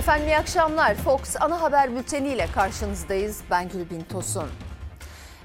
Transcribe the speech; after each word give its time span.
Efendim 0.00 0.28
iyi 0.28 0.36
akşamlar. 0.36 0.94
Fox 0.94 1.36
ana 1.40 1.62
haber 1.62 1.96
bülteniyle 1.96 2.46
karşınızdayız. 2.54 3.40
Ben 3.50 3.68
Gülbin 3.68 4.00
Tosun. 4.00 4.48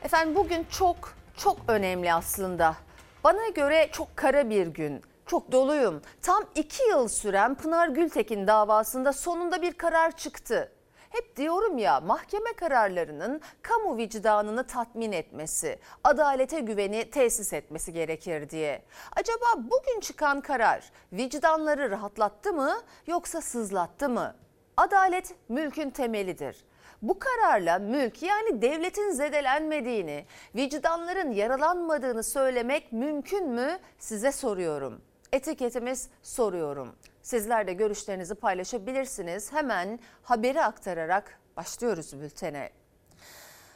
Efendim 0.04 0.36
bugün 0.36 0.64
çok 0.70 1.14
çok 1.38 1.58
önemli 1.68 2.14
aslında. 2.14 2.76
Bana 3.24 3.48
göre 3.48 3.90
çok 3.92 4.18
kara 4.18 4.50
bir 4.50 4.68
gün. 4.68 5.02
Çok 5.26 5.52
doluyum. 5.52 6.02
Tam 6.22 6.44
iki 6.56 6.84
yıl 6.84 7.08
süren 7.08 7.56
Pınar 7.56 7.88
Gültekin 7.88 8.48
davasında 8.48 9.14
sonunda 9.14 9.62
bir 9.62 9.74
karar 9.74 10.12
çıktı. 10.12 10.72
Hep 11.10 11.36
diyorum 11.38 11.78
ya 11.78 12.00
mahkeme 12.00 12.54
kararlarının 12.54 13.42
kamu 13.62 13.98
vicdanını 13.98 14.68
tatmin 14.68 15.12
etmesi, 15.12 15.80
adalete 16.04 16.60
güveni 16.60 17.10
tesis 17.10 17.54
etmesi 17.54 17.94
gerekir 17.94 18.50
diye. 18.50 18.82
Acaba 19.16 19.46
bugün 19.58 20.00
çıkan 20.00 20.42
karar 20.42 20.92
vicdanları 21.14 21.92
rahatlattı 21.92 22.54
mı 22.54 22.82
yoksa 23.08 23.42
sızlattı 23.42 24.10
mı? 24.10 24.36
Adalet 24.78 25.36
mülkün 25.50 25.90
temelidir. 25.90 26.66
Bu 27.02 27.20
kararla 27.20 27.80
mülk 27.80 28.24
yani 28.24 28.62
devletin 28.62 29.12
zedelenmediğini, 29.12 30.26
vicdanların 30.56 31.32
yaralanmadığını 31.32 32.24
söylemek 32.24 32.92
mümkün 32.92 33.50
mü 33.50 33.80
size 34.00 34.32
soruyorum. 34.32 35.02
Etiketimiz 35.32 36.10
soruyorum. 36.22 36.96
Sizler 37.22 37.68
de 37.68 37.74
görüşlerinizi 37.74 38.36
paylaşabilirsiniz. 38.36 39.54
Hemen 39.54 40.00
haberi 40.24 40.62
aktararak 40.62 41.40
başlıyoruz 41.58 42.22
bültene. 42.22 42.70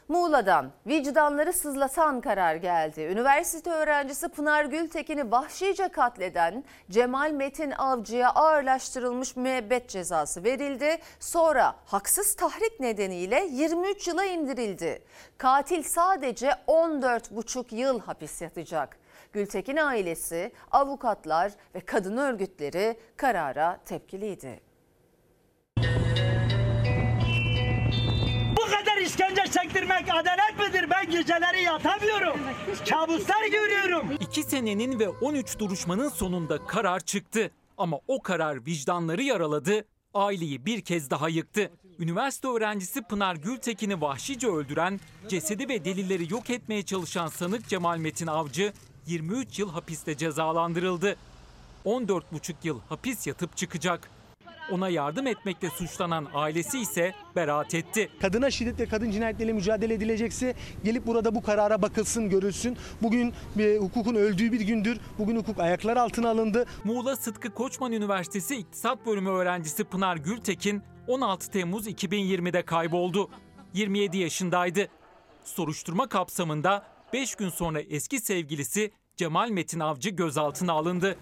Muğla'dan 0.10 0.72
vicdanları 0.88 1.54
sızlatan 1.54 2.22
karar 2.22 2.56
geldi. 2.56 3.02
Üniversite 3.02 3.70
öğrencisi 3.70 4.30
Pınar 4.30 4.66
Gültekin'i 4.66 5.32
vahşice 5.32 5.88
katleden 5.88 6.64
Cemal 6.90 7.32
Metin 7.32 7.72
Avcı'ya 7.72 8.30
ağırlaştırılmış 8.30 9.36
müebbet 9.36 9.90
cezası 9.90 10.44
verildi. 10.44 10.98
Sonra 11.20 11.76
haksız 11.86 12.36
tahrik 12.36 12.80
nedeniyle 12.80 13.48
23 13.52 14.08
yıla 14.08 14.26
indirildi. 14.26 15.04
Katil 15.38 15.84
sadece 15.84 16.50
14,5 16.68 17.76
yıl 17.76 18.00
hapis 18.00 18.42
yatacak. 18.42 18.98
Gültekin 19.34 19.78
ailesi, 19.78 20.52
avukatlar 20.72 21.52
ve 21.76 21.80
kadın 21.80 22.18
örgütleri 22.18 23.00
karara 23.18 23.80
tepkiliydi. 23.86 24.69
İşkence 29.10 29.44
çektirmek 29.52 30.06
adalet 30.14 30.60
midir? 30.60 30.90
Ben 30.90 31.12
geceleri 31.12 31.62
yatamıyorum. 31.64 32.40
Kabuslar 32.90 33.46
görüyorum. 33.52 34.06
2 34.20 34.44
senenin 34.44 35.00
ve 35.00 35.10
13 35.10 35.60
duruşmanın 35.60 36.10
sonunda 36.10 36.66
karar 36.66 37.00
çıktı. 37.00 37.52
Ama 37.78 38.00
o 38.08 38.22
karar 38.22 38.66
vicdanları 38.66 39.24
yaraladı, 39.24 39.86
aileyi 40.14 40.66
bir 40.66 40.82
kez 40.82 41.10
daha 41.10 41.30
yıktı. 41.30 41.72
Üniversite 42.00 42.48
öğrencisi 42.48 43.02
Pınar 43.02 43.36
Gültekin'i 43.36 44.02
vahşice 44.02 44.48
öldüren, 44.48 45.00
cesedi 45.28 45.70
ve 45.70 45.86
delilleri 45.86 46.32
yok 46.32 46.50
etmeye 46.50 46.84
çalışan 46.86 47.28
sanık 47.28 47.68
Cemal 47.68 47.98
Metin 47.98 48.28
Avcı 48.28 48.74
23 49.08 49.60
yıl 49.60 49.72
hapiste 49.72 50.18
cezalandırıldı. 50.18 51.16
14,5 51.86 52.54
yıl 52.64 52.80
hapis 52.90 53.28
yatıp 53.28 53.58
çıkacak. 53.58 54.19
Ona 54.72 54.90
yardım 54.90 55.28
etmekle 55.28 55.70
suçlanan 55.70 56.28
ailesi 56.34 56.80
ise 56.80 57.14
beraat 57.36 57.76
etti. 57.76 58.10
Kadına 58.22 58.52
şiddet 58.52 58.80
ve 58.80 58.86
kadın 58.86 59.12
cinayetleriyle 59.12 59.54
mücadele 59.54 59.94
edilecekse 59.94 60.56
gelip 60.84 61.08
burada 61.08 61.36
bu 61.36 61.42
karara 61.42 61.82
bakılsın, 61.82 62.30
görülsün. 62.30 62.78
Bugün 63.02 63.34
e, 63.60 63.78
hukukun 63.78 64.16
öldüğü 64.16 64.52
bir 64.52 64.62
gündür. 64.62 65.00
Bugün 65.20 65.36
hukuk 65.36 65.60
ayaklar 65.60 65.98
altına 65.98 66.30
alındı. 66.30 66.66
Muğla 66.84 67.16
Sıtkı 67.16 67.54
Koçman 67.54 67.92
Üniversitesi 67.92 68.56
İktisat 68.56 69.06
Bölümü 69.06 69.30
öğrencisi 69.30 69.84
Pınar 69.84 70.18
Gültekin 70.18 70.82
16 71.08 71.52
Temmuz 71.52 71.88
2020'de 71.88 72.62
kayboldu. 72.62 73.30
27 73.74 74.18
yaşındaydı. 74.18 74.88
Soruşturma 75.44 76.08
kapsamında 76.08 76.86
5 77.14 77.36
gün 77.36 77.50
sonra 77.50 77.82
eski 77.82 78.20
sevgilisi 78.20 78.92
Cemal 79.18 79.50
Metin 79.50 79.80
Avcı 79.80 80.10
gözaltına 80.10 80.74
alındı. 80.74 81.16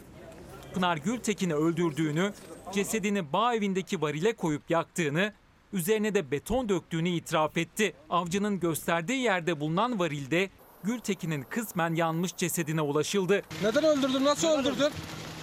Pınar 0.73 0.97
Gültekin'i 0.97 1.53
öldürdüğünü, 1.53 2.33
cesedini 2.71 3.33
bağ 3.33 3.55
evindeki 3.55 4.01
varile 4.01 4.33
koyup 4.33 4.69
yaktığını, 4.69 5.33
üzerine 5.73 6.13
de 6.13 6.31
beton 6.31 6.69
döktüğünü 6.69 7.09
itiraf 7.09 7.57
etti. 7.57 7.93
Avcının 8.09 8.59
gösterdiği 8.59 9.21
yerde 9.21 9.59
bulunan 9.59 9.99
varilde 9.99 10.49
Gültekin'in 10.83 11.41
kısmen 11.41 11.95
yanmış 11.95 12.35
cesedine 12.35 12.81
ulaşıldı. 12.81 13.41
Neden 13.63 13.83
öldürdün? 13.83 14.25
Nasıl 14.25 14.47
öldürdün? 14.47 14.89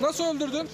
Nasıl 0.00 0.24
öldürdün? 0.24 0.68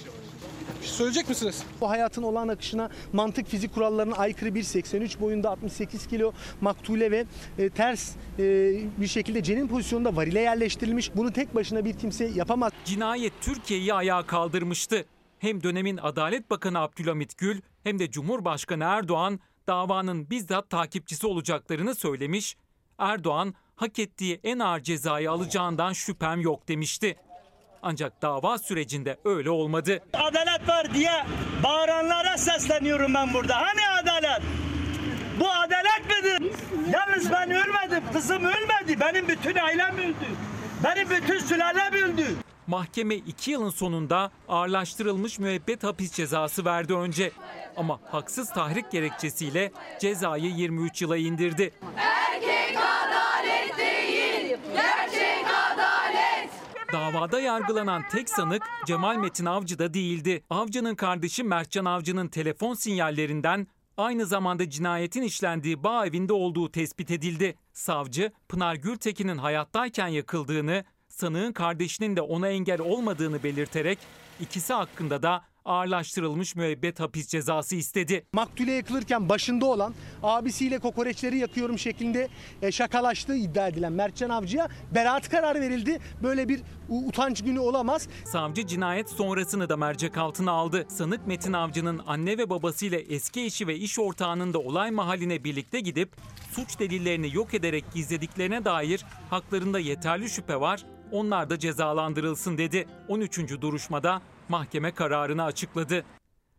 Şey 0.81 0.91
söyleyecek 0.91 1.29
misiniz? 1.29 1.63
Bu 1.81 1.91
hayatın 1.91 2.23
olağan 2.23 2.49
akışına 2.49 2.91
mantık 3.13 3.47
fizik 3.47 3.75
kurallarına 3.75 4.15
aykırı 4.17 4.51
1.83 4.51 5.21
boyunda 5.21 5.51
68 5.51 6.07
kilo 6.07 6.33
maktule 6.61 7.11
ve 7.11 7.25
e, 7.59 7.69
ters 7.71 8.11
e, 8.39 8.43
bir 9.01 9.07
şekilde 9.07 9.43
cenin 9.43 9.69
pozisyonunda 9.69 10.17
varile 10.17 10.41
yerleştirilmiş. 10.41 11.17
Bunu 11.17 11.33
tek 11.33 11.55
başına 11.55 11.85
bir 11.85 11.99
kimse 11.99 12.25
yapamaz. 12.25 12.73
Cinayet 12.85 13.33
Türkiye'yi 13.41 13.95
ayağa 13.95 14.27
kaldırmıştı. 14.27 15.05
Hem 15.41 15.63
dönemin 15.63 15.97
Adalet 15.97 16.51
Bakanı 16.51 16.79
Abdülhamit 16.79 17.39
Gül 17.39 17.61
hem 17.85 17.99
de 17.99 18.11
Cumhurbaşkanı 18.11 18.85
Erdoğan 18.85 19.41
davanın 19.67 20.31
bizzat 20.31 20.71
takipçisi 20.71 21.27
olacaklarını 21.27 21.95
söylemiş. 21.95 22.57
Erdoğan 22.99 23.55
hak 23.77 23.99
ettiği 23.99 24.41
en 24.45 24.59
ağır 24.59 24.81
cezayı 24.81 25.31
alacağından 25.31 25.93
şüphem 25.93 26.41
yok 26.41 26.69
demişti. 26.69 27.17
Ancak 27.83 28.23
dava 28.23 28.59
sürecinde 28.59 29.17
öyle 29.25 29.51
olmadı. 29.51 29.99
Adalet 30.13 30.69
var 30.69 30.95
diye 30.95 31.27
bağıranlara 31.65 32.39
sesleniyorum 32.39 33.15
ben 33.15 33.35
burada. 33.35 33.57
Hani 33.57 34.01
adalet? 34.03 34.43
Bu 35.41 35.51
adalet 35.51 36.05
midir? 36.07 36.53
Yalnız 36.93 37.33
ben 37.33 37.51
ölmedim. 37.51 38.13
Kızım 38.13 38.45
ölmedi. 38.45 39.01
Benim 39.01 39.29
bütün 39.29 39.57
ailem 39.57 39.99
öldü. 39.99 40.27
Benim 40.85 41.11
bütün 41.11 41.39
sülalem 41.39 41.93
öldü. 41.93 42.27
Mahkeme 42.71 43.15
2 43.15 43.51
yılın 43.51 43.71
sonunda 43.71 44.31
ağırlaştırılmış 44.49 45.39
müebbet 45.39 45.85
hapis 45.85 46.13
cezası 46.13 46.65
verdi 46.65 46.95
önce. 46.95 47.33
Ama 47.77 48.01
haksız 48.05 48.53
tahrik 48.53 48.91
gerekçesiyle 48.91 49.73
cezayı 50.01 50.45
23 50.45 51.03
yıla 51.03 51.17
indirdi. 51.17 51.73
Davada 56.93 57.41
yargılanan 57.41 58.03
tek 58.11 58.31
sanık 58.31 58.63
Cemal 58.87 59.17
Metin 59.17 59.47
Avcı 59.47 59.79
da 59.79 59.95
değildi. 59.95 60.45
Avcı'nın 60.51 60.95
kardeşi 60.95 61.45
Mertcan 61.45 61.85
Avcı'nın 61.85 62.29
telefon 62.29 62.75
sinyallerinden 62.75 63.67
aynı 63.97 64.27
zamanda 64.27 64.71
cinayetin 64.71 65.23
işlendiği 65.23 65.85
bağ 65.85 66.07
evinde 66.07 66.33
olduğu 66.33 66.73
tespit 66.73 67.11
edildi. 67.11 67.57
Savcı, 67.73 68.33
Pınar 68.49 68.75
Gültekin'in 68.75 69.39
hayattayken 69.39 70.09
yakıldığını, 70.09 70.85
sanığın 71.21 71.53
kardeşinin 71.53 72.17
de 72.17 72.21
ona 72.21 72.49
engel 72.49 72.81
olmadığını 72.81 73.43
belirterek 73.43 73.99
ikisi 74.41 74.73
hakkında 74.73 75.23
da 75.23 75.43
ağırlaştırılmış 75.65 76.57
müebbet 76.57 77.01
hapis 77.01 77.29
cezası 77.29 77.77
istedi. 77.77 78.27
Maktule 78.33 78.73
yakılırken 78.73 79.29
başında 79.29 79.67
olan 79.67 79.95
abisiyle 80.23 80.79
kokoreçleri 80.79 81.39
yakıyorum 81.39 81.79
şeklinde 81.79 82.29
e, 82.63 82.73
şakalaştığı 82.73 83.37
iddia 83.37 83.69
edilen 83.69 83.93
Mertcan 83.93 84.31
Avcı'ya 84.31 84.69
beraat 84.95 85.29
kararı 85.29 85.61
verildi. 85.61 85.99
Böyle 86.23 86.49
bir 86.49 86.61
utanç 86.89 87.45
günü 87.45 87.59
olamaz. 87.59 88.09
Savcı 88.25 88.67
cinayet 88.67 89.09
sonrasını 89.09 89.69
da 89.69 89.77
mercek 89.77 90.19
altına 90.19 90.51
aldı. 90.51 90.87
Sanık 90.89 91.27
Metin 91.27 91.53
Avcı'nın 91.53 92.01
anne 92.07 92.39
ve 92.39 92.51
babasıyla 92.51 92.99
eski 92.99 93.41
eşi 93.41 93.67
ve 93.67 93.77
iş 93.77 93.99
ortağının 93.99 94.53
da 94.53 94.59
olay 94.59 94.91
mahalline 94.91 95.45
birlikte 95.45 95.81
gidip 95.81 96.13
suç 96.53 96.79
delillerini 96.79 97.35
yok 97.35 97.55
ederek 97.55 97.85
gizlediklerine 97.95 98.65
dair 98.65 99.05
haklarında 99.31 99.79
yeterli 99.79 100.31
şüphe 100.31 100.61
var. 100.61 100.85
Onlar 101.13 101.51
da 101.51 101.59
cezalandırılsın 101.59 102.59
dedi. 102.59 102.89
13. 103.09 103.39
duruşmada 103.61 104.23
mahkeme 104.49 104.95
kararını 104.95 105.45
açıkladı. 105.45 106.05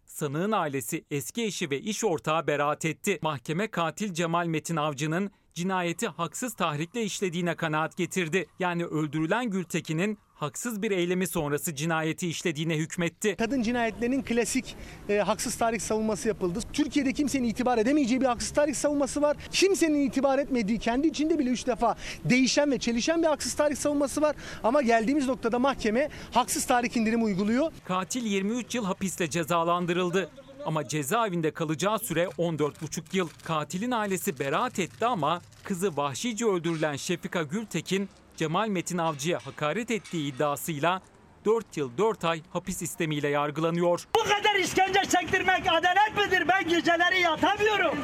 Sanığın 0.05 0.51
ailesi 0.51 1.05
eski 1.11 1.43
eşi 1.43 1.69
ve 1.69 1.79
iş 1.79 2.03
ortağı 2.03 2.47
beraat 2.47 2.85
etti. 2.85 3.19
Mahkeme 3.21 3.67
katil 3.67 4.13
Cemal 4.13 4.45
Metin 4.45 4.75
Avcı'nın 4.75 5.31
cinayeti 5.53 6.07
haksız 6.07 6.53
tahrikle 6.53 7.03
işlediğine 7.03 7.55
kanaat 7.55 7.97
getirdi. 7.97 8.45
Yani 8.59 8.85
öldürülen 8.85 9.49
Gültekin'in 9.49 10.17
haksız 10.41 10.81
bir 10.81 10.91
eylemi 10.91 11.27
sonrası 11.27 11.75
cinayeti 11.75 12.27
işlediğine 12.27 12.77
hükmetti. 12.77 13.35
Kadın 13.35 13.61
cinayetlerinin 13.61 14.21
klasik 14.21 14.75
e, 15.09 15.17
haksız 15.17 15.55
tarih 15.55 15.79
savunması 15.79 16.27
yapıldı. 16.27 16.59
Türkiye'de 16.73 17.13
kimsenin 17.13 17.47
itibar 17.47 17.77
edemeyeceği 17.77 18.21
bir 18.21 18.25
haksız 18.25 18.51
tarih 18.51 18.75
savunması 18.75 19.21
var. 19.21 19.37
Kimsenin 19.51 20.07
itibar 20.07 20.39
etmediği 20.39 20.79
kendi 20.79 21.07
içinde 21.07 21.39
bile 21.39 21.49
üç 21.49 21.67
defa 21.67 21.95
değişen 22.25 22.71
ve 22.71 22.79
çelişen 22.79 23.21
bir 23.21 23.27
haksız 23.27 23.53
tarih 23.53 23.75
savunması 23.75 24.21
var. 24.21 24.35
Ama 24.63 24.81
geldiğimiz 24.81 25.27
noktada 25.27 25.59
mahkeme 25.59 26.09
haksız 26.31 26.65
tarih 26.65 26.97
indirimi 26.97 27.23
uyguluyor. 27.23 27.71
Katil 27.85 28.25
23 28.25 28.75
yıl 28.75 28.85
hapisle 28.85 29.29
cezalandırıldı. 29.29 30.29
Ama 30.65 30.87
cezaevinde 30.87 31.51
kalacağı 31.51 31.99
süre 31.99 32.23
14,5 32.23 33.01
yıl. 33.13 33.29
Katilin 33.43 33.91
ailesi 33.91 34.39
beraat 34.39 34.79
etti 34.79 35.05
ama 35.05 35.41
kızı 35.63 35.97
vahşice 35.97 36.45
öldürülen 36.45 36.95
Şefika 36.95 37.43
Gültekin, 37.43 38.09
Cemal 38.41 38.67
Metin 38.67 38.97
Avcı'ya 38.97 39.39
hakaret 39.45 39.91
ettiği 39.91 40.33
iddiasıyla 40.33 41.01
4 41.45 41.77
yıl 41.77 41.97
4 41.97 42.25
ay 42.25 42.41
hapis 42.53 42.81
istemiyle 42.81 43.27
yargılanıyor. 43.27 44.07
Bu 44.15 44.23
kadar 44.23 44.55
işkence 44.55 44.99
çektirmek 45.09 45.61
adalet 45.71 46.17
midir? 46.17 46.47
Ben 46.47 46.69
geceleri 46.69 47.21
yatamıyorum. 47.21 47.97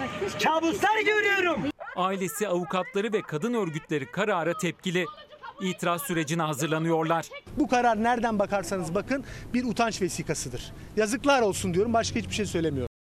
Kabuslar 0.43 0.99
görüyorum. 0.99 1.61
Ailesi, 1.95 2.47
avukatları 2.47 3.13
ve 3.13 3.21
kadın 3.21 3.53
örgütleri 3.53 4.11
karara 4.11 4.57
tepkili. 4.57 5.05
İtiraz 5.61 6.01
sürecine 6.01 6.41
hazırlanıyorlar. 6.41 7.25
Bu 7.57 7.67
karar 7.67 8.03
nereden 8.03 8.39
bakarsanız 8.39 8.95
bakın 8.95 9.23
bir 9.53 9.63
utanç 9.63 10.01
vesikasıdır. 10.01 10.73
Yazıklar 10.97 11.41
olsun 11.41 11.73
diyorum 11.73 11.93
başka 11.93 12.19
hiçbir 12.19 12.33
şey 12.33 12.45
söylemiyorum. 12.45 12.96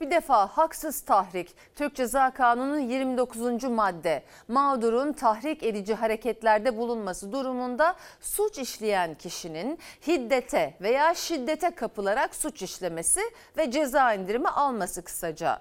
Bir 0.00 0.10
defa 0.10 0.46
haksız 0.46 1.00
tahrik, 1.00 1.54
Türk 1.74 1.94
Ceza 1.94 2.30
Kanunu 2.30 2.78
29. 2.78 3.64
madde 3.64 4.22
mağdurun 4.48 5.12
tahrik 5.12 5.62
edici 5.62 5.94
hareketlerde 5.94 6.76
bulunması 6.76 7.32
durumunda 7.32 7.96
suç 8.20 8.58
işleyen 8.58 9.14
kişinin 9.14 9.78
hiddete 10.06 10.74
veya 10.80 11.14
şiddete 11.14 11.70
kapılarak 11.70 12.34
suç 12.34 12.62
işlemesi 12.62 13.20
ve 13.56 13.70
ceza 13.70 14.14
indirimi 14.14 14.48
alması 14.48 15.04
kısaca. 15.04 15.60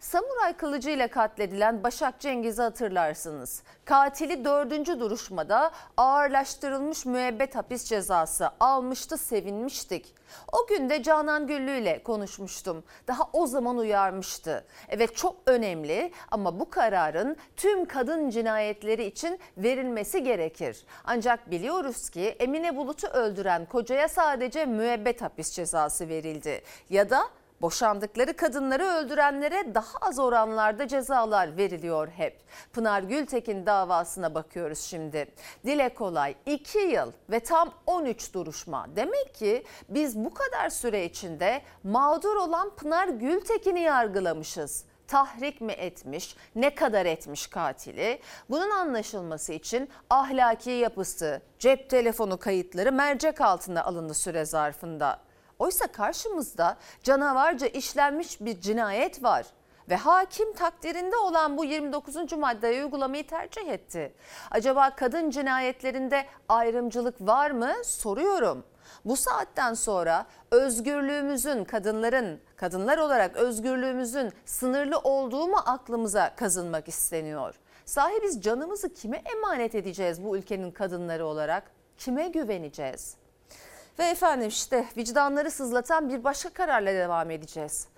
Samuray 0.00 0.56
kılıcı 0.56 0.90
ile 0.90 1.08
katledilen 1.08 1.82
Başak 1.82 2.20
Cengiz'i 2.20 2.62
hatırlarsınız. 2.62 3.62
Katili 3.84 4.44
dördüncü 4.44 5.00
duruşmada 5.00 5.70
ağırlaştırılmış 5.96 7.06
müebbet 7.06 7.56
hapis 7.56 7.84
cezası 7.84 8.50
almıştı, 8.60 9.18
sevinmiştik. 9.18 10.14
O 10.52 10.66
gün 10.66 10.90
de 10.90 11.02
Canan 11.02 11.46
Güllü 11.46 11.78
ile 11.78 12.02
konuşmuştum. 12.02 12.84
Daha 13.08 13.22
o 13.32 13.46
zaman 13.46 13.78
uyarmıştı. 13.78 14.64
Evet 14.88 15.16
çok 15.16 15.36
önemli 15.46 16.12
ama 16.30 16.60
bu 16.60 16.70
kararın 16.70 17.36
tüm 17.56 17.84
kadın 17.84 18.30
cinayetleri 18.30 19.04
için 19.04 19.38
verilmesi 19.56 20.22
gerekir. 20.22 20.84
Ancak 21.04 21.50
biliyoruz 21.50 22.10
ki 22.10 22.36
Emine 22.38 22.76
Bulut'u 22.76 23.06
öldüren 23.06 23.66
kocaya 23.66 24.08
sadece 24.08 24.66
müebbet 24.66 25.22
hapis 25.22 25.50
cezası 25.50 26.08
verildi. 26.08 26.62
Ya 26.90 27.10
da 27.10 27.22
Boşandıkları 27.60 28.36
kadınları 28.36 28.84
öldürenlere 28.84 29.74
daha 29.74 29.98
az 30.00 30.18
oranlarda 30.18 30.88
cezalar 30.88 31.56
veriliyor 31.56 32.08
hep. 32.08 32.40
Pınar 32.72 33.02
Gültekin 33.02 33.66
davasına 33.66 34.34
bakıyoruz 34.34 34.80
şimdi. 34.80 35.26
Dile 35.66 35.94
kolay 35.94 36.34
2 36.46 36.78
yıl 36.78 37.12
ve 37.30 37.40
tam 37.40 37.70
13 37.86 38.34
duruşma. 38.34 38.86
Demek 38.96 39.34
ki 39.34 39.64
biz 39.88 40.16
bu 40.24 40.34
kadar 40.34 40.70
süre 40.70 41.04
içinde 41.04 41.62
mağdur 41.84 42.36
olan 42.36 42.70
Pınar 42.76 43.08
Gültekin'i 43.08 43.80
yargılamışız 43.80 44.84
tahrik 45.08 45.60
mi 45.60 45.72
etmiş, 45.72 46.36
ne 46.54 46.74
kadar 46.74 47.06
etmiş 47.06 47.46
katili? 47.46 48.20
Bunun 48.50 48.70
anlaşılması 48.70 49.52
için 49.52 49.90
ahlaki 50.10 50.70
yapısı, 50.70 51.40
cep 51.58 51.90
telefonu 51.90 52.38
kayıtları 52.38 52.92
mercek 52.92 53.40
altına 53.40 53.84
alındı 53.84 54.14
süre 54.14 54.44
zarfında. 54.44 55.27
Oysa 55.58 55.86
karşımızda 55.86 56.76
canavarca 57.02 57.66
işlenmiş 57.66 58.40
bir 58.40 58.60
cinayet 58.60 59.22
var 59.22 59.46
ve 59.88 59.96
hakim 59.96 60.52
takdirinde 60.52 61.16
olan 61.16 61.56
bu 61.56 61.64
29. 61.64 62.32
maddeyi 62.32 62.84
uygulamayı 62.84 63.26
tercih 63.26 63.68
etti. 63.68 64.12
Acaba 64.50 64.96
kadın 64.96 65.30
cinayetlerinde 65.30 66.26
ayrımcılık 66.48 67.20
var 67.20 67.50
mı 67.50 67.72
soruyorum. 67.84 68.64
Bu 69.04 69.16
saatten 69.16 69.74
sonra 69.74 70.26
özgürlüğümüzün 70.50 71.64
kadınların 71.64 72.40
kadınlar 72.56 72.98
olarak 72.98 73.36
özgürlüğümüzün 73.36 74.32
sınırlı 74.44 74.98
olduğu 74.98 75.48
mu 75.48 75.56
aklımıza 75.66 76.36
kazınmak 76.36 76.88
isteniyor? 76.88 77.54
Sahi 77.84 78.22
biz 78.22 78.42
canımızı 78.42 78.94
kime 78.94 79.22
emanet 79.36 79.74
edeceğiz 79.74 80.24
bu 80.24 80.36
ülkenin 80.36 80.70
kadınları 80.70 81.26
olarak? 81.26 81.70
Kime 81.98 82.28
güveneceğiz? 82.28 83.16
Ve 83.98 84.04
efendim 84.04 84.48
işte 84.48 84.84
vicdanları 84.96 85.50
sızlatan 85.50 86.08
bir 86.08 86.24
başka 86.24 86.48
kararla 86.48 86.92
devam 86.92 87.30
edeceğiz. 87.30 87.88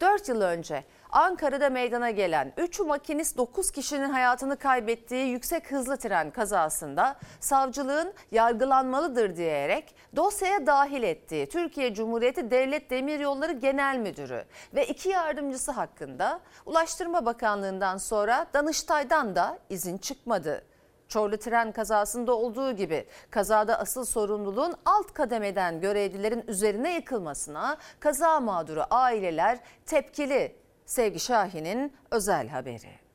4 0.00 0.28
yıl 0.28 0.40
önce 0.40 0.84
Ankara'da 1.10 1.70
meydana 1.70 2.10
gelen 2.10 2.52
3 2.56 2.80
makinist 2.80 3.36
9 3.36 3.70
kişinin 3.70 4.10
hayatını 4.10 4.56
kaybettiği 4.56 5.26
yüksek 5.26 5.72
hızlı 5.72 5.96
tren 5.96 6.30
kazasında 6.30 7.16
savcılığın 7.40 8.14
yargılanmalıdır 8.32 9.36
diyerek 9.36 9.94
dosyaya 10.16 10.66
dahil 10.66 11.02
ettiği 11.02 11.48
Türkiye 11.48 11.94
Cumhuriyeti 11.94 12.50
Devlet 12.50 12.90
Demiryolları 12.90 13.52
Genel 13.52 13.96
Müdürü 13.98 14.44
ve 14.74 14.86
iki 14.86 15.08
yardımcısı 15.08 15.72
hakkında 15.72 16.40
Ulaştırma 16.66 17.26
Bakanlığı'ndan 17.26 17.96
sonra 17.96 18.46
Danıştay'dan 18.54 19.36
da 19.36 19.58
izin 19.70 19.98
çıkmadı. 19.98 20.62
Çorlu 21.08 21.36
tren 21.36 21.72
kazasında 21.72 22.34
olduğu 22.34 22.72
gibi 22.72 23.04
kazada 23.30 23.78
asıl 23.78 24.04
sorumluluğun 24.04 24.74
alt 24.84 25.14
kademeden 25.14 25.80
görevlilerin 25.80 26.44
üzerine 26.48 26.94
yıkılmasına 26.94 27.76
kaza 28.00 28.40
mağduru 28.40 28.82
aileler 28.90 29.58
tepkili. 29.86 30.56
Sevgi 30.86 31.20
Şahin'in 31.20 31.92
özel 32.10 32.48
haberi. 32.48 33.06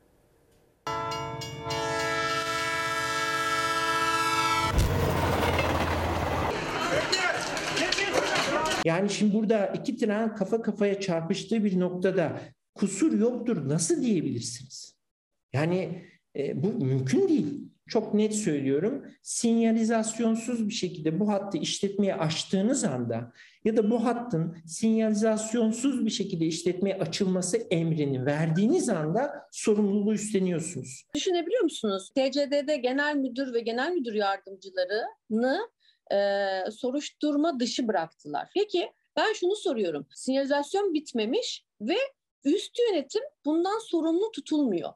Yani 8.85 9.09
şimdi 9.09 9.33
burada 9.33 9.67
iki 9.67 9.97
tren 9.97 10.35
kafa 10.35 10.61
kafaya 10.61 10.99
çarpıştığı 10.99 11.63
bir 11.63 11.79
noktada 11.79 12.41
kusur 12.75 13.19
yoktur 13.19 13.69
nasıl 13.69 14.01
diyebilirsiniz? 14.01 14.95
Yani 15.53 16.05
e, 16.35 16.63
bu 16.63 16.67
mümkün 16.85 17.29
değil. 17.29 17.71
Çok 17.91 18.13
net 18.13 18.35
söylüyorum. 18.35 19.05
Sinyalizasyonsuz 19.21 20.67
bir 20.67 20.73
şekilde 20.73 21.19
bu 21.19 21.29
hattı 21.29 21.57
işletmeye 21.57 22.15
açtığınız 22.15 22.83
anda 22.83 23.33
ya 23.65 23.77
da 23.77 23.91
bu 23.91 24.05
hattın 24.05 24.57
sinyalizasyonsuz 24.65 26.05
bir 26.05 26.09
şekilde 26.09 26.45
işletmeye 26.45 26.95
açılması 26.95 27.57
emrini 27.57 28.25
verdiğiniz 28.25 28.89
anda 28.89 29.47
sorumluluğu 29.51 30.13
üstleniyorsunuz. 30.13 31.05
Düşünebiliyor 31.15 31.63
musunuz? 31.63 32.09
TCD'de 32.15 32.77
genel 32.77 33.15
müdür 33.15 33.53
ve 33.53 33.59
genel 33.59 33.91
müdür 33.91 34.13
yardımcılarını 34.13 35.69
e, 36.11 36.17
soruşturma 36.71 37.59
dışı 37.59 37.87
bıraktılar. 37.87 38.49
Peki 38.55 38.91
ben 39.15 39.33
şunu 39.33 39.55
soruyorum. 39.55 40.07
Sinyalizasyon 40.15 40.93
bitmemiş 40.93 41.65
ve 41.81 41.97
üst 42.45 42.79
yönetim 42.79 43.21
bundan 43.45 43.79
sorumlu 43.79 44.31
tutulmuyor. 44.31 44.93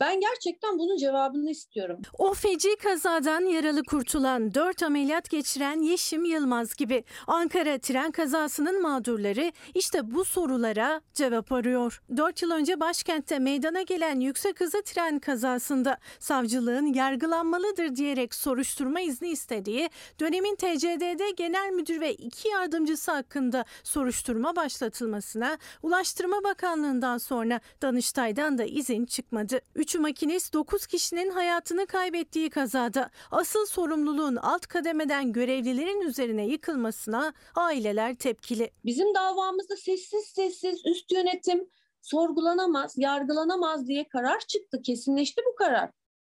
Ben 0.00 0.20
gerçekten 0.20 0.78
bunun 0.78 0.96
cevabını 0.96 1.50
istiyorum. 1.50 2.00
O 2.18 2.34
feci 2.34 2.76
kazadan 2.76 3.40
yaralı 3.40 3.82
kurtulan 3.84 4.54
4 4.54 4.82
ameliyat 4.82 5.30
geçiren 5.30 5.80
Yeşim 5.80 6.24
Yılmaz 6.24 6.74
gibi 6.74 7.04
Ankara 7.26 7.78
tren 7.78 8.10
kazasının 8.10 8.82
mağdurları 8.82 9.52
işte 9.74 10.14
bu 10.14 10.24
sorulara 10.24 11.00
cevap 11.14 11.52
arıyor. 11.52 12.02
4 12.16 12.42
yıl 12.42 12.50
önce 12.50 12.80
başkentte 12.80 13.38
meydana 13.38 13.82
gelen 13.82 14.20
yüksek 14.20 14.60
hızlı 14.60 14.82
tren 14.82 15.18
kazasında 15.18 15.98
savcılığın 16.18 16.86
yargılanmalıdır 16.86 17.96
diyerek 17.96 18.34
soruşturma 18.34 19.00
izni 19.00 19.28
istediği 19.28 19.90
dönemin 20.20 20.56
TCDD 20.56 21.36
Genel 21.36 21.70
Müdür 21.70 22.00
ve 22.00 22.14
iki 22.14 22.48
yardımcısı 22.48 23.12
hakkında 23.12 23.64
soruşturma 23.84 24.56
başlatılmasına 24.56 25.58
Ulaştırma 25.82 26.44
Bakanlığı'ndan 26.44 27.18
sonra 27.18 27.60
Danıştay'dan 27.82 28.58
da 28.58 28.64
izin 28.64 29.06
çıkmadı. 29.06 29.60
3 29.74 29.87
makinist 29.96 30.54
9 30.54 30.86
kişinin 30.86 31.30
hayatını 31.30 31.86
kaybettiği 31.86 32.50
kazada 32.50 33.10
asıl 33.30 33.66
sorumluluğun 33.66 34.36
alt 34.36 34.66
kademeden 34.66 35.32
görevlilerin 35.32 36.00
üzerine 36.00 36.46
yıkılmasına 36.46 37.32
aileler 37.54 38.14
tepkili. 38.14 38.70
Bizim 38.84 39.14
davamızda 39.14 39.76
sessiz 39.76 40.24
sessiz 40.24 40.86
üst 40.86 41.12
yönetim 41.12 41.68
sorgulanamaz, 42.02 42.94
yargılanamaz 42.96 43.88
diye 43.88 44.08
karar 44.08 44.40
çıktı. 44.40 44.82
Kesinleşti 44.82 45.42
bu 45.50 45.54
karar. 45.54 45.90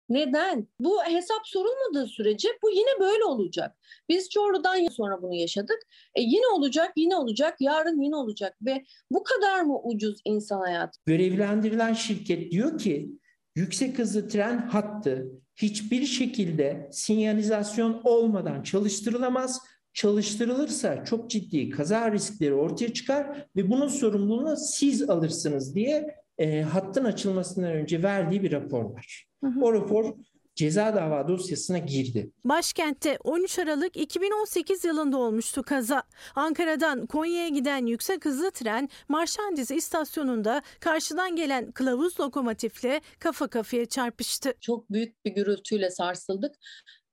Neden? 0.08 0.68
Bu 0.80 1.04
hesap 1.04 1.40
sorulmadığı 1.44 2.06
sürece 2.06 2.48
bu 2.62 2.70
yine 2.70 3.00
böyle 3.00 3.24
olacak. 3.24 3.76
Biz 4.08 4.30
Çorlu'dan 4.30 4.86
sonra 4.86 5.22
bunu 5.22 5.34
yaşadık. 5.34 5.78
E 6.14 6.22
yine 6.22 6.46
olacak, 6.46 6.92
yine 6.96 7.16
olacak, 7.16 7.56
yarın 7.60 8.00
yine 8.00 8.16
olacak 8.16 8.56
ve 8.62 8.84
bu 9.10 9.22
kadar 9.22 9.60
mı 9.60 9.80
ucuz 9.82 10.20
insan 10.24 10.60
hayatı? 10.60 11.00
Görevlendirilen 11.06 11.92
şirket 11.92 12.50
diyor 12.50 12.78
ki 12.78 13.18
yüksek 13.56 13.98
hızlı 13.98 14.28
tren 14.28 14.58
hattı 14.58 15.26
hiçbir 15.56 16.04
şekilde 16.04 16.88
sinyalizasyon 16.92 18.00
olmadan 18.04 18.62
çalıştırılamaz. 18.62 19.60
Çalıştırılırsa 19.94 21.04
çok 21.04 21.30
ciddi 21.30 21.70
kaza 21.70 22.12
riskleri 22.12 22.54
ortaya 22.54 22.92
çıkar 22.92 23.46
ve 23.56 23.70
bunun 23.70 23.88
sorumluluğunu 23.88 24.56
siz 24.56 25.10
alırsınız 25.10 25.74
diye 25.74 26.16
e, 26.38 26.62
hattın 26.62 27.04
açılmasından 27.04 27.72
önce 27.72 28.02
verdiği 28.02 28.42
bir 28.42 28.52
rapor 28.52 28.84
var. 28.84 29.26
Hı 29.44 29.50
hı. 29.50 29.60
O 29.60 29.72
rapor 29.72 30.14
ceza 30.54 30.94
dava 30.94 31.28
dosyasına 31.28 31.78
girdi. 31.78 32.30
Başkentte 32.44 33.18
13 33.24 33.58
Aralık 33.58 33.96
2018 33.96 34.84
yılında 34.84 35.18
olmuştu 35.18 35.62
kaza. 35.62 36.02
Ankara'dan 36.34 37.06
Konya'ya 37.06 37.48
giden 37.48 37.86
yüksek 37.86 38.24
hızlı 38.24 38.50
tren 38.50 38.88
Marşandiz 39.08 39.70
istasyonunda 39.70 40.62
karşıdan 40.80 41.36
gelen 41.36 41.72
kılavuz 41.72 42.20
lokomotifle 42.20 43.00
kafa 43.18 43.48
kafaya 43.48 43.86
çarpıştı. 43.86 44.54
Çok 44.60 44.90
büyük 44.90 45.24
bir 45.24 45.30
gürültüyle 45.30 45.90
sarsıldık. 45.90 46.54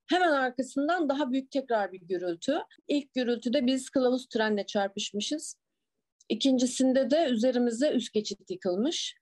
Hemen 0.06 0.32
arkasından 0.32 1.08
daha 1.08 1.32
büyük 1.32 1.50
tekrar 1.50 1.92
bir 1.92 2.00
gürültü. 2.00 2.58
İlk 2.88 3.14
gürültüde 3.14 3.66
biz 3.66 3.90
kılavuz 3.90 4.28
trenle 4.28 4.66
çarpışmışız. 4.66 5.54
İkincisinde 6.28 7.10
de 7.10 7.26
üzerimize 7.30 7.90
üst 7.90 8.12
geçit 8.12 8.50
yıkılmış. 8.50 9.14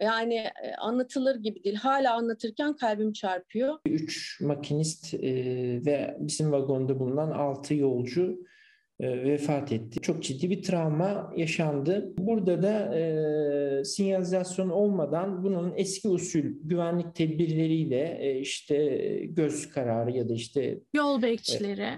Yani 0.00 0.34
e, 0.34 0.74
anlatılır 0.78 1.36
gibi 1.36 1.64
değil. 1.64 1.76
Hala 1.76 2.14
anlatırken 2.14 2.76
kalbim 2.76 3.12
çarpıyor. 3.12 3.74
Üç 3.86 4.40
makinist 4.40 5.14
e, 5.14 5.20
ve 5.86 6.16
bizim 6.20 6.52
vagonda 6.52 6.98
bulunan 7.00 7.30
altı 7.30 7.74
yolcu 7.74 8.38
e, 9.00 9.24
vefat 9.24 9.72
etti. 9.72 10.00
Çok 10.00 10.22
ciddi 10.22 10.50
bir 10.50 10.62
travma 10.62 11.32
yaşandı. 11.36 12.12
Burada 12.18 12.62
da 12.62 12.98
e, 12.98 13.84
sinyalizasyon 13.84 14.68
olmadan 14.70 15.44
bunun 15.44 15.72
eski 15.76 16.08
usul 16.08 16.42
güvenlik 16.62 17.14
tedbirleriyle 17.14 18.18
e, 18.20 18.38
işte 18.40 18.76
göz 19.28 19.68
kararı 19.70 20.10
ya 20.10 20.28
da 20.28 20.32
işte 20.34 20.80
Yol 20.94 21.22
bekçileri. 21.22 21.88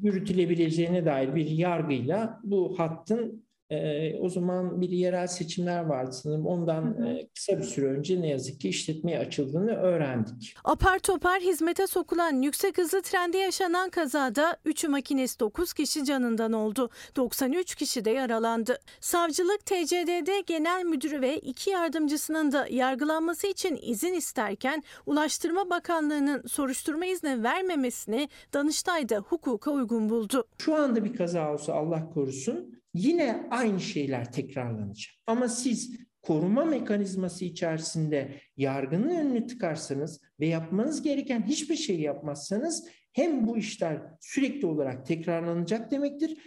yürütülebileceğine 0.00 1.04
dair 1.04 1.34
bir 1.34 1.46
yargıyla 1.50 2.40
bu 2.44 2.78
hattın 2.78 3.46
e, 3.72 4.18
o 4.20 4.28
zaman 4.28 4.80
bir 4.80 4.88
yerel 4.88 5.26
seçimler 5.26 5.84
vardı 5.84 6.12
sanırım. 6.12 6.46
Ondan 6.46 7.06
e, 7.06 7.28
kısa 7.34 7.58
bir 7.58 7.62
süre 7.62 7.86
önce 7.86 8.20
ne 8.20 8.28
yazık 8.28 8.60
ki 8.60 8.68
işletmeye 8.68 9.18
açıldığını 9.18 9.72
öğrendik. 9.72 10.54
Apar 10.64 10.98
topar 10.98 11.40
hizmete 11.40 11.86
sokulan 11.86 12.42
yüksek 12.42 12.78
hızlı 12.78 13.02
trende 13.02 13.38
yaşanan 13.38 13.90
kazada 13.90 14.56
3'ü 14.66 14.88
makinist 14.88 15.40
9 15.40 15.72
kişi 15.72 16.04
canından 16.04 16.52
oldu. 16.52 16.90
93 17.16 17.74
kişi 17.74 18.04
de 18.04 18.10
yaralandı. 18.10 18.78
Savcılık 19.00 19.66
TCDD 19.66 20.46
Genel 20.46 20.84
Müdürü 20.84 21.20
ve 21.20 21.38
iki 21.38 21.70
yardımcısının 21.70 22.52
da 22.52 22.66
yargılanması 22.70 23.46
için 23.46 23.78
izin 23.82 24.14
isterken 24.14 24.82
Ulaştırma 25.06 25.70
Bakanlığı'nın 25.70 26.42
soruşturma 26.46 27.06
izni 27.06 27.42
vermemesini 27.42 28.28
Danıştay'da 28.54 29.16
hukuka 29.16 29.70
uygun 29.70 30.10
buldu. 30.10 30.44
Şu 30.58 30.74
anda 30.74 31.04
bir 31.04 31.16
kaza 31.16 31.52
olsa 31.52 31.72
Allah 31.74 32.10
korusun 32.14 32.81
yine 32.94 33.46
aynı 33.50 33.80
şeyler 33.80 34.32
tekrarlanacak. 34.32 35.14
Ama 35.26 35.48
siz 35.48 35.96
koruma 36.22 36.64
mekanizması 36.64 37.44
içerisinde 37.44 38.40
yargının 38.56 39.10
önünü 39.10 39.46
tıkarsanız 39.46 40.20
ve 40.40 40.46
yapmanız 40.46 41.02
gereken 41.02 41.42
hiçbir 41.42 41.76
şey 41.76 42.00
yapmazsanız 42.00 42.88
hem 43.12 43.46
bu 43.46 43.58
işler 43.58 44.02
sürekli 44.20 44.66
olarak 44.66 45.06
tekrarlanacak 45.06 45.90
demektir 45.90 46.38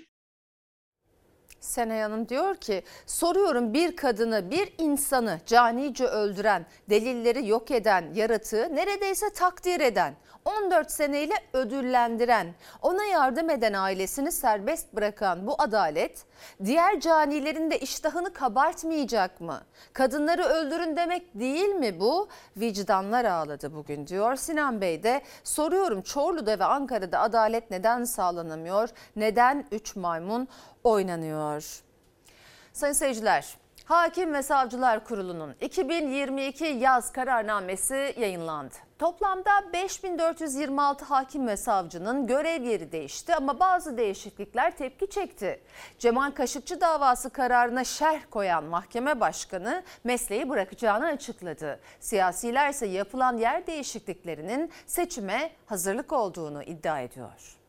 Senay 1.59 2.01
Hanım 2.01 2.29
diyor 2.29 2.55
ki 2.55 2.83
soruyorum 3.05 3.73
bir 3.73 3.95
kadını 3.95 4.51
bir 4.51 4.73
insanı 4.77 5.39
canice 5.45 6.05
öldüren 6.05 6.65
delilleri 6.89 7.47
yok 7.47 7.71
eden 7.71 8.13
yaratığı 8.13 8.75
neredeyse 8.75 9.25
takdir 9.29 9.79
eden 9.79 10.15
14 10.45 10.91
seneyle 10.91 11.33
ödüllendiren 11.53 12.55
ona 12.81 13.03
yardım 13.03 13.49
eden 13.49 13.73
ailesini 13.73 14.31
serbest 14.31 14.93
bırakan 14.93 15.47
bu 15.47 15.55
adalet 15.61 16.25
diğer 16.65 16.99
canilerin 16.99 17.71
de 17.71 17.79
iştahını 17.79 18.33
kabartmayacak 18.33 19.41
mı? 19.41 19.61
Kadınları 19.93 20.43
öldürün 20.43 20.97
demek 20.97 21.39
değil 21.39 21.69
mi 21.69 21.99
bu? 21.99 22.27
Vicdanlar 22.57 23.25
ağladı 23.25 23.75
bugün 23.75 24.07
diyor. 24.07 24.35
Sinan 24.35 24.81
Bey 24.81 25.03
de 25.03 25.21
soruyorum 25.43 26.01
Çorlu'da 26.01 26.59
ve 26.59 26.65
Ankara'da 26.65 27.19
adalet 27.19 27.71
neden 27.71 28.03
sağlanamıyor? 28.03 28.89
Neden 29.15 29.65
3 29.71 29.95
maymun 29.95 30.47
oynanıyor? 30.83 31.81
Sayın 32.73 32.93
seyirciler, 32.93 33.57
Hakim 33.85 34.33
ve 34.33 34.43
Savcılar 34.43 35.05
Kurulu'nun 35.05 35.55
2022 35.61 36.65
yaz 36.65 37.11
kararnamesi 37.11 38.15
yayınlandı. 38.17 38.84
Toplamda 38.99 39.73
5426 39.73 41.05
hakim 41.05 41.47
ve 41.47 41.57
savcının 41.57 42.27
görev 42.27 42.63
yeri 42.63 42.91
değişti 42.91 43.35
ama 43.35 43.59
bazı 43.59 43.97
değişiklikler 43.97 44.77
tepki 44.77 45.09
çekti. 45.09 45.61
Cemal 45.99 46.31
Kaşıkçı 46.31 46.81
davası 46.81 47.29
kararına 47.29 47.83
şerh 47.83 48.21
koyan 48.31 48.63
mahkeme 48.63 49.19
başkanı 49.19 49.83
mesleği 50.03 50.49
bırakacağını 50.49 51.05
açıkladı. 51.05 51.79
Siyasiler 51.99 52.69
ise 52.69 52.85
yapılan 52.85 53.37
yer 53.37 53.67
değişikliklerinin 53.67 54.71
seçime 54.85 55.51
hazırlık 55.65 56.13
olduğunu 56.13 56.63
iddia 56.63 56.99
ediyor. 56.99 57.64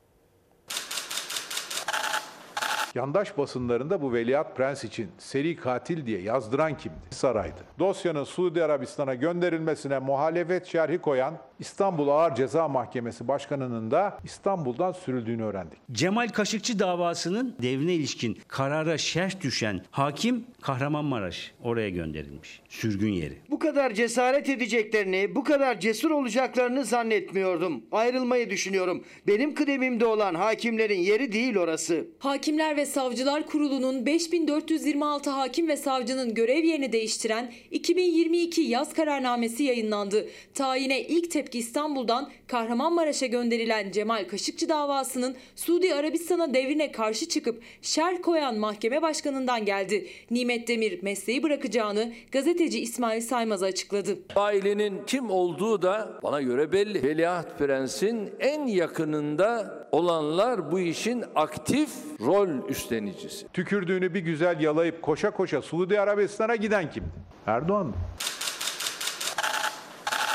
Yandaş 2.97 3.39
basınlarında 3.39 4.03
bu 4.03 4.13
Veliaht 4.13 4.57
Prens 4.57 4.85
için 4.85 5.09
seri 5.19 5.57
katil 5.57 6.07
diye 6.07 6.21
yazdıran 6.21 6.77
kimdi? 6.77 6.97
Saraydı. 7.11 7.61
Dosyanın 7.79 8.25
Suudi 8.25 8.65
Arabistan'a 8.65 9.15
gönderilmesine 9.15 9.99
muhalefet 9.99 10.67
şerhi 10.67 10.99
koyan 10.99 11.39
İstanbul 11.59 12.09
Ağır 12.09 12.35
Ceza 12.35 12.69
Mahkemesi 12.69 13.29
Başkanı'nın 13.29 13.91
da 13.91 14.19
İstanbul'dan 14.25 14.93
sürüldüğünü 14.93 15.45
öğrendik. 15.45 15.79
Cemal 15.93 16.29
Kaşıkçı 16.29 16.79
davasının 16.79 17.57
devrine 17.63 17.95
ilişkin 17.95 18.39
karara 18.49 18.99
şerh 18.99 19.41
düşen 19.41 19.81
hakim 19.91 20.45
Kahramanmaraş 20.61 21.53
oraya 21.63 21.91
gönderilmiş. 21.91 22.63
Sürgün 22.69 23.13
yeri. 23.13 23.39
Bu 23.51 23.59
kadar 23.59 23.93
cesaret 23.93 24.49
edeceklerini, 24.49 25.35
bu 25.35 25.45
kadar 25.45 25.81
cesur 25.81 26.11
olacaklarını 26.11 26.85
zannetmiyordum. 26.85 27.83
Ayrılmayı 27.93 28.51
düşünüyorum. 28.51 29.05
Benim 29.27 29.55
kıdemimde 29.55 30.07
olan 30.07 30.35
hakimlerin 30.35 31.01
yeri 31.01 31.33
değil 31.33 31.57
orası. 31.57 32.07
Hakimler 32.19 32.77
ve 32.77 32.86
Savcılar 32.87 33.47
Kurulu'nun 33.47 34.07
5426 34.07 35.31
hakim 35.31 35.69
ve 35.69 35.77
savcının 35.77 36.35
görev 36.35 36.65
yerini 36.65 36.93
değiştiren 36.93 37.53
2022 37.71 38.61
yaz 38.61 38.93
kararnamesi 38.93 39.63
yayınlandı. 39.63 40.27
Tayine 40.55 41.03
ilk 41.03 41.31
tepki 41.31 41.59
İstanbul'dan 41.59 42.31
Kahramanmaraş'a 42.47 43.27
gönderilen 43.27 43.91
Cemal 43.91 44.29
Kaşıkçı 44.29 44.69
davasının 44.69 45.37
Suudi 45.57 45.95
Arabistan'a 45.95 46.55
devrine 46.55 46.93
karşı 46.93 47.29
çıkıp 47.29 47.63
şerh 47.83 48.23
koyan 48.23 48.59
mahkeme 48.59 49.03
başkanından 49.03 49.65
geldi. 49.65 50.07
Nimet 50.31 50.69
Demir 50.69 51.03
mesleği 51.03 51.43
bırakacağını 51.43 52.13
gazeteci 52.33 52.81
İsmail 52.81 53.21
Saymaz'a 53.21 53.67
açıkladı. 53.67 54.19
Ailenin 54.37 55.03
kim 55.07 55.31
olduğu 55.31 55.83
da 55.83 56.21
bana 56.23 56.43
göre 56.43 56.73
belli. 56.73 57.03
Veliaht 57.03 57.59
Prens'in 57.59 58.31
en 58.41 58.67
yakınında 58.67 59.87
olanlar 59.93 60.73
bu 60.73 60.81
işin 60.81 61.25
aktif 61.35 61.91
rol 62.21 62.69
üstlenicisi. 62.77 63.49
Tükürdüğünü 63.53 64.15
bir 64.15 64.21
güzel 64.21 64.61
yalayıp 64.61 65.03
koşa 65.03 65.31
koşa 65.31 65.63
Suudi 65.63 66.01
Arabistan'a 66.01 66.57
giden 66.57 66.91
kimdi? 66.91 67.09
Erdoğan. 67.47 67.93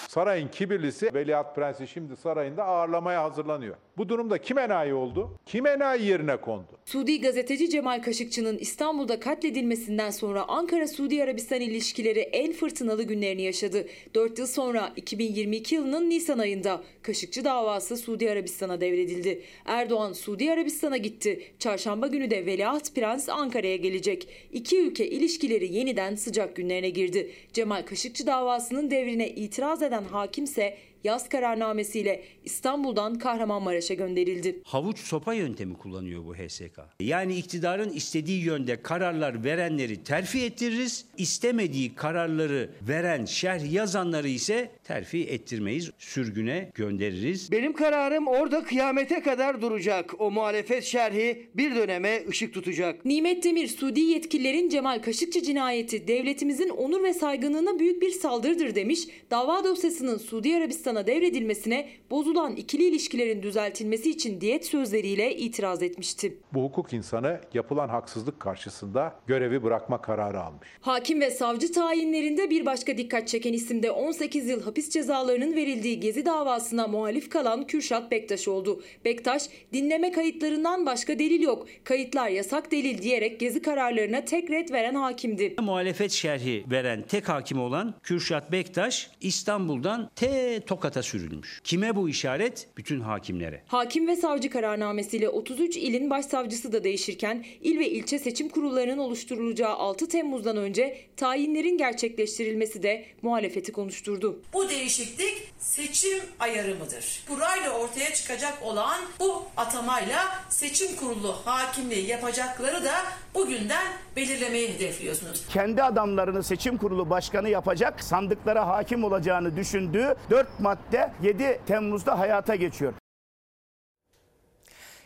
Sarayın 0.08 0.48
kibirlisi 0.48 1.14
Veliaht 1.14 1.56
Prensi 1.56 1.88
şimdi 1.88 2.16
sarayında 2.16 2.64
ağırlamaya 2.64 3.24
hazırlanıyor. 3.24 3.76
Bu 4.02 4.10
durumda 4.10 4.38
kim 4.38 4.58
enayi 4.58 4.94
oldu? 4.94 5.32
Kim 5.46 5.68
enayi 5.68 6.06
yerine 6.06 6.38
kondu? 6.38 6.68
Suudi 6.86 7.22
gazeteci 7.22 7.70
Cemal 7.70 8.02
Kaşıkçı'nın 8.02 8.58
İstanbul'da 8.58 9.20
katledilmesinden 9.20 10.10
sonra 10.10 10.42
Ankara-Suudi 10.42 11.24
Arabistan 11.24 11.62
ilişkileri 11.62 12.20
en 12.20 12.54
fırtınalı 12.54 13.04
günlerini 13.04 13.42
yaşadı. 13.42 13.88
4 14.16 14.40
yıl 14.40 14.48
sonra 14.48 14.94
2022 14.96 15.76
yılının 15.76 16.10
Nisan 16.10 16.40
ayında 16.40 16.82
Kaşıkçı 17.02 17.46
davası 17.46 17.98
Suudi 17.98 18.32
Arabistan'a 18.32 18.82
devredildi. 18.82 19.42
Erdoğan 19.66 20.14
Suudi 20.14 20.52
Arabistan'a 20.52 20.98
gitti. 20.98 21.44
Çarşamba 21.60 22.08
günü 22.08 22.32
de 22.32 22.46
Veliaht 22.46 22.96
Prens 22.96 23.30
Ankara'ya 23.30 23.76
gelecek. 23.76 24.28
İki 24.54 24.80
ülke 24.80 25.08
ilişkileri 25.10 25.74
yeniden 25.74 26.16
sıcak 26.16 26.56
günlerine 26.56 26.90
girdi. 26.90 27.32
Cemal 27.54 27.86
Kaşıkçı 27.86 28.28
davasının 28.28 28.92
devrine 28.92 29.30
itiraz 29.30 29.82
eden 29.82 30.04
hakimse 30.04 30.78
yaz 31.04 31.30
kararnamesiyle 31.30 32.24
İstanbul'dan 32.44 33.20
Kahramanmaraş'a 33.20 33.94
gönderildi. 33.94 34.62
Havuç 34.64 35.00
sopa 35.00 35.34
yöntemi 35.34 35.74
kullanıyor 35.74 36.26
bu 36.26 36.36
HSK. 36.36 36.80
Yani 37.00 37.36
iktidarın 37.36 37.90
istediği 37.90 38.44
yönde 38.44 38.82
kararlar 38.82 39.44
verenleri 39.44 40.04
terfi 40.04 40.44
ettiririz. 40.44 41.06
istemediği 41.18 41.96
kararları 41.96 42.70
veren 42.88 43.26
şerh 43.26 43.74
yazanları 43.74 44.28
ise 44.30 44.72
terfi 44.84 45.24
ettirmeyiz. 45.24 45.92
Sürgüne 45.98 46.72
göndeririz. 46.76 47.52
Benim 47.52 47.74
kararım 47.74 48.28
orada 48.28 48.64
kıyamete 48.64 49.22
kadar 49.22 49.62
duracak. 49.62 50.22
O 50.22 50.32
muhalefet 50.32 50.84
şerhi 50.84 51.48
bir 51.56 51.76
döneme 51.76 52.24
ışık 52.30 52.54
tutacak. 52.54 53.06
Nimet 53.06 53.44
Demir, 53.44 53.68
Suudi 53.68 54.00
yetkililerin 54.00 54.70
Cemal 54.70 55.02
Kaşıkçı 55.02 55.44
cinayeti 55.44 56.08
devletimizin 56.08 56.70
onur 56.70 57.04
ve 57.04 57.14
saygınlığına 57.14 57.80
büyük 57.80 58.02
bir 58.02 58.12
saldırıdır 58.12 58.76
demiş. 58.76 59.00
Dava 59.32 59.64
dosyasının 59.64 60.18
Suudi 60.18 60.50
Arabistan'a 60.92 61.08
devredilmesine 61.08 61.90
bozulan 62.12 62.56
ikili 62.56 62.84
ilişkilerin 62.84 63.44
düzeltilmesi 63.44 64.10
için 64.10 64.42
diyet 64.42 64.66
sözleriyle 64.66 65.36
itiraz 65.36 65.84
etmişti. 65.84 66.38
Bu 66.54 66.64
hukuk 66.64 66.94
insanı 66.94 67.42
yapılan 67.54 67.90
haksızlık 67.90 68.40
karşısında 68.40 69.16
görevi 69.28 69.64
bırakma 69.64 70.02
kararı 70.02 70.42
almış. 70.42 70.68
Hakim 70.82 71.22
ve 71.22 71.32
savcı 71.32 71.72
tayinlerinde 71.72 72.50
bir 72.50 72.66
başka 72.66 72.98
dikkat 72.98 73.28
çeken 73.28 73.54
isim 73.54 73.84
de 73.84 73.92
18 73.92 74.50
yıl 74.50 74.64
hapis 74.64 74.90
cezalarının 74.90 75.56
verildiği 75.56 76.00
Gezi 76.00 76.26
davasına 76.26 76.88
muhalif 76.88 77.30
kalan 77.30 77.68
Kürşat 77.68 78.12
Bektaş 78.12 78.48
oldu. 78.48 78.82
Bektaş, 79.06 79.50
dinleme 79.74 80.12
kayıtlarından 80.12 80.86
başka 80.86 81.20
delil 81.20 81.42
yok. 81.42 81.68
Kayıtlar 81.84 82.30
yasak 82.30 82.72
delil 82.72 83.02
diyerek 83.02 83.40
Gezi 83.40 83.62
kararlarına 83.62 84.26
tek 84.26 84.50
red 84.50 84.70
veren 84.70 84.96
hakimdi. 84.96 85.56
Muhalefet 85.60 86.12
şerhi 86.12 86.66
veren 86.72 87.02
tek 87.08 87.30
hakim 87.30 87.60
olan 87.60 87.94
Kürşat 88.04 88.52
Bektaş 88.52 89.12
İstanbul'dan 89.22 90.10
T 90.16 90.60
tokata 90.82 91.04
sürülmüş. 91.04 91.62
Kime 91.64 91.96
bu 91.96 92.10
işaret? 92.10 92.68
Bütün 92.78 93.00
hakimlere. 93.00 93.64
Hakim 93.68 94.08
ve 94.08 94.16
savcı 94.16 94.50
kararnamesiyle 94.50 95.30
33 95.30 95.78
ilin 95.78 96.10
başsavcısı 96.10 96.72
da 96.72 96.84
değişirken 96.84 97.46
il 97.62 97.80
ve 97.80 97.90
ilçe 97.90 98.20
seçim 98.20 98.50
kurullarının 98.50 98.98
oluşturulacağı 98.98 99.74
6 99.76 100.08
Temmuz'dan 100.08 100.58
önce 100.58 100.98
tayinlerin 101.18 101.78
gerçekleştirilmesi 101.78 102.84
de 102.84 103.06
muhalefeti 103.22 103.72
konuşturdu. 103.72 104.42
Bu 104.54 104.70
değişiklik 104.70 105.52
seçim 105.60 106.20
ayarımıdır. 106.40 107.24
Burayla 107.30 107.72
ortaya 107.72 108.14
çıkacak 108.14 108.64
olan 108.64 109.02
bu 109.20 109.44
atamayla 109.58 110.44
seçim 110.50 110.96
kurulu 110.96 111.36
hakimliği 111.46 112.08
yapacakları 112.08 112.86
da 112.86 112.94
bugünden 113.36 113.88
belirlemeyi 114.16 114.74
hedefliyorsunuz. 114.74 115.48
kendi 115.50 115.84
adamlarını 115.84 116.44
seçim 116.44 116.78
kurulu 116.78 117.10
başkanı 117.10 117.50
yapacak, 117.50 118.04
sandıklara 118.04 118.68
hakim 118.68 119.04
olacağını 119.04 119.56
düşündüğü 119.56 120.16
4 120.30 120.60
madde 120.60 121.12
7 121.22 121.60
Temmuz'da 121.68 122.20
hayata 122.20 122.56
geçiyor. 122.56 122.94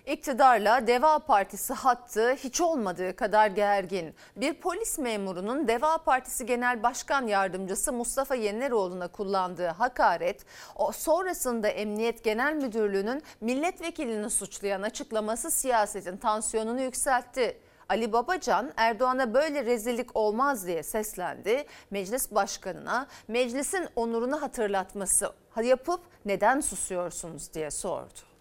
İktidarla 0.06 0.88
Deva 0.88 1.20
Partisi 1.20 1.74
hattı 1.74 2.34
hiç 2.34 2.62
olmadığı 2.62 3.16
kadar 3.16 3.48
gergin. 3.48 4.16
Bir 4.36 4.54
polis 4.54 4.98
memurunun 4.98 5.68
Deva 5.68 5.98
Partisi 5.98 6.46
Genel 6.46 6.84
Başkan 6.84 7.28
Yardımcısı 7.28 7.94
Mustafa 7.94 8.36
Yeneroğlu'na 8.36 9.08
kullandığı 9.08 9.68
hakaret, 9.68 10.46
o 10.76 10.92
sonrasında 10.92 11.68
Emniyet 11.68 12.24
Genel 12.24 12.54
Müdürlüğü'nün 12.54 13.24
milletvekilini 13.42 14.30
suçlayan 14.30 14.82
açıklaması 14.82 15.52
siyasetin 15.52 16.18
tansiyonunu 16.18 16.82
yükseltti. 16.82 17.58
Ali 17.90 18.14
Babacan 18.14 18.72
Erdoğan'a 18.78 19.34
böyle 19.34 19.66
rezillik 19.66 20.16
olmaz 20.16 20.68
diye 20.68 20.84
seslendi. 20.84 21.66
Meclis 21.92 22.32
başkanına 22.32 23.08
meclisin 23.28 23.88
onurunu 23.96 24.42
hatırlatması 24.42 25.34
yapıp 25.64 26.02
neden 26.26 26.60
susuyorsunuz 26.60 27.54
diye 27.54 27.72
sordu. 27.72 28.35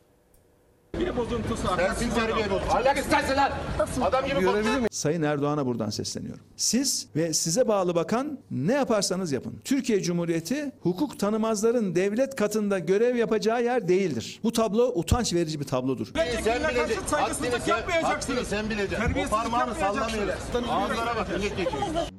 Bir 1.01 1.17
bozuntusu 1.17 1.69
Sensin 1.77 2.11
terbiye 2.11 2.51
bozuntusu. 2.51 2.77
Ahlak 2.77 2.99
istersin 2.99 3.37
lan. 3.37 3.53
Adam 4.03 4.25
gibi 4.27 4.45
konuş. 4.45 4.67
Sayın 4.91 5.23
Erdoğan'a 5.23 5.67
buradan 5.67 5.91
sesleniyorum. 5.91 6.45
Siz 6.57 7.09
ve 7.17 7.33
size 7.33 7.69
bağlı 7.69 7.95
bakan 7.95 8.39
ne 8.51 8.73
yaparsanız 8.73 9.33
yapın. 9.33 9.61
Türkiye 9.65 10.03
Cumhuriyeti 10.03 10.73
hukuk 10.81 11.19
tanımazların 11.19 11.95
devlet 11.95 12.37
katında 12.37 12.79
görev 12.79 13.17
yapacağı 13.17 13.65
yer 13.65 13.89
değildir. 13.89 14.41
Bu 14.43 14.53
tablo 14.53 14.93
utanç 14.95 15.35
verici 15.35 15.61
bir 15.61 15.65
tablodur. 15.65 16.07
Sen 16.45 16.61
bileceksin. 16.61 17.07
Saygısızlık 17.07 17.69
yapmayacaksınız. 17.69 18.49
Sen 18.49 18.71
bileceksin. 18.71 19.15
O 19.27 19.29
parmağını 19.31 19.75
sallamayacaksın. 19.75 20.65
Ağızlara 20.69 21.17
bak. 21.17 21.29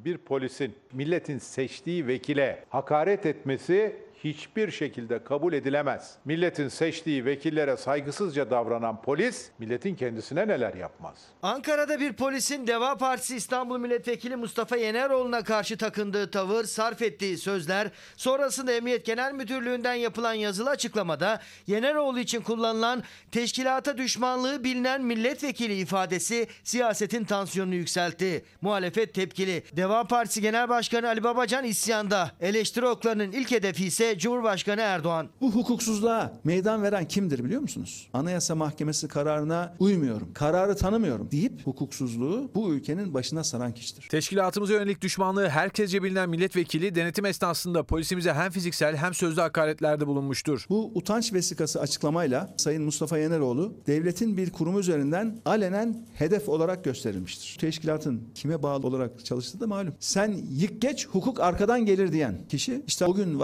Bir 0.06 0.18
polisin 0.18 0.76
milletin 0.94 1.40
seçtiği 1.40 2.08
vekile 2.08 2.66
hakaret 2.70 3.26
etmesi 3.26 4.05
hiçbir 4.26 4.72
şekilde 4.72 5.24
kabul 5.24 5.54
edilemez. 5.54 6.16
Milletin 6.26 6.68
seçtiği 6.68 7.26
vekillere 7.26 7.78
saygısızca 7.78 8.50
davranan 8.50 9.02
polis 9.02 9.50
milletin 9.60 9.96
kendisine 9.96 10.48
neler 10.48 10.74
yapmaz. 10.74 11.18
Ankara'da 11.42 12.00
bir 12.00 12.14
polisin 12.14 12.68
Deva 12.68 12.98
Partisi 12.98 13.36
İstanbul 13.36 13.78
Milletvekili 13.78 14.36
Mustafa 14.36 14.76
Yeneroğlu'na 14.76 15.44
karşı 15.44 15.78
takındığı 15.78 16.32
tavır, 16.32 16.64
sarf 16.64 17.02
ettiği 17.02 17.38
sözler, 17.38 17.92
sonrasında 18.18 18.72
Emniyet 18.72 19.06
Genel 19.06 19.34
Müdürlüğü'nden 19.34 19.94
yapılan 19.94 20.34
yazılı 20.34 20.70
açıklamada 20.70 21.42
Yeneroğlu 21.68 22.20
için 22.20 22.42
kullanılan 22.42 23.04
teşkilata 23.32 23.98
düşmanlığı 23.98 24.64
bilinen 24.64 25.02
milletvekili 25.02 25.78
ifadesi 25.78 26.48
siyasetin 26.64 27.24
tansiyonunu 27.24 27.76
yükseltti. 27.76 28.46
Muhalefet 28.62 29.14
tepkili. 29.14 29.64
Deva 29.72 30.04
Partisi 30.04 30.42
Genel 30.42 30.70
Başkanı 30.70 31.08
Ali 31.08 31.24
Babacan 31.24 31.66
isyanda. 31.66 32.32
Eleştiri 32.42 32.86
oklarının 32.86 33.32
ilk 33.32 33.52
hedefi 33.52 33.86
ise 33.86 34.15
Cumhurbaşkanı 34.18 34.82
Erdoğan. 34.82 35.30
Bu 35.42 35.52
hukuksuzluğa 35.52 36.34
meydan 36.44 36.84
veren 36.84 37.08
kimdir 37.08 37.44
biliyor 37.44 37.62
musunuz? 37.62 38.10
Anayasa 38.14 38.56
Mahkemesi 38.56 39.08
kararına 39.08 39.74
uymuyorum, 39.80 40.34
kararı 40.34 40.76
tanımıyorum 40.76 41.32
deyip 41.32 41.68
hukuksuzluğu 41.68 42.52
bu 42.56 42.74
ülkenin 42.74 43.14
başına 43.14 43.44
saran 43.44 43.74
kişidir. 43.74 44.08
Teşkilatımıza 44.12 44.74
yönelik 44.74 45.02
düşmanlığı 45.02 45.50
herkesce 45.50 46.04
bilinen 46.04 46.30
milletvekili 46.30 46.96
denetim 46.96 47.26
esnasında 47.26 47.84
polisimize 47.84 48.34
hem 48.34 48.52
fiziksel 48.52 48.96
hem 48.96 49.14
sözlü 49.14 49.42
hakaretlerde 49.42 50.08
bulunmuştur. 50.08 50.66
Bu 50.70 50.92
utanç 50.96 51.34
vesikası 51.34 51.82
açıklamayla 51.82 52.54
Sayın 52.58 52.84
Mustafa 52.84 53.18
Yeneroğlu 53.18 53.74
devletin 53.88 54.38
bir 54.38 54.52
kurumu 54.52 54.80
üzerinden 54.80 55.40
alenen 55.46 56.06
hedef 56.14 56.50
olarak 56.50 56.84
gösterilmiştir. 56.84 57.58
Teşkilatın 57.60 58.30
kime 58.36 58.64
bağlı 58.64 58.88
olarak 58.88 59.26
çalıştığı 59.26 59.60
da 59.60 59.68
malum. 59.68 59.94
Sen 60.00 60.40
yık 60.52 60.82
geç 60.82 61.08
hukuk 61.08 61.40
arkadan 61.40 61.86
gelir 61.86 62.12
diyen 62.12 62.48
kişi 62.50 62.84
işte 62.88 63.06
o 63.06 63.14
gün 63.14 63.40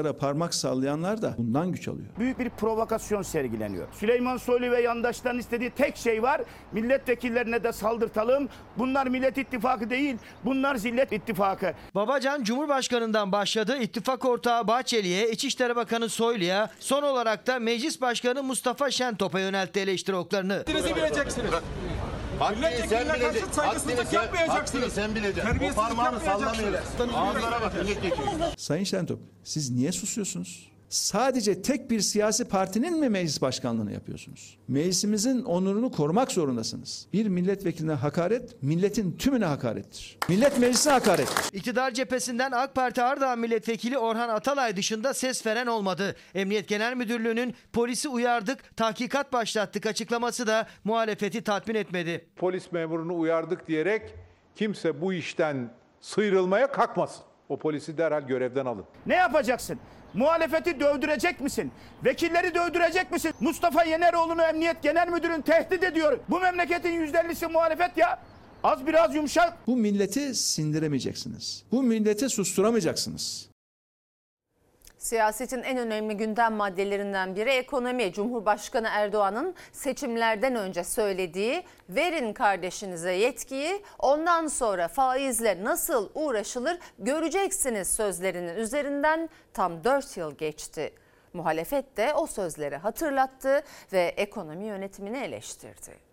vatandaşlara 0.00 0.12
parmak 0.12 0.54
sallayanlar 0.54 1.22
da 1.22 1.34
bundan 1.38 1.72
güç 1.72 1.88
alıyor. 1.88 2.08
Büyük 2.18 2.38
bir 2.38 2.50
provokasyon 2.50 3.22
sergileniyor. 3.22 3.86
Süleyman 3.92 4.36
Soylu 4.36 4.70
ve 4.70 4.80
yandaşların 4.82 5.38
istediği 5.38 5.70
tek 5.70 5.96
şey 5.96 6.22
var. 6.22 6.42
Milletvekillerine 6.72 7.64
de 7.64 7.72
saldırtalım. 7.72 8.48
Bunlar 8.78 9.06
Millet 9.06 9.38
İttifakı 9.38 9.90
değil. 9.90 10.16
Bunlar 10.44 10.76
Zillet 10.76 11.12
İttifakı. 11.12 11.74
Babacan 11.94 12.44
Cumhurbaşkanı'ndan 12.44 13.32
başladı. 13.32 13.76
İttifak 13.80 14.24
ortağı 14.24 14.66
Bahçeli'ye, 14.68 15.30
İçişleri 15.30 15.76
Bakanı 15.76 16.08
Soylu'ya, 16.08 16.70
son 16.80 17.02
olarak 17.02 17.46
da 17.46 17.58
Meclis 17.58 18.00
Başkanı 18.00 18.42
Mustafa 18.42 18.90
Şentop'a 18.90 19.40
yöneltti 19.40 19.80
eleştiri 19.80 20.16
oklarını. 20.16 20.64
Sizi 20.66 20.96
bileceksiniz. 20.96 21.50
Milletvekiline 22.48 23.18
karşı 23.18 23.54
saygısızlık 23.54 24.12
yapmayacaksınız. 24.12 24.92
Sen 24.92 25.14
bileceksin. 25.14 25.58
O 25.72 25.74
parmağını 25.74 26.20
sallamayacaksın. 26.20 27.08
Ağızlara 27.08 27.60
bak. 27.60 27.74
Milletvekili. 27.74 28.18
Sayın 28.56 28.84
Şentop 28.84 29.20
siz 29.44 29.70
niye 29.70 29.92
susuyorsunuz? 29.92 30.70
Sadece 30.90 31.62
tek 31.62 31.90
bir 31.90 32.00
siyasi 32.00 32.44
partinin 32.44 33.00
mi 33.00 33.08
meclis 33.08 33.42
başkanlığını 33.42 33.92
yapıyorsunuz? 33.92 34.58
Meclisimizin 34.68 35.42
onurunu 35.44 35.90
korumak 35.90 36.32
zorundasınız. 36.32 37.06
Bir 37.12 37.26
milletvekiline 37.26 37.92
hakaret, 37.92 38.62
milletin 38.62 39.16
tümüne 39.16 39.44
hakarettir. 39.44 40.18
Millet 40.28 40.58
meclisine 40.58 40.92
hakarettir. 40.92 41.58
İktidar 41.58 41.90
cephesinden 41.90 42.52
AK 42.52 42.74
Parti 42.74 43.02
Ardahan 43.02 43.38
Milletvekili 43.38 43.98
Orhan 43.98 44.28
Atalay 44.28 44.76
dışında 44.76 45.14
ses 45.14 45.46
veren 45.46 45.66
olmadı. 45.66 46.16
Emniyet 46.34 46.68
Genel 46.68 46.96
Müdürlüğü'nün 46.96 47.54
polisi 47.72 48.08
uyardık, 48.08 48.76
tahkikat 48.76 49.32
başlattık 49.32 49.86
açıklaması 49.86 50.46
da 50.46 50.66
muhalefeti 50.84 51.42
tatmin 51.42 51.74
etmedi. 51.74 52.26
Polis 52.36 52.72
memurunu 52.72 53.18
uyardık 53.18 53.68
diyerek 53.68 54.14
kimse 54.54 55.00
bu 55.00 55.12
işten 55.12 55.70
sıyrılmaya 56.00 56.72
kalkmasın. 56.72 57.22
O 57.48 57.58
polisi 57.58 57.98
derhal 57.98 58.22
görevden 58.22 58.66
alın. 58.66 58.84
Ne 59.06 59.14
yapacaksın? 59.14 59.78
Muhalefeti 60.14 60.80
dövdürecek 60.80 61.40
misin? 61.40 61.72
Vekilleri 62.04 62.54
dövdürecek 62.54 63.12
misin? 63.12 63.32
Mustafa 63.40 63.84
Yeneroğlu'nu 63.84 64.42
Emniyet 64.42 64.82
Genel 64.82 65.08
Müdürün 65.08 65.40
tehdit 65.40 65.84
ediyor. 65.84 66.18
Bu 66.28 66.40
memleketin 66.40 67.06
%50'si 67.06 67.52
muhalefet 67.52 67.96
ya. 67.96 68.18
Az 68.64 68.86
biraz 68.86 69.14
yumuşak. 69.14 69.66
Bu 69.66 69.76
milleti 69.76 70.34
sindiremeyeceksiniz. 70.34 71.62
Bu 71.72 71.82
milleti 71.82 72.28
susturamayacaksınız. 72.28 73.49
Siyasetin 75.00 75.62
en 75.62 75.78
önemli 75.78 76.16
gündem 76.16 76.54
maddelerinden 76.54 77.36
biri 77.36 77.50
ekonomi. 77.50 78.12
Cumhurbaşkanı 78.12 78.88
Erdoğan'ın 78.90 79.54
seçimlerden 79.72 80.54
önce 80.54 80.84
söylediği 80.84 81.62
verin 81.88 82.32
kardeşinize 82.32 83.12
yetkiyi 83.12 83.82
ondan 83.98 84.46
sonra 84.46 84.88
faizle 84.88 85.64
nasıl 85.64 86.10
uğraşılır 86.14 86.78
göreceksiniz 86.98 87.94
sözlerinin 87.94 88.56
üzerinden 88.56 89.28
tam 89.54 89.84
4 89.84 90.16
yıl 90.16 90.34
geçti. 90.34 90.92
Muhalefet 91.32 91.96
de 91.96 92.14
o 92.14 92.26
sözleri 92.26 92.76
hatırlattı 92.76 93.62
ve 93.92 94.14
ekonomi 94.16 94.66
yönetimini 94.66 95.18
eleştirdi. 95.18 96.09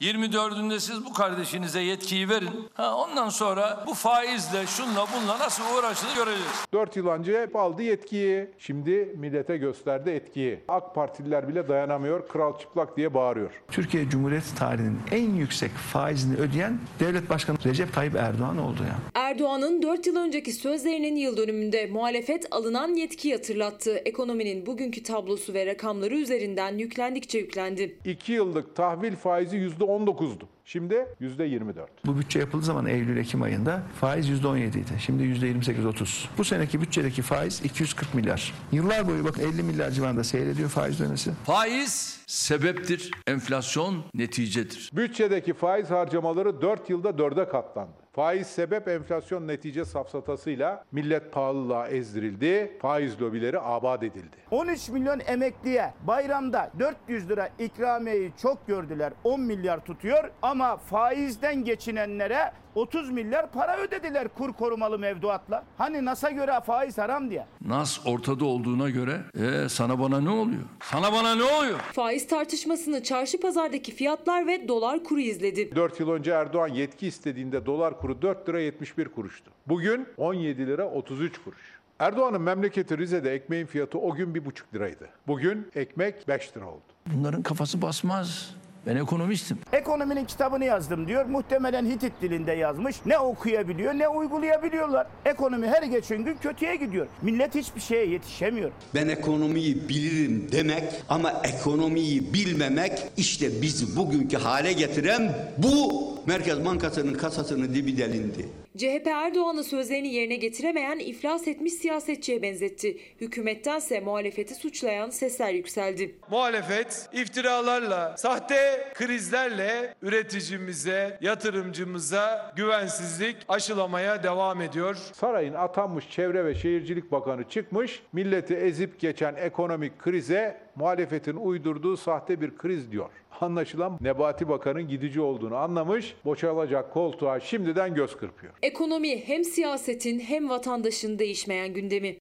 24'ünde 0.00 0.80
siz 0.80 1.04
bu 1.04 1.12
kardeşinize 1.12 1.80
yetkiyi 1.80 2.28
verin. 2.28 2.50
Ha, 2.74 2.96
ondan 2.96 3.28
sonra 3.28 3.84
bu 3.86 3.94
faizle 3.94 4.66
şunla 4.66 5.06
bunla 5.14 5.38
nasıl 5.38 5.62
uğraşılır 5.78 6.14
göreceğiz. 6.14 6.64
4 6.72 6.96
yıl 6.96 7.06
önce 7.06 7.40
hep 7.42 7.56
aldı 7.56 7.82
yetkiyi. 7.82 8.46
Şimdi 8.58 9.14
millete 9.16 9.56
gösterdi 9.56 10.10
etkiyi. 10.10 10.58
AK 10.68 10.94
Partililer 10.94 11.48
bile 11.48 11.68
dayanamıyor. 11.68 12.28
Kral 12.28 12.58
çıplak 12.58 12.96
diye 12.96 13.14
bağırıyor. 13.14 13.50
Türkiye 13.70 14.08
Cumhuriyeti 14.08 14.54
tarihinin 14.54 14.98
en 15.10 15.34
yüksek 15.34 15.70
faizini 15.70 16.36
ödeyen 16.36 16.78
devlet 17.00 17.30
başkanı 17.30 17.56
Recep 17.64 17.92
Tayyip 17.94 18.16
Erdoğan 18.16 18.58
oldu 18.58 18.80
ya. 18.82 19.22
Erdoğan'ın 19.22 19.82
4 19.82 20.06
yıl 20.06 20.16
önceki 20.16 20.52
sözlerinin 20.52 21.16
yıl 21.16 21.36
dönümünde 21.36 21.86
muhalefet 21.86 22.46
alınan 22.50 22.94
yetkiyi 22.94 23.34
hatırlattı. 23.34 23.96
Ekonominin 23.96 24.66
bugünkü 24.66 25.02
tablosu 25.02 25.54
ve 25.54 25.66
rakamları 25.66 26.14
üzerinden 26.14 26.78
yüklendikçe 26.78 27.38
yüklendi. 27.38 27.98
2 28.04 28.32
yıllık 28.32 28.76
tahvil 28.76 29.16
faizi 29.16 29.56
%19'du. 29.98 30.48
Şimdi 30.64 31.06
%24. 31.20 31.86
Bu 32.06 32.18
bütçe 32.18 32.38
yapıldığı 32.38 32.64
zaman 32.64 32.86
Eylül-Ekim 32.86 33.42
ayında 33.42 33.82
faiz 34.00 34.28
%17 34.28 34.68
idi. 34.68 34.92
Şimdi 34.98 35.22
%28-30. 35.22 36.26
Bu 36.38 36.44
seneki 36.44 36.80
bütçedeki 36.80 37.22
faiz 37.22 37.64
240 37.64 38.14
milyar. 38.14 38.54
Yıllar 38.72 39.08
boyu 39.08 39.24
bakın 39.24 39.42
50 39.42 39.62
milyar 39.62 39.90
civarında 39.90 40.24
seyrediyor 40.24 40.68
faiz 40.68 41.00
dönesi. 41.00 41.30
Faiz 41.44 42.20
sebeptir, 42.26 43.10
enflasyon 43.26 44.04
neticedir. 44.14 44.90
Bütçedeki 44.92 45.54
faiz 45.54 45.90
harcamaları 45.90 46.62
4 46.62 46.90
yılda 46.90 47.10
4'e 47.10 47.48
katlandı. 47.48 47.92
Faiz 48.12 48.46
sebep 48.46 48.88
enflasyon 48.88 49.48
netice 49.48 49.84
safsatasıyla 49.84 50.84
millet 50.92 51.32
pahalılığa 51.32 51.88
ezdirildi, 51.88 52.78
faiz 52.82 53.22
lobileri 53.22 53.60
abad 53.60 54.02
edildi. 54.02 54.36
13 54.50 54.88
milyon 54.88 55.20
emekliye 55.26 55.94
bayramda 56.06 56.70
400 56.78 57.28
lira 57.28 57.48
ikramiyeyi 57.58 58.32
çok 58.42 58.66
gördüler. 58.66 59.12
10 59.24 59.40
milyar 59.40 59.84
tutuyor 59.84 60.30
ama 60.42 60.76
faizden 60.76 61.64
geçinenlere 61.64 62.52
30 62.74 63.10
milyar 63.10 63.50
para 63.52 63.76
ödediler 63.76 64.28
kur 64.28 64.52
korumalı 64.52 64.98
mevduatla. 64.98 65.64
Hani 65.78 66.04
NAS'a 66.04 66.30
göre 66.30 66.60
faiz 66.66 66.98
haram 66.98 67.30
diye. 67.30 67.46
Nas 67.66 68.06
ortada 68.06 68.44
olduğuna 68.44 68.90
göre 68.90 69.20
e, 69.40 69.68
sana 69.68 70.00
bana 70.00 70.20
ne 70.20 70.30
oluyor? 70.30 70.62
Sana 70.82 71.12
bana 71.12 71.34
ne 71.34 71.42
oluyor? 71.42 71.78
Faiz 71.78 72.26
tartışmasını 72.28 73.02
çarşı 73.02 73.40
pazardaki 73.40 73.94
fiyatlar 73.94 74.46
ve 74.46 74.68
dolar 74.68 75.04
kuru 75.04 75.20
izledi. 75.20 75.76
4 75.76 76.00
yıl 76.00 76.10
önce 76.10 76.30
Erdoğan 76.30 76.68
yetki 76.68 77.06
istediğinde 77.06 77.66
dolar 77.66 77.98
kuru 77.98 78.22
4 78.22 78.48
lira 78.48 78.60
71 78.60 79.08
kuruştu. 79.08 79.50
Bugün 79.66 80.06
17 80.16 80.66
lira 80.66 80.86
33 80.90 81.38
kuruş. 81.44 81.80
Erdoğan'ın 81.98 82.42
memleketi 82.42 82.98
Rize'de 82.98 83.34
ekmeğin 83.34 83.66
fiyatı 83.66 83.98
o 83.98 84.14
gün 84.14 84.34
1,5 84.34 84.74
liraydı. 84.74 85.08
Bugün 85.26 85.68
ekmek 85.74 86.28
5 86.28 86.56
lira 86.56 86.66
oldu. 86.66 86.82
Bunların 87.06 87.42
kafası 87.42 87.82
basmaz. 87.82 88.54
Ben 88.86 88.96
ekonomistim. 88.96 89.58
Ekonominin 89.72 90.24
kitabını 90.24 90.64
yazdım 90.64 91.06
diyor. 91.08 91.24
Muhtemelen 91.26 91.86
Hitit 91.86 92.12
dilinde 92.22 92.52
yazmış. 92.52 92.96
Ne 93.06 93.18
okuyabiliyor 93.18 93.94
ne 93.94 94.08
uygulayabiliyorlar. 94.08 95.06
Ekonomi 95.24 95.66
her 95.68 95.82
geçen 95.82 96.24
gün 96.24 96.36
kötüye 96.42 96.76
gidiyor. 96.76 97.06
Millet 97.22 97.54
hiçbir 97.54 97.80
şeye 97.80 98.06
yetişemiyor. 98.06 98.70
Ben 98.94 99.08
ekonomiyi 99.08 99.88
bilirim 99.88 100.48
demek 100.52 100.82
ama 101.08 101.32
ekonomiyi 101.44 102.34
bilmemek 102.34 102.92
işte 103.16 103.62
bizi 103.62 103.96
bugünkü 103.96 104.36
hale 104.36 104.72
getiren 104.72 105.34
bu 105.58 105.90
Merkez 106.26 106.64
Bankası'nın 106.64 107.14
kasasının 107.14 107.74
dibi 107.74 107.98
delindi. 107.98 108.48
CHP 108.76 109.06
Erdoğan'ın 109.06 109.62
sözlerini 109.62 110.14
yerine 110.14 110.36
getiremeyen 110.36 110.98
iflas 110.98 111.48
etmiş 111.48 111.72
siyasetçiye 111.72 112.42
benzetti. 112.42 112.98
Hükümettense 113.20 114.00
muhalefeti 114.00 114.54
suçlayan 114.54 115.10
sesler 115.10 115.52
yükseldi. 115.52 116.14
Muhalefet 116.30 117.08
iftiralarla, 117.12 118.16
sahte 118.16 118.92
krizlerle 118.94 119.94
üreticimize, 120.02 121.18
yatırımcımıza 121.20 122.52
güvensizlik 122.56 123.36
aşılamaya 123.48 124.22
devam 124.22 124.60
ediyor. 124.60 124.96
Sarayın 125.12 125.54
atanmış 125.54 126.10
Çevre 126.10 126.44
ve 126.44 126.54
Şehircilik 126.54 127.12
Bakanı 127.12 127.48
çıkmış, 127.48 128.02
milleti 128.12 128.54
ezip 128.54 129.00
geçen 129.00 129.34
ekonomik 129.34 129.98
krize 129.98 130.60
muhalefetin 130.76 131.36
uydurduğu 131.36 131.96
sahte 131.96 132.40
bir 132.40 132.56
kriz 132.56 132.92
diyor. 132.92 133.10
Anlaşılan 133.40 133.98
Nebati 134.00 134.48
Bakan'ın 134.48 134.88
gidici 134.88 135.20
olduğunu 135.20 135.56
anlamış, 135.56 136.16
boşalacak 136.24 136.92
koltuğa 136.92 137.40
şimdiden 137.40 137.94
göz 137.94 138.16
kırpıyor. 138.16 138.52
Ekonomi 138.62 139.28
hem 139.28 139.44
siyasetin 139.44 140.20
hem 140.20 140.48
vatandaşın 140.48 141.18
değişmeyen 141.18 141.74
gündemi. 141.74 142.18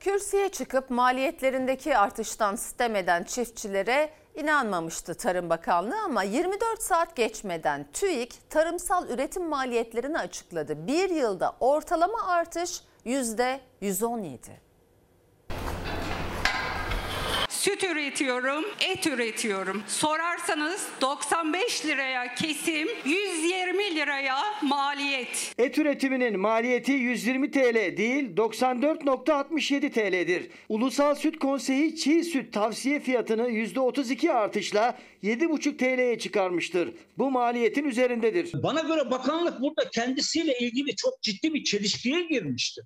Kürsüye 0.00 0.48
çıkıp 0.48 0.90
maliyetlerindeki 0.90 1.96
artıştan 1.96 2.54
sitem 2.56 2.96
eden 2.96 3.22
çiftçilere 3.22 4.10
inanmamıştı 4.34 5.14
Tarım 5.14 5.50
Bakanlığı 5.50 6.00
ama 6.04 6.22
24 6.22 6.82
saat 6.82 7.16
geçmeden 7.16 7.86
TÜİK 7.92 8.50
tarımsal 8.50 9.08
üretim 9.10 9.48
maliyetlerini 9.48 10.18
açıkladı. 10.18 10.86
Bir 10.86 11.10
yılda 11.10 11.56
ortalama 11.60 12.26
artış 12.26 12.80
%117. 13.06 14.63
Süt 17.64 17.84
üretiyorum, 17.84 18.64
et 18.90 19.06
üretiyorum. 19.06 19.82
Sorarsanız 19.86 20.88
95 21.00 21.86
liraya 21.86 22.34
kesim, 22.34 22.88
120 23.04 23.94
liraya 23.96 24.36
maliyet. 24.62 25.52
Et 25.58 25.78
üretiminin 25.78 26.40
maliyeti 26.40 26.92
120 26.92 27.50
TL 27.50 27.96
değil 27.96 28.36
94.67 28.36 29.90
TL'dir. 29.90 30.50
Ulusal 30.68 31.14
Süt 31.14 31.38
Konseyi 31.38 31.96
çiğ 31.96 32.24
süt 32.24 32.52
tavsiye 32.52 33.00
fiyatını 33.00 33.50
%32 33.50 34.32
artışla 34.32 34.98
7,5 35.22 35.76
TL'ye 35.76 36.18
çıkarmıştır. 36.18 36.94
Bu 37.18 37.30
maliyetin 37.30 37.84
üzerindedir. 37.84 38.62
Bana 38.62 38.80
göre 38.80 39.10
bakanlık 39.10 39.60
burada 39.60 39.90
kendisiyle 39.90 40.58
ilgili 40.58 40.96
çok 40.96 41.22
ciddi 41.22 41.54
bir 41.54 41.64
çelişkiye 41.64 42.22
girmişti. 42.22 42.82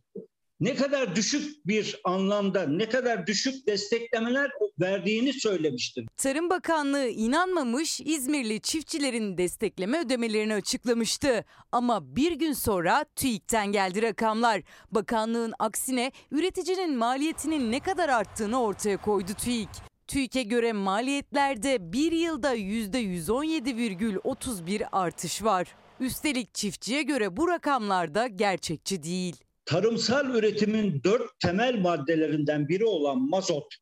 Ne 0.61 0.75
kadar 0.75 1.17
düşük 1.17 1.67
bir 1.67 2.01
anlamda, 2.05 2.67
ne 2.67 2.89
kadar 2.89 3.27
düşük 3.27 3.67
desteklemeler 3.67 4.51
verdiğini 4.81 5.33
söylemiştir. 5.33 6.07
Tarım 6.17 6.51
Bakanlığı 6.51 7.09
inanmamış, 7.09 8.01
İzmirli 8.01 8.61
çiftçilerin 8.61 9.39
destekleme 9.39 10.01
ödemelerini 10.01 10.55
açıklamıştı. 10.55 11.45
Ama 11.73 12.17
bir 12.17 12.33
gün 12.33 12.53
sonra 12.53 13.05
TÜİK'ten 13.17 13.73
geldi 13.73 14.03
rakamlar. 14.03 14.63
Bakanlığın 14.91 15.55
aksine 15.59 16.13
üreticinin 16.31 16.97
maliyetinin 16.97 17.73
ne 17.73 17.81
kadar 17.81 18.09
arttığını 18.09 18.63
ortaya 18.63 18.97
koydu 18.97 19.33
TÜİK. 19.45 19.69
TÜİK'e 20.07 20.43
göre 20.43 20.73
maliyetlerde 20.73 21.93
bir 21.93 22.13
yılda 22.13 22.57
%117,31 22.57 24.87
artış 24.93 25.45
var. 25.45 25.69
Üstelik 26.01 26.55
çiftçiye 26.55 27.03
göre 27.03 27.37
bu 27.37 27.49
rakamlar 27.49 28.15
da 28.15 28.27
gerçekçi 28.27 29.03
değil. 29.03 29.37
Tarımsal 29.69 30.35
üretimin 30.35 31.01
dört 31.05 31.41
temel 31.41 31.81
maddelerinden 31.81 32.69
biri 32.69 32.85
olan 32.85 33.29
mazot, 33.29 33.75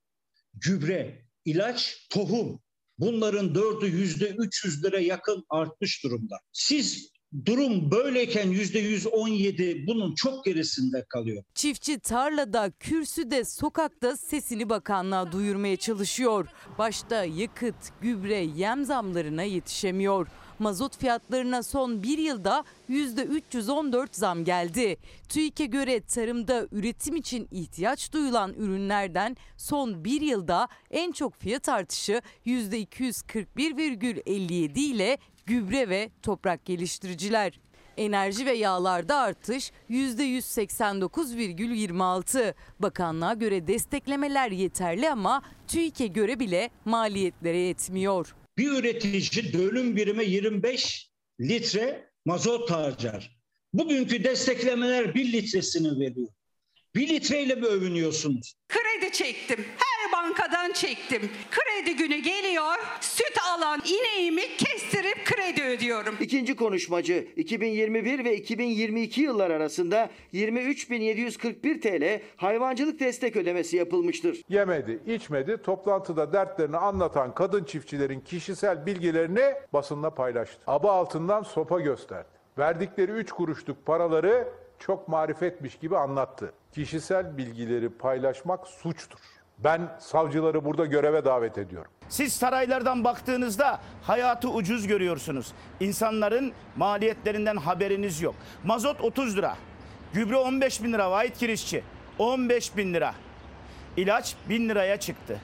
gübre, 0.54 1.22
ilaç, 1.44 2.06
tohum 2.10 2.60
bunların 2.98 3.54
dördü 3.54 3.86
yüzde 3.86 4.28
300 4.28 4.84
lira 4.84 5.00
yakın 5.00 5.44
artmış 5.50 6.04
durumda. 6.04 6.36
Siz 6.52 7.10
durum 7.44 7.90
böyleyken 7.90 8.48
yüzde 8.48 8.78
117 8.78 9.86
bunun 9.86 10.14
çok 10.14 10.44
gerisinde 10.44 11.04
kalıyor. 11.08 11.44
Çiftçi 11.54 11.98
tarlada, 11.98 12.72
kürsüde, 12.80 13.44
sokakta 13.44 14.16
sesini 14.16 14.68
bakanlığa 14.68 15.32
duyurmaya 15.32 15.76
çalışıyor. 15.76 16.46
Başta 16.78 17.24
yakıt, 17.24 17.74
gübre, 18.00 18.46
yem 18.56 18.84
zamlarına 18.84 19.42
yetişemiyor. 19.42 20.26
Mazot 20.58 20.96
fiyatlarına 20.96 21.62
son 21.62 22.02
bir 22.02 22.18
yılda 22.18 22.64
%314 22.90 24.08
zam 24.12 24.44
geldi. 24.44 24.96
TÜİK'e 25.28 25.66
göre 25.66 26.00
tarımda 26.00 26.66
üretim 26.72 27.16
için 27.16 27.48
ihtiyaç 27.50 28.12
duyulan 28.12 28.54
ürünlerden 28.54 29.36
son 29.56 30.04
bir 30.04 30.20
yılda 30.20 30.68
en 30.90 31.12
çok 31.12 31.34
fiyat 31.34 31.68
artışı 31.68 32.22
%241,57 32.46 34.78
ile 34.78 35.18
gübre 35.46 35.88
ve 35.88 36.10
toprak 36.22 36.64
geliştiriciler. 36.64 37.60
Enerji 37.96 38.46
ve 38.46 38.52
yağlarda 38.52 39.16
artış 39.16 39.72
%189,26. 39.90 42.54
Bakanlığa 42.80 43.34
göre 43.34 43.66
desteklemeler 43.66 44.50
yeterli 44.50 45.10
ama 45.10 45.42
TÜİK'e 45.68 46.06
göre 46.06 46.40
bile 46.40 46.70
maliyetlere 46.84 47.58
yetmiyor. 47.58 48.34
Bir 48.58 48.70
üretici 48.70 49.52
dönüm 49.52 49.96
birime 49.96 50.24
25 50.24 51.10
litre 51.40 52.10
mazot 52.24 52.70
harcar. 52.70 53.36
Bugünkü 53.72 54.24
desteklemeler 54.24 55.14
1 55.14 55.32
litresini 55.32 56.00
veriyor. 56.00 56.28
1 56.94 57.08
litreyle 57.08 57.54
mi 57.54 57.66
övünüyorsunuz? 57.66 58.54
Kredi 58.68 59.12
çektim. 59.12 59.64
Her 59.76 60.05
bankadan 60.26 60.72
çektim. 60.72 61.30
Kredi 61.50 61.96
günü 61.96 62.16
geliyor. 62.16 62.74
Süt 63.00 63.38
alan 63.54 63.80
ineğimi 63.84 64.42
kestirip 64.56 65.24
kredi 65.24 65.64
ödüyorum. 65.64 66.16
İkinci 66.20 66.56
konuşmacı 66.56 67.28
2021 67.36 68.24
ve 68.24 68.36
2022 68.36 69.20
yıllar 69.20 69.50
arasında 69.50 70.10
23.741 70.32 71.80
TL 71.80 72.22
hayvancılık 72.36 73.00
destek 73.00 73.36
ödemesi 73.36 73.76
yapılmıştır. 73.76 74.42
Yemedi, 74.48 75.00
içmedi, 75.06 75.62
toplantıda 75.62 76.32
dertlerini 76.32 76.76
anlatan 76.76 77.34
kadın 77.34 77.64
çiftçilerin 77.64 78.20
kişisel 78.20 78.86
bilgilerini 78.86 79.54
basınla 79.72 80.10
paylaştı. 80.10 80.58
Aba 80.66 80.92
altından 80.92 81.42
sopa 81.42 81.80
gösterdi. 81.80 82.28
Verdikleri 82.58 83.12
3 83.12 83.32
kuruşluk 83.32 83.86
paraları 83.86 84.48
çok 84.78 85.08
marifetmiş 85.08 85.78
gibi 85.78 85.96
anlattı. 85.96 86.52
Kişisel 86.72 87.38
bilgileri 87.38 87.88
paylaşmak 87.88 88.66
suçtur. 88.66 89.35
Ben 89.58 89.88
savcıları 89.98 90.64
burada 90.64 90.86
göreve 90.86 91.24
davet 91.24 91.58
ediyorum. 91.58 91.90
Siz 92.08 92.32
saraylardan 92.32 93.04
baktığınızda 93.04 93.80
hayatı 94.02 94.48
ucuz 94.50 94.86
görüyorsunuz. 94.86 95.52
İnsanların 95.80 96.52
maliyetlerinden 96.76 97.56
haberiniz 97.56 98.20
yok. 98.22 98.34
Mazot 98.64 99.00
30 99.00 99.36
lira. 99.36 99.56
Gübre 100.12 100.36
15 100.36 100.82
bin 100.82 100.92
lira 100.92 101.10
vahit 101.10 101.38
kirişçi. 101.38 101.82
15 102.18 102.76
bin 102.76 102.94
lira. 102.94 103.14
İlaç 103.96 104.34
1000 104.48 104.68
liraya 104.68 104.96
çıktı. 104.96 105.40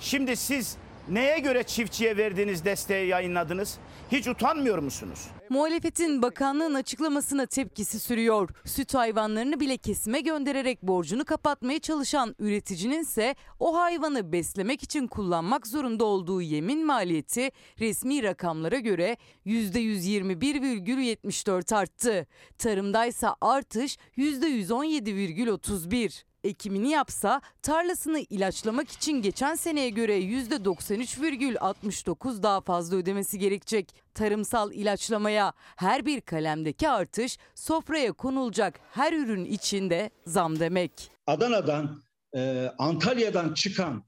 Şimdi 0.00 0.36
siz 0.36 0.76
neye 1.08 1.38
göre 1.38 1.62
çiftçiye 1.62 2.16
verdiğiniz 2.16 2.64
desteği 2.64 3.08
yayınladınız? 3.08 3.78
Hiç 4.12 4.28
utanmıyor 4.28 4.78
musunuz? 4.78 5.26
Muhalefetin 5.48 6.22
bakanlığın 6.22 6.74
açıklamasına 6.74 7.46
tepkisi 7.46 8.00
sürüyor. 8.00 8.48
Süt 8.64 8.94
hayvanlarını 8.94 9.60
bile 9.60 9.76
kesime 9.76 10.20
göndererek 10.20 10.82
borcunu 10.82 11.24
kapatmaya 11.24 11.78
çalışan 11.78 12.34
üreticinin 12.38 13.02
ise 13.02 13.34
o 13.58 13.78
hayvanı 13.78 14.32
beslemek 14.32 14.82
için 14.82 15.06
kullanmak 15.06 15.66
zorunda 15.66 16.04
olduğu 16.04 16.42
yemin 16.42 16.86
maliyeti 16.86 17.50
resmi 17.80 18.22
rakamlara 18.22 18.78
göre 18.78 19.16
%121,74 19.46 21.74
arttı. 21.74 22.26
Tarımdaysa 22.58 23.36
artış 23.40 23.98
%117,31. 24.16 26.31
Ekimini 26.44 26.90
yapsa 26.90 27.40
tarlasını 27.62 28.18
ilaçlamak 28.18 28.90
için 28.90 29.22
geçen 29.22 29.54
seneye 29.54 29.90
göre 29.90 30.20
%93,69 30.20 32.42
daha 32.42 32.60
fazla 32.60 32.96
ödemesi 32.96 33.38
gerekecek. 33.38 33.94
Tarımsal 34.14 34.72
ilaçlamaya 34.72 35.52
her 35.76 36.06
bir 36.06 36.20
kalemdeki 36.20 36.88
artış 36.88 37.38
sofraya 37.54 38.12
konulacak 38.12 38.80
her 38.90 39.12
ürün 39.12 39.44
içinde 39.44 40.10
zam 40.26 40.60
demek. 40.60 40.92
Adana'dan, 41.26 42.02
e, 42.36 42.70
Antalya'dan 42.78 43.54
çıkan 43.54 44.04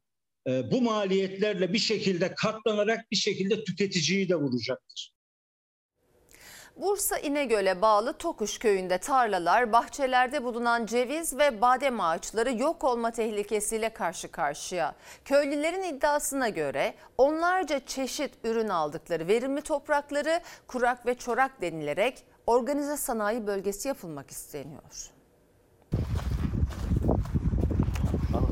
e, 0.49 0.71
bu 0.71 0.83
maliyetlerle 0.83 1.73
bir 1.73 1.79
şekilde 1.79 2.35
katlanarak 2.35 3.11
bir 3.11 3.17
şekilde 3.17 3.65
tüketiciyi 3.65 4.29
de 4.29 4.35
vuracaktır. 4.35 5.14
Bursa 6.77 7.19
İnegöl'e 7.19 7.83
bağlı 7.83 8.13
Tokuş 8.13 8.59
köyünde 8.59 8.99
tarlalar, 8.99 9.73
bahçelerde 9.73 10.45
bulunan 10.45 10.87
ceviz 10.87 11.39
ve 11.39 11.61
badem 11.61 12.01
ağaçları 12.01 12.57
yok 12.57 12.85
olma 12.85 13.11
tehlikesiyle 13.11 13.89
karşı 13.89 14.31
karşıya. 14.31 14.95
Köylülerin 15.25 15.83
iddiasına 15.83 16.49
göre 16.49 16.95
onlarca 17.19 17.87
çeşit 17.87 18.31
ürün 18.45 18.69
aldıkları 18.69 19.29
verimli 19.29 19.63
toprakları 19.63 20.41
kurak 20.67 21.07
ve 21.07 21.15
çorak 21.15 21.63
denilerek 21.63 22.25
organize 22.47 22.97
sanayi 22.97 23.47
bölgesi 23.47 23.89
yapılmak 23.89 24.31
isteniyor. 24.31 25.11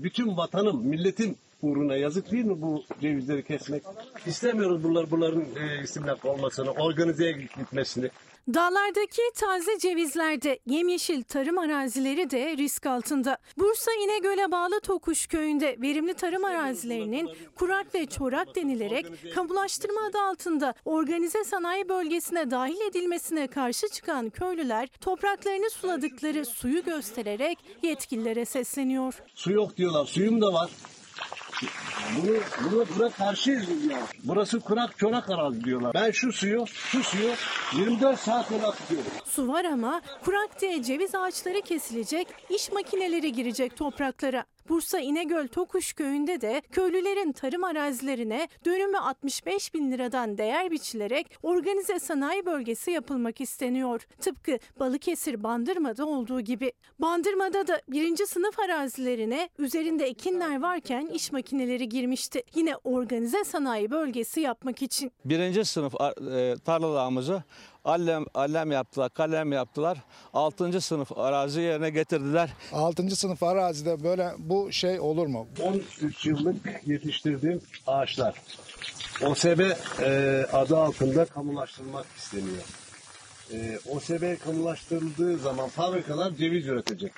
Bütün 0.03 0.37
vatanım, 0.37 0.87
milletim 0.87 1.37
uğruna 1.63 1.97
yazık 1.97 2.31
değil 2.31 2.45
mi 2.45 2.63
bu 2.63 2.85
cevizleri 3.01 3.45
kesmek? 3.45 3.83
İstemiyoruz 4.27 4.85
bunlar, 4.85 5.11
bunların 5.11 5.41
e, 5.41 5.83
istimlak 5.85 6.25
olmasını, 6.25 6.71
organizeye 6.71 7.33
gitmesini. 7.33 8.11
Dağlardaki 8.55 9.23
taze 9.35 9.79
cevizlerde 9.79 10.59
yemyeşil 10.67 11.23
tarım 11.23 11.59
arazileri 11.59 12.31
de 12.31 12.57
risk 12.57 12.87
altında. 12.87 13.39
Bursa 13.59 13.91
İnegöl'e 13.93 14.53
bağlı 14.53 14.81
Tokuş 14.81 15.27
köyünde 15.27 15.77
verimli 15.81 16.15
tarım 16.15 16.45
arazilerinin 16.45 17.31
kurak 17.55 17.95
ve 17.95 18.07
çorak 18.07 18.57
denilerek 18.57 19.07
kamulaştırma 19.35 20.01
adı 20.11 20.19
altında 20.19 20.75
organize 20.85 21.45
sanayi 21.45 21.89
bölgesine 21.89 22.51
dahil 22.51 22.81
edilmesine 22.91 23.47
karşı 23.47 23.89
çıkan 23.89 24.31
köylüler 24.31 24.89
topraklarını 25.01 25.71
suladıkları 25.71 26.45
suyu 26.45 26.85
göstererek 26.85 27.59
yetkililere 27.83 28.45
sesleniyor. 28.45 29.15
Su 29.35 29.53
yok 29.53 29.77
diyorlar, 29.77 30.07
suyum 30.07 30.41
da 30.41 30.53
var. 30.53 30.71
Bunu, 32.17 32.85
buna 32.99 33.11
karşıyız 33.11 33.63
biz 33.69 33.85
ya. 33.91 33.99
Burası 34.25 34.61
kurak 34.61 34.99
çorak 34.99 35.31
arazi 35.31 35.65
diyorlar. 35.65 35.95
Ben 35.95 36.11
şu 36.11 36.33
suyu, 36.33 36.65
şu 36.67 37.03
suyu 37.05 37.31
24 37.73 38.21
saat 38.21 38.51
yola 38.51 38.73
tutuyorum. 38.73 39.11
Su 39.25 39.49
var 39.49 39.65
ama 39.65 40.01
kurak 40.25 40.61
diye 40.61 40.83
ceviz 40.83 41.15
ağaçları 41.15 41.61
kesilecek, 41.63 42.29
iş 42.51 42.73
makineleri 42.73 43.33
girecek 43.33 43.77
topraklara. 43.77 44.45
Bursa 44.69 44.99
İnegöl 44.99 45.49
Tokuş 45.49 45.93
köyünde 45.93 46.41
de 46.41 46.63
köylülerin 46.73 47.33
tarım 47.33 47.65
arazilerine 47.65 48.49
dönümü 48.65 48.99
65 48.99 49.75
bin 49.75 49.93
liradan 49.93 50.39
değer 50.39 50.71
biçilerek 50.71 51.27
organize 51.43 51.99
sanayi 51.99 52.47
bölgesi 52.47 52.91
yapılmak 52.91 53.41
isteniyor. 53.41 54.07
Tıpkı 54.21 54.59
Balıkesir 54.81 55.43
Bandırma'da 55.43 56.07
olduğu 56.07 56.41
gibi. 56.41 56.73
Bandırma'da 56.99 57.67
da 57.67 57.83
birinci 57.89 58.27
sınıf 58.27 58.59
arazilerine 58.59 59.49
üzerinde 59.59 60.05
ekinler 60.05 60.63
varken 60.63 61.07
iş 61.07 61.33
makineleri 61.33 61.89
girmişti. 61.89 62.43
Yine 62.55 62.77
organize 62.85 63.45
sanayi 63.45 63.91
bölgesi 63.91 64.41
yapmak 64.41 64.83
için. 64.83 65.13
birinci 65.25 65.65
sınıf 65.65 65.95
e, 66.35 66.55
tarlalarımızı 66.65 67.43
allem, 67.85 68.25
allem 68.35 68.73
yaptılar, 68.73 69.11
kalem 69.11 69.53
yaptılar. 69.53 69.99
Altıncı 70.35 70.81
sınıf 70.81 71.19
arazi 71.19 71.61
yerine 71.61 71.91
getirdiler. 71.91 72.51
6. 72.73 73.17
sınıf 73.17 73.43
arazide 73.43 74.05
böyle 74.05 74.33
bu 74.39 74.73
şey 74.73 75.01
olur 75.01 75.27
mu? 75.27 75.49
13 75.63 76.27
yıllık 76.27 76.57
yetiştirdiğim 76.87 77.61
ağaçlar. 77.87 78.35
OSB 79.27 79.61
e, 80.01 80.47
adı 80.53 80.77
altında 80.79 81.25
kamulaştırmak 81.25 82.07
isteniyor. 82.17 82.63
E, 83.53 83.79
OSB 83.89 84.45
kamulaştırıldığı 84.45 85.39
zaman 85.39 85.69
fabrikalar 85.69 86.31
ceviz 86.31 86.67
üretecek. 86.67 87.13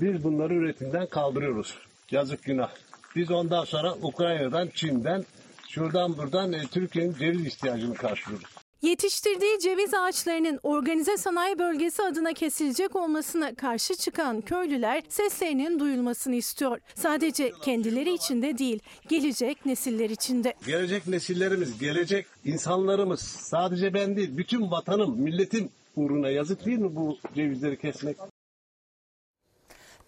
Biz 0.00 0.24
bunları 0.24 0.54
üretimden 0.54 1.06
kaldırıyoruz. 1.06 1.74
Yazık 2.10 2.42
günah. 2.42 2.70
Biz 3.16 3.30
ondan 3.30 3.64
sonra 3.64 3.94
Ukrayna'dan, 3.94 4.68
Çin'den, 4.74 5.24
şuradan 5.68 6.16
buradan 6.18 6.52
e, 6.52 6.66
Türkiye'nin 6.66 7.14
ceviz 7.14 7.46
ihtiyacını 7.46 7.94
karşılıyoruz. 7.94 8.61
Yetiştirdiği 8.82 9.58
ceviz 9.58 9.94
ağaçlarının 9.94 10.60
organize 10.62 11.16
sanayi 11.16 11.58
bölgesi 11.58 12.02
adına 12.02 12.32
kesilecek 12.32 12.96
olmasına 12.96 13.54
karşı 13.54 13.94
çıkan 13.94 14.40
köylüler 14.40 15.02
seslerinin 15.08 15.78
duyulmasını 15.78 16.34
istiyor. 16.34 16.78
Sadece 16.94 17.52
kendileri 17.62 18.14
için 18.14 18.42
de 18.42 18.58
değil, 18.58 18.80
gelecek 19.08 19.66
nesiller 19.66 20.10
için 20.10 20.44
de. 20.44 20.54
Gelecek 20.66 21.06
nesillerimiz, 21.06 21.78
gelecek 21.78 22.26
insanlarımız, 22.44 23.20
sadece 23.20 23.94
ben 23.94 24.16
değil, 24.16 24.36
bütün 24.36 24.70
vatanım, 24.70 25.20
milletim 25.20 25.68
uğruna 25.96 26.28
yazık 26.30 26.66
değil 26.66 26.78
mi 26.78 26.96
bu 26.96 27.18
cevizleri 27.34 27.78
kesmek? 27.78 28.16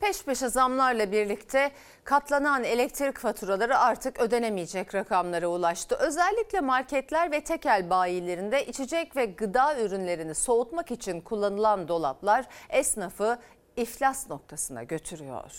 Peş 0.07 0.23
peşe 0.23 0.49
zamlarla 0.49 1.13
birlikte 1.13 1.71
katlanan 2.05 2.65
elektrik 2.65 3.19
faturaları 3.19 3.79
artık 3.79 4.21
ödenemeyecek 4.21 4.95
rakamlara 4.95 5.47
ulaştı. 5.47 5.97
Özellikle 6.01 6.61
marketler 6.61 7.33
ve 7.33 7.41
tekel 7.41 7.91
bayilerinde 7.91 8.67
içecek 8.67 9.17
ve 9.17 9.27
gıda 9.27 9.81
ürünlerini 9.81 10.35
soğutmak 10.35 10.91
için 10.91 11.21
kullanılan 11.21 11.89
dolaplar 11.89 12.45
esnafı 12.71 13.39
iflas 13.77 14.31
noktasına 14.31 14.83
götürüyor. 14.83 15.53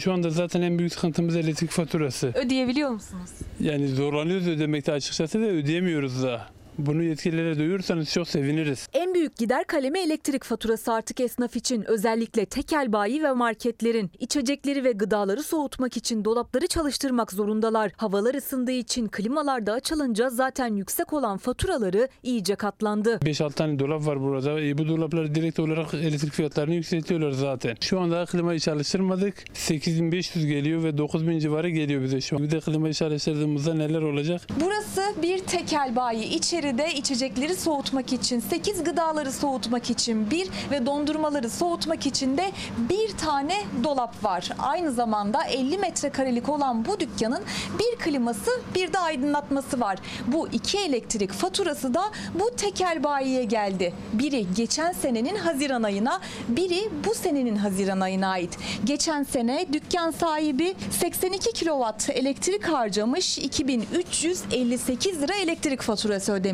Şu 0.00 0.12
anda 0.12 0.30
zaten 0.30 0.62
en 0.62 0.78
büyük 0.78 0.94
sıkıntımız 0.94 1.36
elektrik 1.36 1.70
faturası. 1.70 2.32
Ödeyebiliyor 2.34 2.90
musunuz? 2.90 3.30
Yani 3.60 3.88
zorlanıyoruz 3.88 4.48
ödemekte 4.48 4.92
açıkçası 4.92 5.40
da 5.40 5.44
ödeyemiyoruz 5.44 6.22
da. 6.22 6.46
Bunu 6.78 7.02
yetkililere 7.02 7.58
duyurursanız 7.58 8.10
çok 8.12 8.28
seviniriz. 8.28 8.88
En 8.92 9.14
büyük 9.14 9.36
gider 9.36 9.64
kalemi 9.64 9.98
elektrik 9.98 10.44
faturası 10.44 10.92
artık 10.92 11.20
esnaf 11.20 11.56
için. 11.56 11.84
Özellikle 11.90 12.46
tekel 12.46 12.92
bayi 12.92 13.22
ve 13.22 13.32
marketlerin 13.32 14.10
içecekleri 14.18 14.84
ve 14.84 14.92
gıdaları 14.92 15.42
soğutmak 15.42 15.96
için 15.96 16.24
dolapları 16.24 16.66
çalıştırmak 16.66 17.32
zorundalar. 17.32 17.92
Havalar 17.96 18.34
ısındığı 18.34 18.72
için 18.72 19.08
klimalar 19.08 19.66
da 19.66 19.72
açılınca 19.72 20.30
zaten 20.30 20.76
yüksek 20.76 21.12
olan 21.12 21.38
faturaları 21.38 22.08
iyice 22.22 22.54
katlandı. 22.54 23.14
5-6 23.22 23.52
tane 23.52 23.78
dolap 23.78 24.06
var 24.06 24.20
burada. 24.20 24.60
E, 24.60 24.78
bu 24.78 24.88
dolapları 24.88 25.34
direkt 25.34 25.60
olarak 25.60 25.94
elektrik 25.94 26.32
fiyatlarını 26.32 26.74
yükseltiyorlar 26.74 27.30
zaten. 27.30 27.76
Şu 27.80 28.00
anda 28.00 28.24
klimayı 28.24 28.60
çalıştırmadık. 28.60 29.34
8500 29.52 30.46
geliyor 30.46 30.84
ve 30.84 30.98
9000 30.98 31.38
civarı 31.38 31.70
geliyor 31.70 32.02
bize 32.02 32.20
şu 32.20 32.36
an. 32.36 32.42
Bir 32.42 32.50
de 32.50 32.60
klimayı 32.60 32.94
çalıştırdığımızda 32.94 33.74
neler 33.74 34.02
olacak? 34.02 34.40
Burası 34.60 35.22
bir 35.22 35.38
tekel 35.38 35.96
bayi. 35.96 36.24
İçeride 36.62 36.94
içecekleri 36.94 37.56
soğutmak 37.56 38.12
için, 38.12 38.40
8 38.40 38.84
gıdaları 38.84 39.32
soğutmak 39.32 39.90
için 39.90 40.30
bir 40.30 40.48
ve 40.70 40.86
dondurmaları 40.86 41.50
soğutmak 41.50 42.06
için 42.06 42.36
de 42.36 42.52
bir 42.90 43.16
tane 43.16 43.54
dolap 43.84 44.24
var. 44.24 44.48
Aynı 44.58 44.92
zamanda 44.92 45.44
50 45.44 45.78
metrekarelik 45.78 46.48
olan 46.48 46.84
bu 46.84 47.00
dükkanın 47.00 47.42
bir 47.78 47.98
kliması 47.98 48.50
bir 48.74 48.92
de 48.92 48.98
aydınlatması 48.98 49.80
var. 49.80 49.98
Bu 50.26 50.48
iki 50.48 50.78
elektrik 50.78 51.32
faturası 51.32 51.94
da 51.94 52.02
bu 52.34 52.56
tekel 52.56 53.04
bayiye 53.04 53.44
geldi. 53.44 53.94
Biri 54.12 54.46
geçen 54.56 54.92
senenin 54.92 55.36
Haziran 55.36 55.82
ayına, 55.82 56.20
biri 56.48 56.90
bu 57.06 57.14
senenin 57.14 57.56
Haziran 57.56 58.00
ayına 58.00 58.28
ait. 58.28 58.58
Geçen 58.84 59.22
sene 59.22 59.66
dükkan 59.72 60.10
sahibi 60.10 60.74
82 60.90 61.52
kilowatt 61.52 62.10
elektrik 62.10 62.64
harcamış, 62.64 63.38
2358 63.38 65.22
lira 65.22 65.34
elektrik 65.34 65.82
faturası 65.82 66.32
ödemiş. 66.32 66.51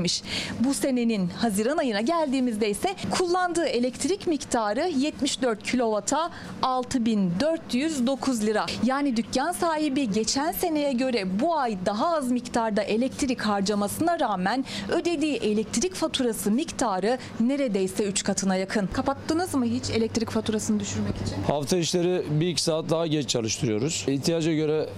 Bu 0.60 0.74
senenin 0.74 1.28
Haziran 1.28 1.76
ayına 1.76 2.00
geldiğimizde 2.00 2.70
ise 2.70 2.94
kullandığı 3.10 3.66
elektrik 3.66 4.26
miktarı 4.26 4.88
74 4.88 5.62
kilowata 5.62 6.30
6409 6.62 8.42
lira. 8.46 8.66
Yani 8.84 9.16
dükkan 9.16 9.52
sahibi 9.52 10.10
geçen 10.10 10.52
seneye 10.52 10.92
göre 10.92 11.40
bu 11.40 11.56
ay 11.56 11.76
daha 11.86 12.16
az 12.16 12.30
miktarda 12.30 12.82
elektrik 12.82 13.40
harcamasına 13.40 14.20
rağmen 14.20 14.64
ödediği 14.88 15.36
elektrik 15.36 15.94
faturası 15.94 16.50
miktarı 16.50 17.18
neredeyse 17.40 18.04
3 18.04 18.22
katına 18.22 18.56
yakın. 18.56 18.86
Kapattınız 18.86 19.54
mı 19.54 19.64
hiç 19.64 19.90
elektrik 19.90 20.30
faturasını 20.30 20.80
düşürmek 20.80 21.14
için? 21.26 21.42
Hafta 21.46 21.76
işleri 21.76 22.22
bir 22.30 22.48
iki 22.48 22.62
saat 22.62 22.90
daha 22.90 23.06
geç 23.06 23.28
çalıştırıyoruz. 23.28 24.04
İhtiyaca 24.08 24.52
göre 24.52 24.88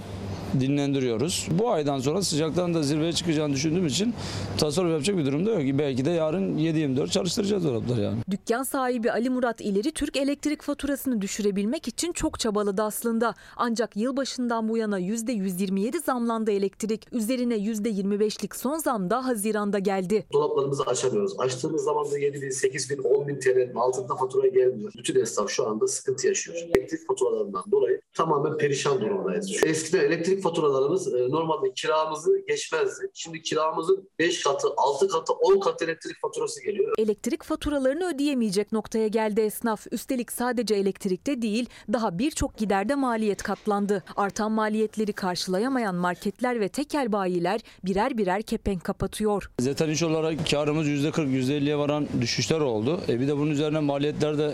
dinlendiriyoruz. 0.59 1.47
Bu 1.51 1.71
aydan 1.71 1.99
sonra 1.99 2.21
sıcaktan 2.21 2.73
da 2.73 2.83
zirveye 2.83 3.13
çıkacağını 3.13 3.53
düşündüğüm 3.53 3.87
için 3.87 4.13
tasarruf 4.57 4.91
yapacak 4.91 5.17
bir 5.17 5.25
durumda 5.25 5.51
yok. 5.51 5.79
Belki 5.79 6.05
de 6.05 6.09
yarın 6.09 6.57
7-24 6.57 7.09
çalıştıracağız 7.09 7.63
dolapları 7.65 8.01
yani. 8.01 8.17
Dükkan 8.31 8.63
sahibi 8.63 9.11
Ali 9.11 9.29
Murat 9.29 9.61
İleri 9.61 9.91
Türk 9.91 10.17
elektrik 10.17 10.61
faturasını 10.61 11.21
düşürebilmek 11.21 11.87
için 11.87 12.11
çok 12.11 12.39
çabaladı 12.39 12.83
aslında. 12.83 13.35
Ancak 13.57 13.97
yılbaşından 13.97 14.69
bu 14.69 14.77
yana 14.77 14.99
%127 14.99 16.03
zamlandı 16.05 16.51
elektrik. 16.51 17.07
Üzerine 17.13 17.55
%25'lik 17.55 18.55
son 18.55 18.77
zam 18.77 19.09
da 19.09 19.25
Haziran'da 19.25 19.79
geldi. 19.79 20.25
Dolaplarımızı 20.33 20.83
açamıyoruz. 20.83 21.33
Açtığımız 21.39 21.83
zaman 21.83 22.11
da 22.11 22.17
7 22.17 22.41
bin, 22.41 22.49
8 22.49 22.89
bin, 22.89 22.97
10 22.97 23.27
bin 23.27 23.39
TL'nin 23.39 23.75
altında 23.75 24.15
fatura 24.15 24.47
gelmiyor. 24.47 24.91
Bütün 24.97 25.21
esnaf 25.21 25.49
şu 25.49 25.67
anda 25.67 25.87
sıkıntı 25.87 26.27
yaşıyor. 26.27 26.57
Elektrik 26.75 27.07
faturalarından 27.07 27.63
dolayı 27.71 28.01
tamamen 28.13 28.57
perişan 28.57 29.01
durumdayız. 29.01 29.63
Eskiden 29.65 29.99
elektrik 29.99 30.40
faturalarımız 30.41 31.13
e, 31.13 31.29
normalde 31.29 31.73
kiramızı 31.73 32.31
geçmezdi. 32.47 33.11
Şimdi 33.13 33.41
kiramızın 33.41 34.09
5 34.19 34.43
katı, 34.43 34.67
6 34.77 35.07
katı, 35.07 35.33
10 35.33 35.59
katı 35.59 35.85
elektrik 35.85 36.21
faturası 36.21 36.63
geliyor. 36.63 36.93
Elektrik 36.97 37.43
faturalarını 37.43 38.15
ödeyemeyecek 38.15 38.71
noktaya 38.71 39.07
geldi 39.07 39.41
esnaf. 39.41 39.87
Üstelik 39.91 40.31
sadece 40.31 40.75
elektrikte 40.75 41.41
değil 41.41 41.69
daha 41.93 42.19
birçok 42.19 42.57
giderde 42.57 42.95
maliyet 42.95 43.43
katlandı. 43.43 44.03
Artan 44.15 44.51
maliyetleri 44.51 45.13
karşılayamayan 45.13 45.95
marketler 45.95 46.59
ve 46.59 46.69
tekel 46.69 47.11
bayiler 47.11 47.61
birer 47.83 48.17
birer 48.17 48.41
kepenk 48.41 48.83
kapatıyor. 48.83 49.51
Zaten 49.59 49.89
iş 49.89 50.03
olarak 50.03 50.49
karımız 50.51 50.87
%40, 50.87 51.27
%50'ye 51.27 51.77
varan 51.77 52.07
düşüşler 52.21 52.59
oldu. 52.59 52.99
E 53.09 53.19
bir 53.19 53.27
de 53.27 53.37
bunun 53.37 53.51
üzerine 53.51 53.79
maliyetler 53.79 54.37
de 54.37 54.53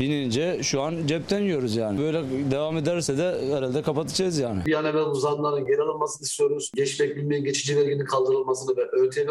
binince 0.00 0.62
şu 0.62 0.82
an 0.82 1.06
cepten 1.06 1.40
yiyoruz 1.40 1.76
yani. 1.76 1.98
Böyle 1.98 2.22
devam 2.50 2.76
ederse 2.76 3.18
de 3.18 3.56
herhalde 3.56 3.82
kapatacağız 3.82 4.38
yani. 4.38 4.66
Bir 4.66 4.74
an 4.74 4.84
zamların 5.14 5.66
geri 5.66 5.82
alınmasını 5.82 6.24
istiyoruz. 6.24 6.70
Geçmek 6.74 7.16
bilmeyen 7.16 7.44
geçici 7.44 7.76
verginin 7.76 8.04
kaldırılmasını 8.04 8.76
ve 8.76 8.82
ÖTV 8.92 9.28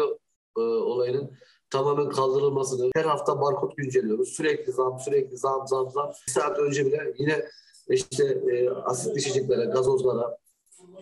e, 0.58 0.60
olayının 0.60 1.30
tamamen 1.70 2.08
kaldırılmasını. 2.08 2.90
Her 2.94 3.04
hafta 3.04 3.40
barkod 3.40 3.72
güncelliyoruz. 3.76 4.28
Sürekli 4.28 4.72
zam, 4.72 5.00
sürekli 5.00 5.36
zam, 5.36 5.66
zam, 5.68 5.90
zam. 5.90 6.12
Bir 6.26 6.32
saat 6.32 6.58
önce 6.58 6.86
bile 6.86 7.14
yine 7.18 7.44
işte 7.88 8.24
e, 8.24 8.70
asitli 8.70 9.20
içeceklere, 9.20 9.64
gazozlara 9.64 10.38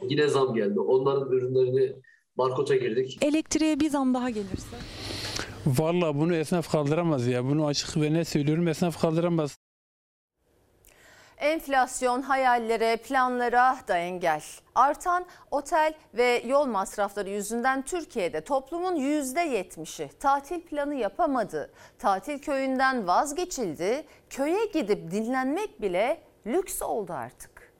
yine 0.08 0.28
zam 0.28 0.54
geldi. 0.54 0.80
Onların 0.80 1.32
ürünlerini 1.32 1.96
barkoda 2.38 2.76
girdik. 2.76 3.18
Elektriğe 3.22 3.80
bir 3.80 3.90
zam 3.90 4.14
daha 4.14 4.30
gelirse? 4.30 4.76
Vallahi 5.66 6.18
bunu 6.18 6.34
esnaf 6.34 6.72
kaldıramaz 6.72 7.26
ya. 7.26 7.44
Bunu 7.44 7.66
açık 7.66 7.96
ve 7.96 8.12
ne 8.12 8.24
söylüyorum 8.24 8.68
esnaf 8.68 9.00
kaldıramaz. 9.00 9.58
Enflasyon 11.42 12.22
hayallere, 12.22 12.96
planlara 12.96 13.76
da 13.88 13.96
engel. 13.96 14.42
Artan 14.74 15.26
otel 15.50 15.94
ve 16.14 16.42
yol 16.46 16.66
masrafları 16.66 17.30
yüzünden 17.30 17.82
Türkiye'de 17.82 18.40
toplumun 18.40 18.96
%70'i 18.96 20.08
tatil 20.18 20.60
planı 20.60 20.94
yapamadı. 20.94 21.72
Tatil 21.98 22.38
köyünden 22.38 23.06
vazgeçildi. 23.06 24.06
Köye 24.30 24.66
gidip 24.66 25.10
dinlenmek 25.10 25.82
bile 25.82 26.22
lüks 26.46 26.82
oldu 26.82 27.12
artık. 27.12 27.72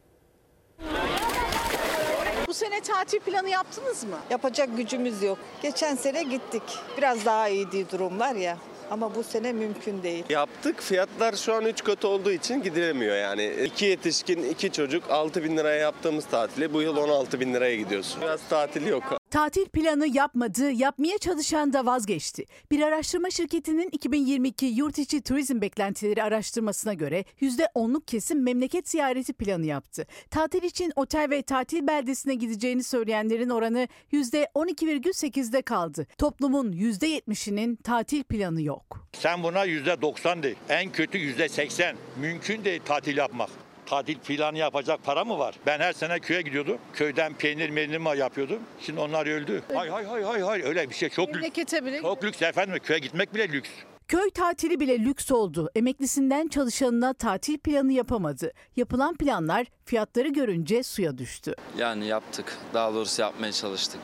Bu 2.47 2.55
sene 2.55 2.81
tatil 2.81 3.21
planı 3.21 3.49
yaptınız 3.49 4.05
mı? 4.05 4.17
Yapacak 4.31 4.77
gücümüz 4.77 5.23
yok. 5.23 5.39
Geçen 5.63 5.95
sene 5.95 6.23
gittik. 6.23 6.63
Biraz 6.99 7.25
daha 7.27 7.49
iyiydi 7.49 7.91
durumlar 7.91 8.35
ya. 8.35 8.57
Ama 8.93 9.15
bu 9.15 9.23
sene 9.23 9.53
mümkün 9.53 10.03
değil. 10.03 10.25
Yaptık. 10.29 10.83
Fiyatlar 10.83 11.37
şu 11.37 11.55
an 11.55 11.65
3 11.65 11.85
katı 11.85 12.09
olduğu 12.09 12.31
için 12.31 12.63
gidilemiyor 12.63 13.17
yani. 13.17 13.55
İki 13.65 13.85
yetişkin, 13.85 14.43
iki 14.51 14.73
çocuk 14.73 15.11
6 15.11 15.45
bin 15.45 15.57
liraya 15.57 15.79
yaptığımız 15.79 16.27
tatile 16.27 16.73
bu 16.73 16.83
yıl 16.83 16.97
16 16.97 17.41
bin 17.41 17.55
liraya 17.55 17.77
gidiyorsun. 17.77 18.23
Biraz 18.23 18.41
tatil 18.49 18.87
yok. 18.87 19.22
Tatil 19.33 19.67
planı 19.69 20.07
yapmadı, 20.07 20.71
yapmaya 20.71 21.19
çalışan 21.19 21.73
da 21.73 21.87
vazgeçti. 21.87 22.45
Bir 22.71 22.81
araştırma 22.81 23.31
şirketinin 23.31 23.89
2022 23.93 24.67
yurt 24.67 24.99
içi 24.99 25.23
turizm 25.23 25.61
beklentileri 25.61 26.23
araştırmasına 26.23 26.95
göre 26.95 27.25
%10'luk 27.41 28.05
kesim 28.07 28.43
memleket 28.43 28.89
ziyareti 28.89 29.33
planı 29.33 29.67
yaptı. 29.67 30.07
Tatil 30.31 30.63
için 30.63 30.93
otel 30.97 31.31
ve 31.31 31.43
tatil 31.43 31.87
beldesine 31.87 32.35
gideceğini 32.35 32.83
söyleyenlerin 32.83 33.49
oranı 33.49 33.89
%12,8'de 34.13 35.63
kaldı. 35.63 36.07
Toplumun 36.19 36.73
%70'inin 36.73 37.77
tatil 37.77 38.23
planı 38.23 38.63
yok. 38.63 39.09
Sen 39.13 39.43
buna 39.43 39.65
yüzde 39.65 40.03
90 40.03 40.43
değil. 40.43 40.57
En 40.69 40.93
kötü 40.93 41.19
yüzde 41.19 41.49
80. 41.49 41.97
Mümkün 42.21 42.65
değil 42.65 42.81
tatil 42.85 43.17
yapmak. 43.17 43.51
Tatil 43.93 44.19
planı 44.19 44.59
yapacak 44.59 45.05
para 45.05 45.25
mı 45.25 45.39
var? 45.39 45.55
Ben 45.67 45.81
her 45.81 45.93
sene 45.93 46.19
köye 46.19 46.43
gidiyordum. 46.43 46.79
Köyden 46.93 47.35
peynir 47.35 47.71
meynir 47.71 48.17
yapıyordum. 48.17 48.59
Şimdi 48.81 49.01
onlar 49.01 49.27
öldü. 49.27 49.63
Hay 49.75 49.89
hay 49.89 50.05
hay 50.05 50.23
hay 50.23 50.41
hay 50.41 50.63
öyle 50.63 50.91
bir 50.91 50.95
şey 50.95 51.09
çok 51.09 51.29
lüks. 51.29 51.37
Memlekete 51.37 51.85
bile 51.85 52.03
Çok 52.03 52.25
lüks 52.25 52.43
efendim. 52.43 52.79
Köye 52.83 52.99
gitmek 52.99 53.35
bile 53.35 53.49
lüks. 53.49 53.71
Köy 54.09 54.31
tatili 54.31 54.81
bile 54.81 54.99
lüks 54.99 55.31
oldu. 55.31 55.71
Emeklisinden 55.75 56.49
çalışanına 56.49 57.15
tatil 57.15 57.59
planı 57.59 57.93
yapamadı. 57.93 58.53
Yapılan 58.77 59.17
planlar 59.17 59.67
fiyatları 59.85 60.29
görünce 60.29 60.83
suya 60.83 61.19
düştü. 61.19 61.55
Yani 61.79 62.07
yaptık. 62.07 62.59
Daha 62.75 62.95
doğrusu 62.95 63.23
yapmaya 63.23 63.53
çalıştık. 63.53 64.01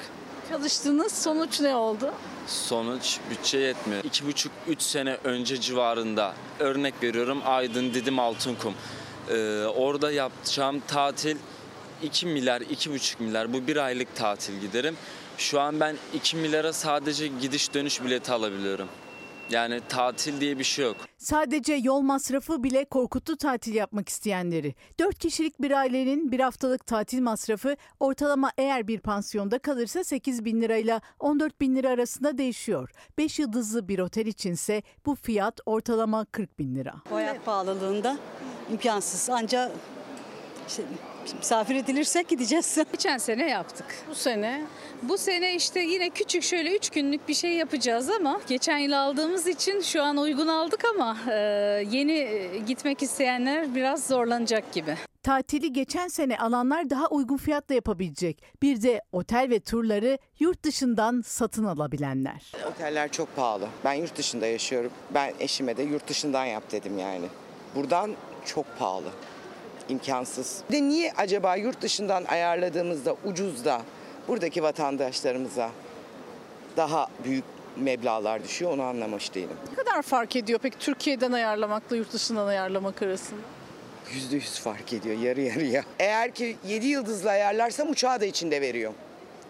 Çalıştınız 0.51 1.13
sonuç 1.13 1.61
ne 1.61 1.77
oldu? 1.77 2.15
Sonuç 2.47 3.19
bütçe 3.31 3.59
yetmiyor. 3.59 4.03
2,5-3 4.05 4.49
sene 4.79 5.17
önce 5.25 5.61
civarında 5.61 6.35
örnek 6.59 6.95
veriyorum 7.03 7.43
Aydın 7.45 7.95
Didim 7.95 8.19
Altınkum. 8.19 8.75
Ee, 9.31 9.65
orada 9.65 10.11
yapacağım 10.13 10.83
tatil 10.89 11.37
2 12.03 12.27
milyar, 12.27 12.61
2,5 12.61 13.23
milyar 13.23 13.53
bu 13.53 13.67
bir 13.67 13.77
aylık 13.77 14.17
tatil 14.17 14.61
giderim. 14.61 14.97
Şu 15.39 15.61
an 15.61 15.81
ben 15.81 15.97
2 16.15 16.37
milyara 16.37 16.73
sadece 16.73 17.27
gidiş 17.27 17.75
dönüş 17.75 18.05
bileti 18.05 18.33
alabiliyorum. 18.33 18.89
Yani 19.51 19.81
tatil 19.89 20.41
diye 20.41 20.59
bir 20.59 20.65
şey 20.65 20.85
yok. 20.85 20.97
Sadece 21.19 21.75
yol 21.75 22.01
masrafı 22.01 22.63
bile 22.63 22.85
korkuttu 22.85 23.37
tatil 23.37 23.75
yapmak 23.75 24.09
isteyenleri. 24.09 24.75
4 25.01 25.19
kişilik 25.19 25.63
bir 25.63 25.71
ailenin 25.71 26.33
bir 26.33 26.41
haftalık 26.41 26.87
tatil 26.87 27.21
masrafı 27.23 27.77
ortalama 28.01 28.51
eğer 28.59 28.89
bir 28.89 29.01
pansiyonda 29.01 29.59
kalırsa 29.59 30.05
8 30.05 30.45
bin 30.45 30.61
lirayla 30.63 31.01
14 31.21 31.61
bin 31.61 31.77
lira 31.77 31.89
arasında 31.89 32.39
değişiyor. 32.39 32.91
5 33.19 33.39
yıldızlı 33.39 33.89
bir 33.89 33.99
otel 33.99 34.27
içinse 34.27 34.83
bu 35.07 35.15
fiyat 35.15 35.61
ortalama 35.67 36.25
40 36.25 36.59
bin 36.59 36.75
lira. 36.75 36.95
Hayat 37.11 37.45
pahalılığında 37.45 38.19
imkansız. 38.71 39.31
Ancak 39.31 39.73
işte 40.69 40.83
misafir 41.39 41.75
edilirsek 41.75 42.29
gideceğiz. 42.29 42.79
Geçen 42.93 43.19
sene 43.19 43.49
yaptık. 43.51 43.87
Bu 44.11 44.15
sene? 44.15 44.67
Bu 45.03 45.19
sene 45.19 45.55
işte 45.55 45.81
yine 45.81 46.11
küçük 46.11 46.43
şöyle 46.43 46.77
3 46.77 46.91
günlük 46.91 47.29
bir 47.29 47.35
şey 47.35 47.53
yapacağız 47.53 48.11
ama 48.11 48.41
geçen 48.49 48.79
yıl 48.79 48.93
aldığımız 48.93 49.47
için 49.47 49.81
şu 49.81 50.03
an 50.03 50.17
uygun 50.17 50.49
aldık 50.49 50.85
ama 50.95 51.17
e, 51.31 51.35
yeni 51.91 52.13
e, 52.13 52.59
gitmek 52.59 53.03
isteyenler 53.03 53.75
biraz 53.75 54.07
zorlanacak 54.07 54.73
gibi. 54.73 54.97
Tatili 55.23 55.73
geçen 55.73 56.09
sene 56.09 56.39
alanlar 56.39 56.91
daha 56.91 57.07
uygun 57.09 57.37
fiyatla 57.37 57.75
yapabilecek. 57.75 58.43
Bir 58.63 58.83
de 58.83 59.03
otel 59.13 59.51
ve 59.51 59.61
turları 59.61 60.19
yurt 60.39 60.63
dışından 60.63 61.23
satın 61.27 61.65
alabilenler. 61.65 62.53
Oteller 62.71 63.13
çok 63.13 63.37
pahalı. 63.37 63.69
Ben 63.85 63.93
yurt 63.93 64.17
dışında 64.17 64.47
yaşıyorum. 64.47 64.91
Ben 65.15 65.35
eşime 65.41 65.77
de 65.77 65.83
yurt 65.83 66.09
dışından 66.09 66.45
yap 66.45 66.63
dedim 66.73 66.99
yani. 66.99 67.27
Buradan 67.75 68.11
çok 68.49 68.79
pahalı. 68.79 69.11
İmkansız. 69.89 70.61
Bir 70.71 70.75
de 70.77 70.83
niye 70.83 71.13
acaba 71.17 71.57
yurt 71.57 71.83
dışından 71.83 72.25
ayarladığımızda 72.25 73.17
ucuz 73.25 73.65
da 73.65 73.83
buradaki 74.29 74.63
vatandaşlarımıza 74.63 75.71
daha 76.77 77.07
büyük 77.25 77.45
meblağlar 77.77 78.45
düşüyor 78.45 78.71
onu 78.73 78.83
anlamış 78.83 79.35
değilim. 79.35 79.57
Ne 79.71 79.85
kadar 79.85 80.03
fark 80.03 80.37
ediyor 80.37 80.59
peki 80.63 80.79
Türkiye'den 80.79 81.33
ayarlamakla 81.33 81.97
yurt 81.97 82.13
dışından 82.13 82.47
ayarlamak 82.47 83.03
arasında? 83.03 83.41
Yüzde 84.15 84.37
yüz 84.37 84.59
fark 84.61 84.93
ediyor 84.93 85.19
yarı 85.19 85.41
yarıya. 85.41 85.83
Eğer 85.99 86.35
ki 86.35 86.57
7 86.67 86.87
yıldızlı 86.87 87.31
ayarlarsam 87.31 87.91
uçağı 87.91 88.21
da 88.21 88.25
içinde 88.25 88.61
veriyor. 88.61 88.93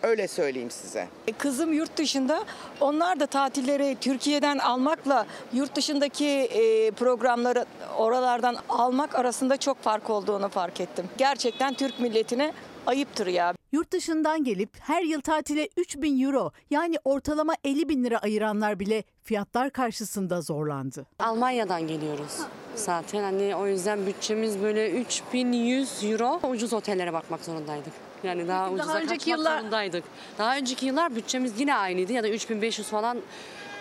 Öyle 0.02 0.28
söyleyeyim 0.28 0.70
size. 0.70 1.08
Kızım 1.38 1.72
yurt 1.72 1.96
dışında. 1.96 2.44
Onlar 2.80 3.20
da 3.20 3.26
tatilleri 3.26 3.96
Türkiye'den 4.00 4.58
almakla 4.58 5.26
yurt 5.52 5.76
dışındaki 5.76 6.26
e, 6.26 6.90
programları 6.90 7.66
oralardan 7.96 8.56
almak 8.68 9.14
arasında 9.14 9.56
çok 9.56 9.82
fark 9.82 10.10
olduğunu 10.10 10.48
fark 10.48 10.80
ettim. 10.80 11.04
Gerçekten 11.18 11.74
Türk 11.74 12.00
milletine 12.00 12.52
ayıptır 12.86 13.26
ya. 13.26 13.54
Yurt 13.72 13.92
dışından 13.92 14.44
gelip 14.44 14.70
her 14.80 15.02
yıl 15.02 15.20
tatile 15.20 15.68
3000 15.76 16.24
euro 16.24 16.52
yani 16.70 16.96
ortalama 17.04 17.54
50 17.64 17.88
bin 17.88 18.04
lira 18.04 18.18
ayıranlar 18.18 18.80
bile 18.80 19.04
fiyatlar 19.22 19.70
karşısında 19.70 20.40
zorlandı. 20.40 21.06
Almanya'dan 21.18 21.86
geliyoruz 21.86 22.38
zaten 22.74 23.22
hani 23.22 23.56
o 23.56 23.66
yüzden 23.66 24.06
bütçemiz 24.06 24.62
böyle 24.62 24.90
3100 24.90 26.04
euro 26.04 26.40
ucuz 26.48 26.72
otellere 26.72 27.12
bakmak 27.12 27.44
zorundaydık. 27.44 28.07
Yani 28.24 28.48
daha 28.48 28.70
ucuza 28.70 28.94
önceki 28.94 29.08
kaçmak 29.18 29.28
yıllar- 29.38 29.58
zorundaydık. 29.60 30.04
Daha 30.38 30.56
önceki 30.56 30.86
yıllar 30.86 31.16
bütçemiz 31.16 31.60
yine 31.60 31.74
aynıydı 31.74 32.12
ya 32.12 32.22
da 32.22 32.28
3500 32.28 32.88
falan 32.88 33.18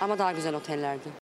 ama 0.02 0.18
daha 0.20 0.32
güzel 0.32 0.56
otellerdi. 0.56 1.27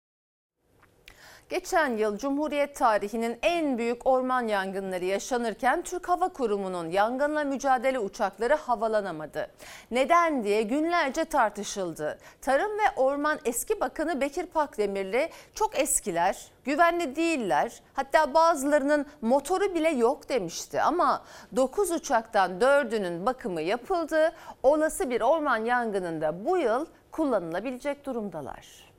Geçen 1.50 1.98
yıl 1.98 2.18
Cumhuriyet 2.18 2.76
tarihinin 2.76 3.40
en 3.42 3.78
büyük 3.78 4.08
orman 4.08 4.48
yangınları 4.48 5.06
yaşanırken 5.06 5.82
Türk 5.82 6.10
Hava 6.10 6.30
Kurumu'nun 6.30 6.90
yangınla 6.90 7.44
mücadele 7.44 8.00
uçakları 8.00 8.54
havalanamadı. 8.54 9.48
Neden 9.92 10.44
diye 10.44 10.62
günlerce 10.62 11.26
tartışıldı. 11.26 12.18
Tarım 12.42 12.72
ve 12.72 12.84
Orman 12.96 13.40
Eski 13.46 13.80
Bakanı 13.80 14.22
Bekir 14.22 14.46
Pakdemirli 14.46 15.30
çok 15.56 15.80
eskiler, 15.80 16.52
güvenli 16.64 17.16
değiller. 17.16 17.82
Hatta 17.94 18.34
bazılarının 18.34 19.06
motoru 19.22 19.76
bile 19.76 19.90
yok 19.90 20.30
demişti 20.30 20.82
ama 20.82 21.24
9 21.56 21.92
uçaktan 21.92 22.52
4'ünün 22.60 23.26
bakımı 23.26 23.62
yapıldı. 23.62 24.32
Olası 24.64 25.10
bir 25.10 25.22
orman 25.22 25.66
yangınında 25.66 26.46
bu 26.46 26.58
yıl 26.58 26.86
kullanılabilecek 27.12 28.06
durumdalar. 28.06 28.93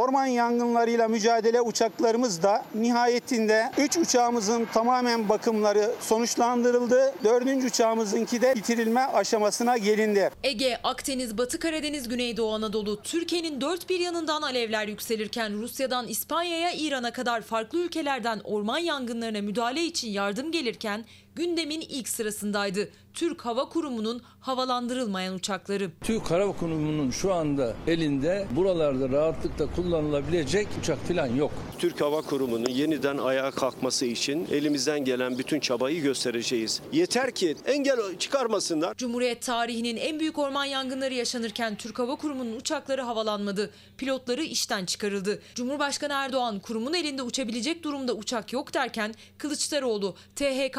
Orman 0.00 0.26
yangınlarıyla 0.26 1.08
mücadele 1.08 1.60
uçaklarımız 1.60 2.42
da 2.42 2.64
nihayetinde 2.74 3.72
3 3.78 3.96
uçağımızın 3.96 4.64
tamamen 4.74 5.28
bakımları 5.28 5.90
sonuçlandırıldı. 6.00 7.14
4. 7.24 7.64
uçağımızınki 7.64 8.42
de 8.42 8.54
bitirilme 8.54 9.00
aşamasına 9.00 9.76
gelindi. 9.76 10.30
Ege, 10.42 10.78
Akdeniz, 10.84 11.38
Batı 11.38 11.58
Karadeniz, 11.58 12.08
Güneydoğu 12.08 12.52
Anadolu, 12.52 13.02
Türkiye'nin 13.02 13.60
dört 13.60 13.90
bir 13.90 14.00
yanından 14.00 14.42
alevler 14.42 14.88
yükselirken 14.88 15.62
Rusya'dan 15.62 16.08
İspanya'ya, 16.08 16.72
İran'a 16.72 17.12
kadar 17.12 17.40
farklı 17.40 17.78
ülkelerden 17.78 18.40
orman 18.44 18.78
yangınlarına 18.78 19.40
müdahale 19.40 19.84
için 19.84 20.08
yardım 20.08 20.52
gelirken 20.52 21.04
gündemin 21.40 21.80
ilk 21.80 22.08
sırasındaydı. 22.08 22.88
Türk 23.14 23.46
Hava 23.46 23.68
Kurumu'nun 23.68 24.22
havalandırılmayan 24.40 25.34
uçakları. 25.34 25.90
Türk 26.00 26.30
Hava 26.30 26.52
Kurumu'nun 26.52 27.10
şu 27.10 27.34
anda 27.34 27.74
elinde 27.86 28.46
buralarda 28.56 29.08
rahatlıkla 29.08 29.74
kullanılabilecek 29.76 30.68
uçak 30.80 30.98
falan 30.98 31.26
yok. 31.26 31.52
Türk 31.78 32.00
Hava 32.00 32.22
Kurumu'nun 32.22 32.70
yeniden 32.70 33.18
ayağa 33.18 33.50
kalkması 33.50 34.06
için 34.06 34.48
elimizden 34.50 35.04
gelen 35.04 35.38
bütün 35.38 35.60
çabayı 35.60 36.02
göstereceğiz. 36.02 36.80
Yeter 36.92 37.30
ki 37.30 37.56
engel 37.66 37.98
çıkarmasınlar. 38.18 38.96
Cumhuriyet 38.96 39.42
tarihinin 39.42 39.96
en 39.96 40.20
büyük 40.20 40.38
orman 40.38 40.64
yangınları 40.64 41.14
yaşanırken 41.14 41.76
Türk 41.76 41.98
Hava 41.98 42.16
Kurumu'nun 42.16 42.56
uçakları 42.56 43.02
havalanmadı. 43.02 43.70
Pilotları 43.98 44.42
işten 44.42 44.86
çıkarıldı. 44.86 45.42
Cumhurbaşkanı 45.54 46.12
Erdoğan 46.12 46.60
kurumun 46.60 46.94
elinde 46.94 47.22
uçabilecek 47.22 47.82
durumda 47.82 48.12
uçak 48.12 48.52
yok 48.52 48.74
derken 48.74 49.14
Kılıçdaroğlu 49.38 50.14
THK 50.36 50.76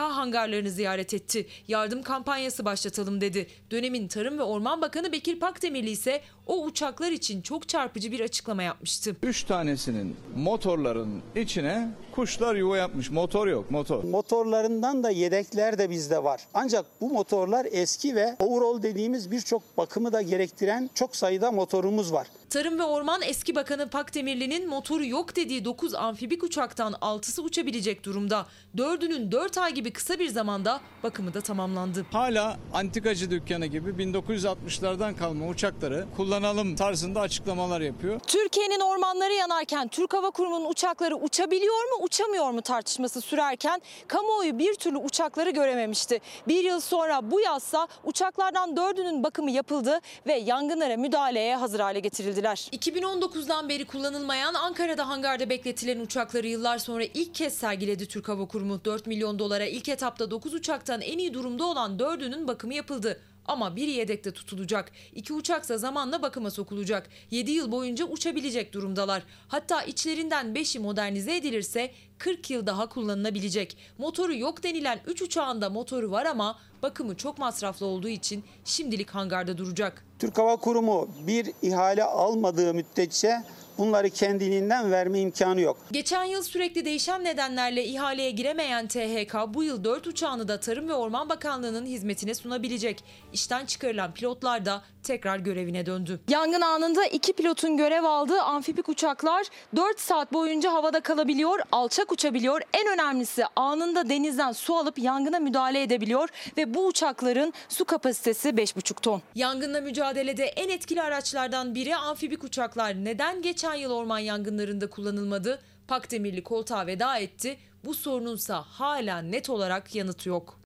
hangarlarını 0.51 0.69
ziyaret 0.69 1.13
etti. 1.13 1.47
Yardım 1.67 2.03
kampanyası 2.03 2.65
başlatalım 2.65 3.21
dedi. 3.21 3.47
Dönemin 3.71 4.07
Tarım 4.07 4.37
ve 4.37 4.43
Orman 4.43 4.81
Bakanı 4.81 5.11
Bekir 5.11 5.39
Pakdemirli 5.39 5.89
ise 5.89 6.21
o 6.47 6.63
uçaklar 6.63 7.11
için 7.11 7.41
çok 7.41 7.67
çarpıcı 7.67 8.11
bir 8.11 8.19
açıklama 8.19 8.63
yapmıştı. 8.63 9.15
Üç 9.23 9.43
tanesinin 9.43 10.15
motorların 10.35 11.21
içine 11.35 11.89
kuşlar 12.11 12.55
yuva 12.55 12.77
yapmış. 12.77 13.11
Motor 13.11 13.47
yok 13.47 13.71
motor. 13.71 14.03
Motorlarından 14.03 15.03
da 15.03 15.09
yedekler 15.09 15.77
de 15.77 15.89
bizde 15.89 16.23
var. 16.23 16.41
Ancak 16.53 16.85
bu 17.01 17.09
motorlar 17.09 17.67
eski 17.71 18.15
ve 18.15 18.35
overall 18.39 18.83
dediğimiz 18.83 19.31
birçok 19.31 19.77
bakımı 19.77 20.13
da 20.13 20.21
gerektiren 20.21 20.89
çok 20.93 21.15
sayıda 21.15 21.51
motorumuz 21.51 22.13
var. 22.13 22.27
Tarım 22.51 22.79
ve 22.79 22.83
Orman 22.83 23.21
eski 23.21 23.55
bakanı 23.55 23.89
Pakdemirli'nin 23.89 24.69
motoru 24.69 25.05
yok 25.05 25.35
dediği 25.35 25.65
9 25.65 25.95
amfibik 25.95 26.43
uçaktan 26.43 26.93
6'sı 26.93 27.41
uçabilecek 27.41 28.03
durumda. 28.05 28.45
4'ünün 28.77 29.31
4 29.31 29.57
ay 29.57 29.73
gibi 29.73 29.91
kısa 29.93 30.19
bir 30.19 30.27
zamanda 30.27 30.81
bakımı 31.03 31.33
da 31.33 31.41
tamamlandı. 31.41 32.05
Hala 32.11 32.57
antikacı 32.73 33.31
dükkanı 33.31 33.65
gibi 33.65 33.89
1960'lardan 33.89 35.15
kalma 35.15 35.47
uçakları 35.47 36.05
kullanalım 36.17 36.75
tarzında 36.75 37.21
açıklamalar 37.21 37.81
yapıyor. 37.81 38.19
Türkiye'nin 38.19 38.79
ormanları 38.79 39.33
yanarken 39.33 39.87
Türk 39.87 40.13
Hava 40.13 40.31
Kurumu'nun 40.31 40.69
uçakları 40.69 41.15
uçabiliyor 41.15 41.83
mu 41.83 42.03
uçamıyor 42.03 42.51
mu 42.51 42.61
tartışması 42.61 43.21
sürerken 43.21 43.81
kamuoyu 44.07 44.59
bir 44.59 44.73
türlü 44.73 44.97
uçakları 44.97 45.49
görememişti. 45.49 46.19
Bir 46.47 46.63
yıl 46.63 46.79
sonra 46.79 47.31
bu 47.31 47.39
yazsa 47.39 47.87
uçaklardan 48.03 48.77
dördünün 48.77 49.23
bakımı 49.23 49.51
yapıldı 49.51 49.99
ve 50.27 50.33
yangınlara 50.33 50.97
müdahaleye 50.97 51.55
hazır 51.55 51.79
hale 51.79 51.99
getirildiler. 52.41 52.69
2019'dan 52.73 53.69
beri 53.69 53.85
kullanılmayan 53.85 54.53
Ankara'da 54.53 55.07
hangarda 55.07 55.49
bekletilen 55.49 55.99
uçakları 55.99 56.47
yıllar 56.47 56.77
sonra 56.77 57.03
ilk 57.03 57.35
kez 57.35 57.53
sergiledi 57.53 58.07
Türk 58.07 58.29
Hava 58.29 58.47
Kurumu. 58.47 58.85
4 58.85 59.07
milyon 59.07 59.39
dolara 59.39 59.65
ilk 59.65 59.89
etapta 59.89 60.31
9 60.31 60.53
uçaktan 60.53 61.01
en 61.01 61.17
iyi 61.17 61.33
durumda 61.33 61.65
olan 61.65 61.97
4'ünün 61.97 62.47
bakımı 62.47 62.73
yapıldı. 62.73 63.21
Ama 63.51 63.75
biri 63.75 63.91
yedekte 63.91 64.31
tutulacak. 64.31 64.91
İki 65.15 65.33
uçaksa 65.33 65.77
zamanla 65.77 66.21
bakıma 66.21 66.51
sokulacak. 66.51 67.09
7 67.31 67.51
yıl 67.51 67.71
boyunca 67.71 68.05
uçabilecek 68.05 68.73
durumdalar. 68.73 69.23
Hatta 69.47 69.83
içlerinden 69.83 70.45
5'i 70.45 70.79
modernize 70.79 71.35
edilirse 71.35 71.91
40 72.17 72.49
yıl 72.49 72.65
daha 72.65 72.89
kullanılabilecek. 72.89 73.77
Motoru 73.97 74.35
yok 74.35 74.63
denilen 74.63 74.99
3 75.07 75.21
uçağında 75.21 75.69
motoru 75.69 76.11
var 76.11 76.25
ama 76.25 76.59
bakımı 76.83 77.17
çok 77.17 77.37
masraflı 77.37 77.85
olduğu 77.85 78.07
için 78.07 78.43
şimdilik 78.65 79.09
hangarda 79.09 79.57
duracak. 79.57 80.05
Türk 80.19 80.37
Hava 80.37 80.57
Kurumu 80.57 81.09
bir 81.27 81.51
ihale 81.61 82.03
almadığı 82.03 82.73
müddetçe 82.73 83.43
bunları 83.77 84.09
kendiliğinden 84.09 84.91
verme 84.91 85.19
imkanı 85.19 85.61
yok. 85.61 85.77
Geçen 85.91 86.23
yıl 86.23 86.43
sürekli 86.43 86.85
değişen 86.85 87.23
nedenlerle 87.23 87.85
ihaleye 87.85 88.31
giremeyen 88.31 88.87
THK 88.87 89.35
bu 89.47 89.63
yıl 89.63 89.83
4 89.83 90.07
uçağını 90.07 90.47
da 90.47 90.59
Tarım 90.59 90.87
ve 90.87 90.93
Orman 90.93 91.29
Bakanlığı'nın 91.29 91.85
hizmetine 91.85 92.33
sunabilecek. 92.33 93.03
İşten 93.33 93.65
çıkarılan 93.65 94.13
pilotlar 94.13 94.65
da 94.65 94.81
tekrar 95.03 95.39
görevine 95.39 95.85
döndü. 95.85 96.19
Yangın 96.29 96.61
anında 96.61 97.05
iki 97.05 97.33
pilotun 97.33 97.77
görev 97.77 98.03
aldığı 98.03 98.41
amfibik 98.41 98.89
uçaklar 98.89 99.47
4 99.75 99.99
saat 99.99 100.33
boyunca 100.33 100.73
havada 100.73 100.99
kalabiliyor, 100.99 101.59
alçak 101.71 102.11
uçabiliyor. 102.11 102.61
En 102.73 102.93
önemlisi 102.93 103.43
anında 103.55 104.09
denizden 104.09 104.51
su 104.51 104.75
alıp 104.75 104.99
yangına 104.99 105.39
müdahale 105.39 105.81
edebiliyor 105.81 106.29
ve 106.57 106.73
bu 106.73 106.85
uçakların 106.87 107.53
su 107.69 107.85
kapasitesi 107.85 108.49
5,5 108.49 109.01
ton. 109.01 109.21
Yangınla 109.35 109.81
mücadelede 109.81 110.45
en 110.45 110.69
etkili 110.69 111.01
araçlardan 111.01 111.75
biri 111.75 111.95
amfibik 111.95 112.43
uçaklar. 112.43 112.95
Neden 112.95 113.41
geçen 113.61 113.75
yıl 113.75 113.91
orman 113.91 114.19
yangınlarında 114.19 114.89
kullanılmadı? 114.89 115.61
Pakdemirli 115.87 116.43
koltuğa 116.43 116.87
veda 116.87 117.17
etti. 117.17 117.57
Bu 117.85 117.93
sorununsa 117.93 118.61
hala 118.61 119.21
net 119.21 119.49
olarak 119.49 119.95
yanıtı 119.95 120.29
yok. 120.29 120.60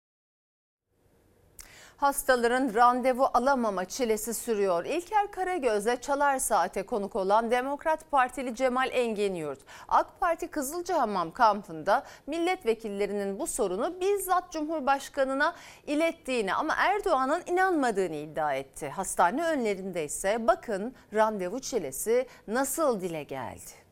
Hastaların 2.06 2.74
randevu 2.74 3.28
alamama 3.34 3.86
çilesi 3.86 4.34
sürüyor. 4.34 4.86
İlker 4.86 5.32
Karagöz'le 5.32 6.02
Çalar 6.02 6.40
Saat'e 6.40 6.86
konuk 6.86 7.16
olan 7.16 7.52
Demokrat 7.52 8.12
Partili 8.12 8.56
Cemal 8.56 8.90
Engin 8.92 9.56
AK 9.88 10.20
Parti 10.20 10.48
Kızılcahamam 10.48 11.32
kampında 11.32 12.04
milletvekillerinin 12.28 13.40
bu 13.40 13.48
sorunu 13.48 14.00
bizzat 14.02 14.52
Cumhurbaşkanı'na 14.52 15.56
ilettiğini 15.88 16.54
ama 16.54 16.76
Erdoğan'ın 16.78 17.44
inanmadığını 17.46 18.16
iddia 18.16 18.54
etti. 18.54 18.90
Hastane 18.90 19.46
önlerinde 19.46 20.06
ise 20.06 20.48
bakın 20.48 20.96
randevu 21.14 21.60
çilesi 21.60 22.28
nasıl 22.48 23.02
dile 23.02 23.24
geldi. 23.24 23.85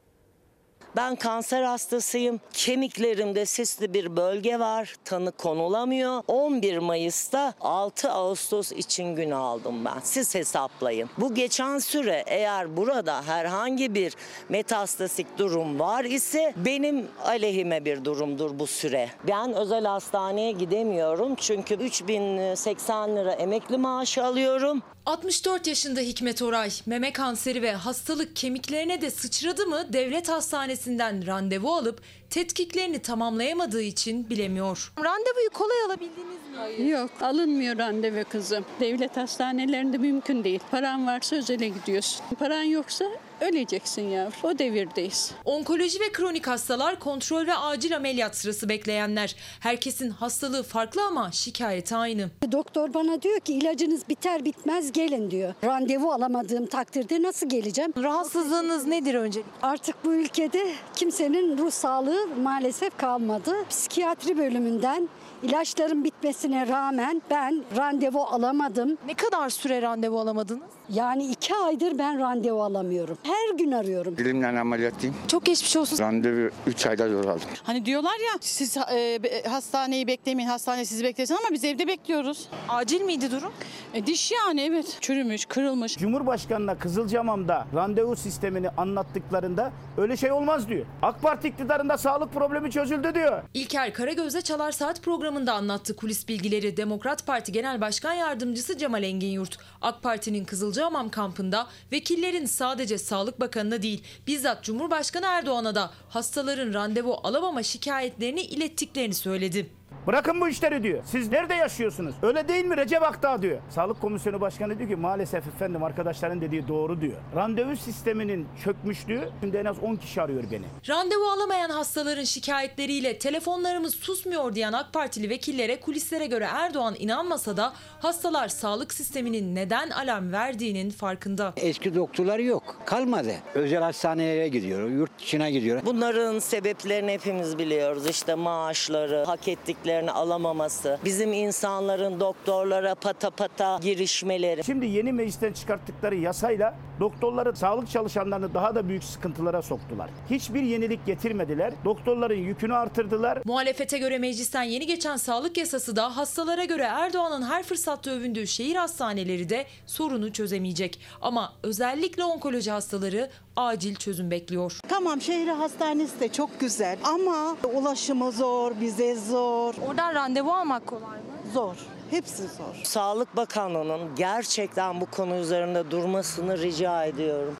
Ben 0.95 1.15
kanser 1.15 1.63
hastasıyım. 1.63 2.39
Kemiklerimde 2.53 3.45
sisli 3.45 3.93
bir 3.93 4.17
bölge 4.17 4.59
var. 4.59 4.95
Tanı 5.05 5.31
konulamıyor. 5.31 6.23
11 6.27 6.77
Mayıs'ta 6.77 7.53
6 7.61 8.11
Ağustos 8.11 8.71
için 8.71 9.15
gün 9.15 9.31
aldım 9.31 9.85
ben. 9.85 9.99
Siz 10.03 10.35
hesaplayın. 10.35 11.09
Bu 11.17 11.33
geçen 11.33 11.77
süre 11.77 12.23
eğer 12.27 12.77
burada 12.77 13.23
herhangi 13.23 13.95
bir 13.95 14.13
metastasik 14.49 15.37
durum 15.37 15.79
var 15.79 16.03
ise 16.03 16.53
benim 16.57 17.07
aleyhime 17.25 17.85
bir 17.85 18.05
durumdur 18.05 18.59
bu 18.59 18.67
süre. 18.67 19.09
Ben 19.27 19.53
özel 19.53 19.85
hastaneye 19.85 20.51
gidemiyorum 20.51 21.35
çünkü 21.35 21.75
3080 21.75 23.15
lira 23.15 23.31
emekli 23.31 23.77
maaşı 23.77 24.25
alıyorum. 24.25 24.81
64 25.05 25.67
yaşında 25.67 25.99
Hikmet 25.99 26.41
Oray, 26.41 26.69
meme 26.85 27.13
kanseri 27.13 27.61
ve 27.61 27.73
hastalık 27.73 28.35
kemiklerine 28.35 29.01
de 29.01 29.11
sıçradı 29.11 29.65
mı 29.65 29.93
devlet 29.93 30.29
hastanesinden 30.29 31.27
randevu 31.27 31.73
alıp 31.73 32.01
tetkiklerini 32.29 32.99
tamamlayamadığı 32.99 33.81
için 33.81 34.29
bilemiyor. 34.29 34.93
Randevuyu 34.97 35.49
kolay 35.53 35.77
alabildiniz 35.85 36.79
mi? 36.79 36.89
Yok 36.89 37.11
alınmıyor 37.21 37.77
randevu 37.77 38.23
kızım. 38.29 38.65
Devlet 38.79 39.17
hastanelerinde 39.17 39.97
mümkün 39.97 40.43
değil. 40.43 40.59
Paran 40.71 41.07
varsa 41.07 41.35
özele 41.35 41.67
gidiyorsun. 41.67 42.25
Paran 42.39 42.63
yoksa 42.63 43.05
öleceksin 43.43 44.01
yavrum. 44.09 44.33
O 44.43 44.59
devirdeyiz. 44.59 45.31
Onkoloji 45.45 45.99
ve 45.99 46.11
kronik 46.11 46.47
hastalar, 46.47 46.99
kontrol 46.99 47.47
ve 47.47 47.53
acil 47.55 47.95
ameliyat 47.95 48.37
sırası 48.37 48.69
bekleyenler. 48.69 49.35
Herkesin 49.59 50.09
hastalığı 50.09 50.63
farklı 50.63 51.01
ama 51.05 51.31
şikayeti 51.31 51.95
aynı. 51.95 52.29
Doktor 52.51 52.93
bana 52.93 53.21
diyor 53.21 53.39
ki 53.39 53.53
ilacınız 53.53 54.09
biter 54.09 54.45
bitmez 54.45 54.91
gelin 54.91 55.31
diyor. 55.31 55.53
Randevu 55.63 56.11
alamadığım 56.11 56.65
takdirde 56.65 57.21
nasıl 57.21 57.49
geleceğim? 57.49 57.93
Rahatsızlığınız 58.03 58.85
nedir 58.85 59.15
önce? 59.15 59.41
Artık 59.61 60.05
bu 60.05 60.13
ülkede 60.13 60.73
kimsenin 60.95 61.57
ruh 61.57 61.71
sağlığı 61.71 62.27
maalesef 62.41 62.97
kalmadı. 62.97 63.51
Psikiyatri 63.69 64.37
bölümünden 64.37 65.09
ilaçların 65.43 66.03
bitmesine 66.03 66.67
rağmen 66.67 67.21
ben 67.29 67.63
randevu 67.77 68.23
alamadım. 68.23 68.97
Ne 69.05 69.13
kadar 69.13 69.49
süre 69.49 69.81
randevu 69.81 70.19
alamadınız? 70.19 70.63
Yani 70.93 71.25
iki 71.25 71.55
aydır 71.55 71.97
ben 71.97 72.19
randevu 72.19 72.63
alamıyorum. 72.63 73.17
Her 73.23 73.57
gün 73.57 73.71
arıyorum. 73.71 74.17
Dilimden 74.17 74.55
ameliyatlıyım. 74.55 75.15
Çok 75.27 75.45
geçmiş 75.45 75.75
olsun. 75.77 75.97
Randevu 75.99 76.49
3 76.67 76.85
ayda 76.85 77.09
zor 77.09 77.25
aldım. 77.25 77.47
Hani 77.63 77.85
diyorlar 77.85 78.19
ya 78.19 78.37
siz 78.41 78.77
e, 78.77 79.19
hastaneyi 79.47 80.07
beklemeyin, 80.07 80.49
hastane 80.49 80.85
sizi 80.85 81.03
beklesin 81.03 81.35
ama 81.35 81.47
biz 81.51 81.63
evde 81.63 81.87
bekliyoruz. 81.87 82.47
Acil 82.69 83.01
miydi 83.01 83.31
durum? 83.31 83.53
E, 83.93 84.05
diş 84.05 84.31
yani 84.31 84.61
evet. 84.61 84.97
Çürümüş, 85.01 85.45
kırılmış. 85.45 85.97
Cumhurbaşkanına 85.97 86.77
Kızılcamam'da 86.77 87.67
randevu 87.75 88.15
sistemini 88.15 88.69
anlattıklarında 88.69 89.71
öyle 89.97 90.17
şey 90.17 90.31
olmaz 90.31 90.69
diyor. 90.69 90.85
AK 91.01 91.21
Parti 91.21 91.47
iktidarında 91.47 91.97
sağlık 91.97 92.33
problemi 92.33 92.71
çözüldü 92.71 93.15
diyor. 93.15 93.41
İlker 93.53 93.93
Karagöz'de 93.93 94.41
Çalar 94.41 94.71
Saat 94.71 95.01
programında 95.01 95.53
anlattı 95.53 95.95
kulis 95.95 96.27
bilgileri. 96.27 96.77
Demokrat 96.77 97.27
Parti 97.27 97.51
Genel 97.51 97.81
Başkan 97.81 98.13
Yardımcısı 98.13 98.77
Cemal 98.77 99.03
Enginyurt. 99.03 99.57
AK 99.83 100.03
Parti'nin 100.03 100.45
Kızılcahamam 100.45 101.09
kampında 101.09 101.67
vekillerin 101.91 102.45
sadece 102.45 102.97
Sağlık 102.97 103.39
Bakanı'na 103.39 103.81
değil 103.81 104.03
bizzat 104.27 104.63
Cumhurbaşkanı 104.63 105.25
Erdoğan'a 105.25 105.75
da 105.75 105.91
hastaların 106.09 106.73
randevu 106.73 107.19
alamama 107.23 107.63
şikayetlerini 107.63 108.41
ilettiklerini 108.41 109.13
söyledi. 109.13 109.69
Bırakın 110.07 110.41
bu 110.41 110.47
işleri 110.49 110.83
diyor. 110.83 111.03
Siz 111.05 111.31
nerede 111.31 111.53
yaşıyorsunuz? 111.53 112.15
Öyle 112.21 112.47
değil 112.47 112.65
mi 112.65 112.77
Recep 112.77 113.03
Akdağ 113.03 113.41
diyor. 113.41 113.57
Sağlık 113.69 114.01
Komisyonu 114.01 114.41
Başkanı 114.41 114.79
diyor 114.79 114.89
ki 114.89 114.95
maalesef 114.95 115.47
efendim 115.47 115.83
arkadaşların 115.83 116.41
dediği 116.41 116.67
doğru 116.67 117.01
diyor. 117.01 117.17
Randevu 117.35 117.75
sisteminin 117.75 118.47
çökmüşlüğü 118.63 119.29
şimdi 119.39 119.57
en 119.57 119.65
az 119.65 119.79
10 119.83 119.95
kişi 119.95 120.21
arıyor 120.21 120.43
beni. 120.51 120.65
Randevu 120.89 121.27
alamayan 121.27 121.69
hastaların 121.69 122.23
şikayetleriyle 122.23 123.19
telefonlarımız 123.19 123.95
susmuyor 123.95 124.55
diyen 124.55 124.73
AK 124.73 124.93
Partili 124.93 125.29
vekillere 125.29 125.79
kulislere 125.79 126.25
göre 126.25 126.47
Erdoğan 126.53 126.95
inanmasa 126.99 127.57
da 127.57 127.73
hastalar 127.99 128.47
sağlık 128.47 128.93
sisteminin 128.93 129.55
neden 129.55 129.89
alarm 129.89 130.31
verdiğinin 130.31 130.89
farkında. 130.89 131.53
Eski 131.57 131.95
doktorlar 131.95 132.39
yok. 132.39 132.75
Kalmadı. 132.85 133.33
Özel 133.55 133.81
hastanelere 133.81 134.47
gidiyor, 134.47 134.89
yurt 134.89 135.19
dışına 135.19 135.49
gidiyor. 135.49 135.81
Bunların 135.85 136.39
sebeplerini 136.39 137.11
hepimiz 137.11 137.57
biliyoruz. 137.57 138.09
İşte 138.09 138.35
maaşları, 138.35 139.23
hak 139.25 139.47
ettiklerini 139.93 140.11
alamaması, 140.11 140.99
bizim 141.05 141.33
insanların 141.33 142.19
doktorlara 142.19 142.95
pata 142.95 143.29
pata 143.29 143.79
girişmeleri. 143.81 144.63
Şimdi 144.63 144.85
yeni 144.85 145.11
meclisten 145.11 145.53
çıkarttıkları 145.53 146.15
yasayla 146.15 146.75
doktorları, 147.03 147.55
sağlık 147.55 147.89
çalışanlarını 147.89 148.53
daha 148.53 148.75
da 148.75 148.87
büyük 148.87 149.03
sıkıntılara 149.03 149.61
soktular. 149.61 150.09
Hiçbir 150.29 150.61
yenilik 150.61 151.05
getirmediler. 151.05 151.73
Doktorların 151.85 152.35
yükünü 152.35 152.75
artırdılar. 152.75 153.39
Muhalefete 153.45 153.97
göre 153.97 154.17
meclisten 154.17 154.63
yeni 154.63 154.85
geçen 154.87 155.17
sağlık 155.17 155.57
yasası 155.57 155.95
da 155.95 156.17
hastalara 156.17 156.65
göre 156.65 156.83
Erdoğan'ın 156.83 157.41
her 157.41 157.63
fırsatta 157.63 158.11
övündüğü 158.11 158.47
şehir 158.47 158.75
hastaneleri 158.75 159.49
de 159.49 159.65
sorunu 159.85 160.33
çözemeyecek. 160.33 160.99
Ama 161.21 161.53
özellikle 161.63 162.23
onkoloji 162.23 162.71
hastaları 162.71 163.29
acil 163.55 163.95
çözüm 163.95 164.31
bekliyor. 164.31 164.79
Tamam 164.87 165.21
şehir 165.21 165.47
hastanesi 165.47 166.19
de 166.19 166.29
çok 166.31 166.59
güzel 166.59 166.97
ama 167.03 167.57
ulaşımı 167.73 168.31
zor, 168.31 168.71
bize 168.81 169.15
zor. 169.15 169.73
Oradan 169.87 170.15
randevu 170.15 170.51
almak 170.51 170.87
kolay 170.87 171.17
mı? 171.17 171.51
Zor. 171.53 171.75
Hepsi 172.13 172.43
zor. 172.43 172.83
Sağlık 172.83 173.35
Bakanlığı'nın 173.35 174.15
gerçekten 174.15 175.01
bu 175.01 175.05
konu 175.05 175.35
üzerinde 175.35 175.91
durmasını 175.91 176.57
rica 176.57 177.05
ediyorum. 177.05 177.57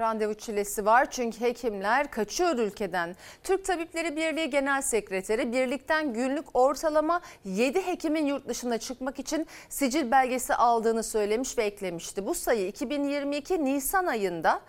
Randevu 0.00 0.34
çilesi 0.34 0.84
var 0.84 1.10
çünkü 1.10 1.40
hekimler 1.40 2.10
kaçıyor 2.10 2.58
ülkeden. 2.58 3.16
Türk 3.42 3.64
Tabipleri 3.64 4.16
Birliği 4.16 4.50
Genel 4.50 4.82
Sekreteri 4.82 5.52
birlikten 5.52 6.12
günlük 6.12 6.56
ortalama 6.56 7.20
7 7.44 7.86
hekimin 7.86 8.26
yurt 8.26 8.48
dışına 8.48 8.78
çıkmak 8.78 9.18
için 9.18 9.46
sicil 9.68 10.10
belgesi 10.10 10.54
aldığını 10.54 11.02
söylemiş 11.02 11.58
ve 11.58 11.64
eklemişti. 11.64 12.26
Bu 12.26 12.34
sayı 12.34 12.68
2022 12.68 13.64
Nisan 13.64 14.06
ayında 14.06 14.60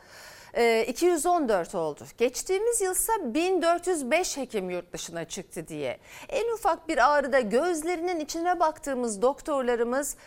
214 0.88 1.76
oldu. 1.76 2.04
Geçtiğimiz 2.18 2.82
yılsa 2.82 3.14
1405 3.34 4.38
hekim 4.38 4.70
yurt 4.70 4.94
dışına 4.94 5.26
çıktı 5.26 5.68
diye. 5.68 6.00
En 6.30 6.54
ufak 6.54 6.88
bir 6.88 7.12
ağrıda 7.12 7.40
gözlerinin 7.40 8.20
içine 8.20 8.60
baktığımız 8.60 9.22
doktorlarımız 9.22 10.18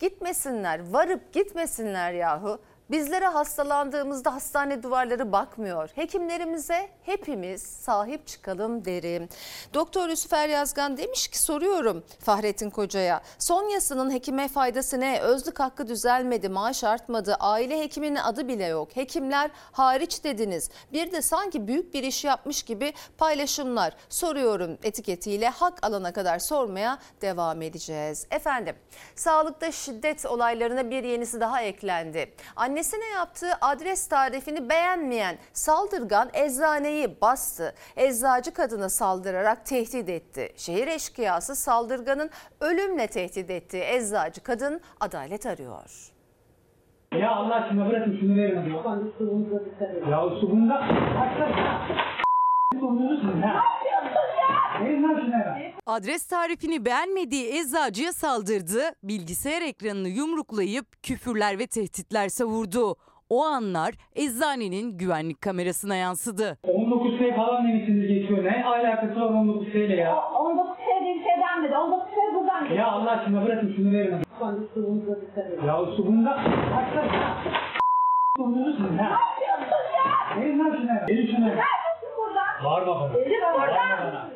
gitmesinler, 0.00 0.92
varıp 0.92 1.32
gitmesinler 1.32 2.12
yahu. 2.12 2.60
Bizlere 2.90 3.26
hastalandığımızda 3.26 4.34
hastane 4.34 4.82
duvarları 4.82 5.32
bakmıyor. 5.32 5.90
Hekimlerimize 5.94 6.88
hepimiz 7.02 7.62
sahip 7.62 8.26
çıkalım 8.26 8.84
derim. 8.84 9.28
Doktor 9.74 10.08
Yusuf 10.08 10.32
Er 10.32 10.48
Yazgan 10.48 10.96
demiş 10.96 11.28
ki 11.28 11.38
soruyorum 11.38 12.04
Fahrettin 12.20 12.70
Koca'ya. 12.70 13.22
Son 13.38 13.68
yasanın 13.68 14.10
hekime 14.12 14.48
faydası 14.48 15.00
ne? 15.00 15.20
Özlük 15.20 15.60
hakkı 15.60 15.88
düzelmedi, 15.88 16.48
maaş 16.48 16.84
artmadı, 16.84 17.34
aile 17.40 17.80
hekiminin 17.80 18.16
adı 18.16 18.48
bile 18.48 18.64
yok. 18.64 18.96
Hekimler 18.96 19.50
hariç 19.72 20.24
dediniz. 20.24 20.70
Bir 20.92 21.12
de 21.12 21.22
sanki 21.22 21.68
büyük 21.68 21.94
bir 21.94 22.02
iş 22.02 22.24
yapmış 22.24 22.62
gibi 22.62 22.92
paylaşımlar. 23.18 23.96
Soruyorum 24.08 24.78
etiketiyle 24.82 25.48
hak 25.48 25.86
alana 25.86 26.12
kadar 26.12 26.38
sormaya 26.38 26.98
devam 27.22 27.62
edeceğiz. 27.62 28.26
Efendim 28.30 28.76
sağlıkta 29.16 29.72
şiddet 29.72 30.26
olaylarına 30.26 30.90
bir 30.90 31.04
yenisi 31.04 31.40
daha 31.40 31.62
eklendi. 31.62 32.34
Annesine 32.78 33.04
yaptığı 33.14 33.52
adres 33.60 34.08
tarifini 34.08 34.68
beğenmeyen 34.68 35.36
saldırgan 35.52 36.28
eczaneyi 36.34 37.20
bastı. 37.20 37.74
Eczacı 37.96 38.54
kadına 38.54 38.88
saldırarak 38.88 39.66
tehdit 39.66 40.08
etti. 40.08 40.52
Şehir 40.56 40.86
eşkıyası 40.86 41.56
saldırganın 41.56 42.30
ölümle 42.60 43.06
tehdit 43.06 43.50
ettiği 43.50 43.82
eczacı 43.82 44.42
kadın 44.42 44.80
adalet 45.00 45.46
arıyor. 45.46 46.12
Ya 47.12 47.30
Allah 47.30 47.54
aşkına 47.54 47.88
bırakın 47.88 48.16
şunu 48.20 48.36
verin. 48.36 48.74
Ya 50.10 50.22
su 50.40 50.50
bunda. 50.50 50.82
Adres 55.86 56.26
tarifini 56.26 56.84
beğenmediği 56.84 57.46
eczacıya 57.60 58.12
saldırdı, 58.12 58.80
bilgisayar 59.02 59.62
ekranını 59.62 60.08
yumruklayıp 60.08 60.86
küfürler 61.02 61.58
ve 61.58 61.66
tehditler 61.66 62.28
savurdu. 62.28 62.94
O 63.30 63.44
anlar 63.44 63.94
eczanenin 64.16 64.98
güvenlik 64.98 65.42
kamerasına 65.42 65.94
yansıdı. 65.96 66.58
19 66.62 67.18
F 67.18 67.36
falan 67.36 67.68
demişsiniz 67.68 68.08
geçiyor. 68.08 68.44
Ne 68.44 68.64
alakası 68.64 69.20
var 69.20 69.26
19 69.30 69.66
F 69.72 69.86
ile 69.86 69.96
ya? 69.96 70.16
19 70.16 70.76
şey 70.76 71.04
değil 71.06 71.22
şey 71.24 71.32
denmedi. 71.42 71.76
19 71.76 72.08
şey 72.14 72.34
buradan 72.34 72.74
Ya 72.74 72.86
Allah 72.86 73.10
aşkına 73.10 73.44
bırakın 73.44 73.72
şunu 73.76 73.92
verin. 73.92 74.22
Ya 75.66 75.76
su 75.96 76.06
bunda. 76.06 76.30
Açsana. 76.30 77.36
Dondurursun 78.38 78.98
ha. 78.98 79.18
Verin 80.40 80.58
lan 80.58 80.76
şunu. 80.76 80.90
Verin 81.08 81.36
şunu. 81.36 81.50
Bağırma 82.64 83.00
bana. 83.00 83.14
Bağırma 83.14 83.78
bana. 83.78 84.30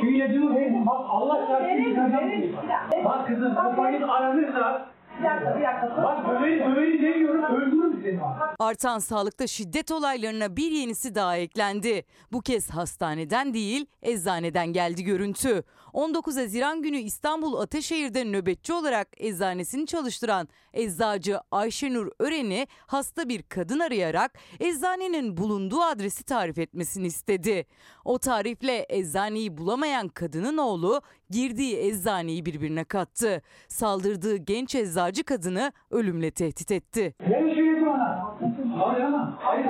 Şu 0.00 0.06
ilacımı 0.06 0.54
verin. 0.56 0.86
Bak 0.86 1.00
Allah 1.08 1.46
çarpsın. 1.46 2.56
Bak 3.04 3.26
kızım 3.28 3.56
bu 3.56 3.76
paket 3.76 4.02
aranırsa. 4.02 4.88
Bir 5.18 5.24
dakika 5.24 5.56
bir 5.58 5.64
dakika. 5.64 6.02
Bak 6.02 6.28
döveri 6.28 6.58
döveri 6.60 7.02
demiyorum 7.02 7.44
öldürürüm 7.44 8.00
seni 8.04 8.20
bak. 8.20 8.54
Artan 8.58 8.98
sağlıkta 8.98 9.46
şiddet 9.46 9.90
olaylarına 9.92 10.56
bir 10.56 10.70
yenisi 10.70 11.14
daha 11.14 11.36
eklendi. 11.36 12.02
Bu 12.32 12.40
kez 12.40 12.70
hastaneden 12.70 13.54
değil, 13.54 13.86
eczaneden 14.02 14.66
geldi 14.72 15.04
görüntü. 15.04 15.62
19 15.92 16.36
Haziran 16.36 16.82
günü 16.82 16.96
İstanbul 16.96 17.60
Ataşehir'de 17.60 18.24
nöbetçi 18.24 18.72
olarak 18.72 19.08
eczanesini 19.16 19.86
çalıştıran 19.86 20.48
eczacı 20.72 21.40
Ayşenur 21.50 22.08
Ören'i 22.18 22.66
hasta 22.86 23.28
bir 23.28 23.42
kadın 23.42 23.78
arayarak 23.78 24.38
eczanenin 24.60 25.36
bulunduğu 25.36 25.80
adresi 25.80 26.24
tarif 26.24 26.58
etmesini 26.58 27.06
istedi. 27.06 27.66
O 28.04 28.18
tarifle 28.18 28.86
eczaneyi 28.88 29.58
bulamayan 29.58 30.08
kadının 30.08 30.56
oğlu 30.58 31.02
girdiği 31.30 31.76
eczaneyi 31.78 32.46
birbirine 32.46 32.84
kattı. 32.84 33.42
Saldırdığı 33.68 34.36
genç 34.36 34.74
eczacı 34.74 35.24
kadını 35.24 35.72
ölümle 35.90 36.30
tehdit 36.30 36.70
etti. 36.70 37.14
Şu 37.24 37.34
ilacı 37.34 37.86
bana. 37.86 38.36
Hayır 38.78 39.04
ama. 39.04 39.38
Hayır. 39.40 39.66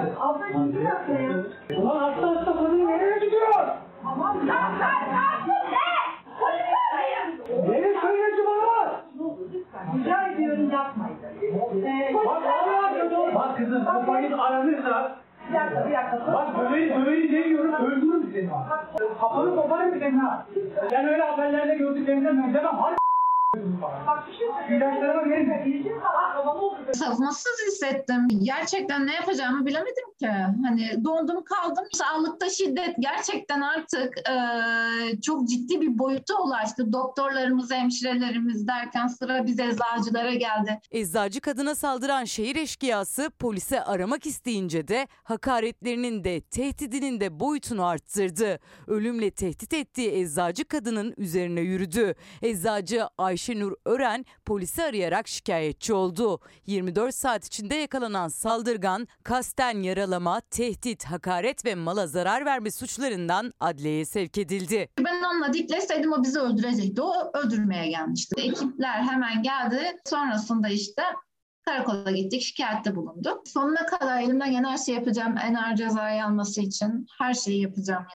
Dakika 0.84 1.12
ya. 1.22 1.46
Ulan 1.78 1.98
hasta 1.98 2.28
hasta 2.28 2.52
kadın 2.52 2.86
nereye 2.86 3.26
gidiyor? 3.26 3.68
Aman 4.04 4.38
sen 4.38 4.78
sen 4.78 5.12
ne 5.12 5.97
yaptın 6.42 6.58
be? 6.68 7.72
Verin 7.72 8.00
şu 8.00 8.06
ilacı 8.08 8.42
bana. 8.46 9.00
Rica 9.98 10.28
ediyorum 10.28 10.70
yapmayın. 10.70 11.16
Ee, 11.86 12.14
Bak 12.14 12.26
Allah 12.26 13.34
Bak 13.34 13.56
kızım 13.56 13.84
paket 14.06 14.32
aranırsa. 14.38 15.16
Bir 15.48 15.54
dakika 15.54 15.86
bir 15.88 15.94
dakika. 15.94 16.32
Bak 16.32 16.46
döveri 16.58 16.94
döveri 16.94 17.32
demiyorum 17.32 17.74
öldürürüm 17.74 18.30
seni. 18.34 18.50
Kafanı 19.20 19.56
koparım 19.56 19.98
senin 20.00 20.18
ha. 20.18 20.46
Ben 20.92 21.08
öyle 21.08 21.22
haberlerde 21.22 21.74
gördüklerimden 21.74 22.42
benzemem. 22.42 22.74
Hadi 22.76 22.97
Savunmasız 26.94 27.62
hissettim. 27.66 28.28
Gerçekten 28.42 29.06
ne 29.06 29.14
yapacağımı 29.14 29.66
bilemedim 29.66 30.12
ki. 30.18 30.28
Hani 30.66 31.04
dondum 31.04 31.44
kaldım. 31.44 31.84
Sağlıkta 31.92 32.50
şiddet 32.50 32.94
gerçekten 32.98 33.60
artık 33.60 34.14
eee, 34.28 35.20
çok 35.20 35.48
ciddi 35.48 35.80
bir 35.80 35.98
boyuta 35.98 36.42
ulaştı. 36.42 36.92
Doktorlarımız, 36.92 37.70
hemşirelerimiz 37.70 38.68
derken 38.68 39.06
sıra 39.06 39.46
biz 39.46 39.60
eczacılara 39.60 40.34
geldi. 40.34 40.80
Eczacı 40.90 41.40
kadına 41.40 41.74
saldıran 41.74 42.24
şehir 42.24 42.56
eşkıyası 42.56 43.30
polise 43.38 43.84
aramak 43.84 44.26
isteyince 44.26 44.88
de 44.88 45.08
hakaretlerinin 45.24 46.24
de 46.24 46.40
tehdidinin 46.40 47.20
de 47.20 47.40
boyutunu 47.40 47.86
arttırdı. 47.86 48.58
Ölümle 48.86 49.30
tehdit 49.30 49.72
ettiği 49.74 50.10
eczacı 50.12 50.64
kadının 50.64 51.14
üzerine 51.16 51.60
yürüdü. 51.60 52.14
Eczacı 52.42 53.06
Ayşenur 53.38 53.72
Ören 53.84 54.24
polisi 54.44 54.82
arayarak 54.82 55.28
şikayetçi 55.28 55.94
oldu. 55.94 56.40
24 56.66 57.14
saat 57.14 57.46
içinde 57.46 57.74
yakalanan 57.74 58.28
saldırgan 58.28 59.08
kasten 59.22 59.82
yaralama, 59.82 60.40
tehdit, 60.40 61.04
hakaret 61.04 61.64
ve 61.64 61.74
mala 61.74 62.06
zarar 62.06 62.44
verme 62.44 62.70
suçlarından 62.70 63.52
adliyeye 63.60 64.04
sevk 64.04 64.38
edildi. 64.38 64.88
Ben 64.98 65.22
onunla 65.22 65.52
dikleşseydim 65.52 66.12
o 66.12 66.22
bizi 66.22 66.38
öldürecekti. 66.38 67.02
O 67.02 67.38
öldürmeye 67.38 67.88
gelmişti. 67.88 68.40
Ekipler 68.40 69.02
hemen 69.02 69.42
geldi. 69.42 69.96
Sonrasında 70.04 70.68
işte 70.68 71.02
karakola 71.64 72.10
gittik, 72.10 72.42
şikayette 72.42 72.96
bulunduk. 72.96 73.48
Sonuna 73.48 73.86
kadar 73.86 74.22
elimden 74.22 74.50
gelen 74.50 74.64
her 74.64 74.78
şeyi 74.78 74.94
yapacağım. 74.94 75.34
En 75.48 75.54
ağır 75.54 75.76
cezayı 75.76 76.24
alması 76.24 76.60
için 76.60 77.06
her 77.18 77.34
şeyi 77.34 77.62
yapacağım. 77.62 78.06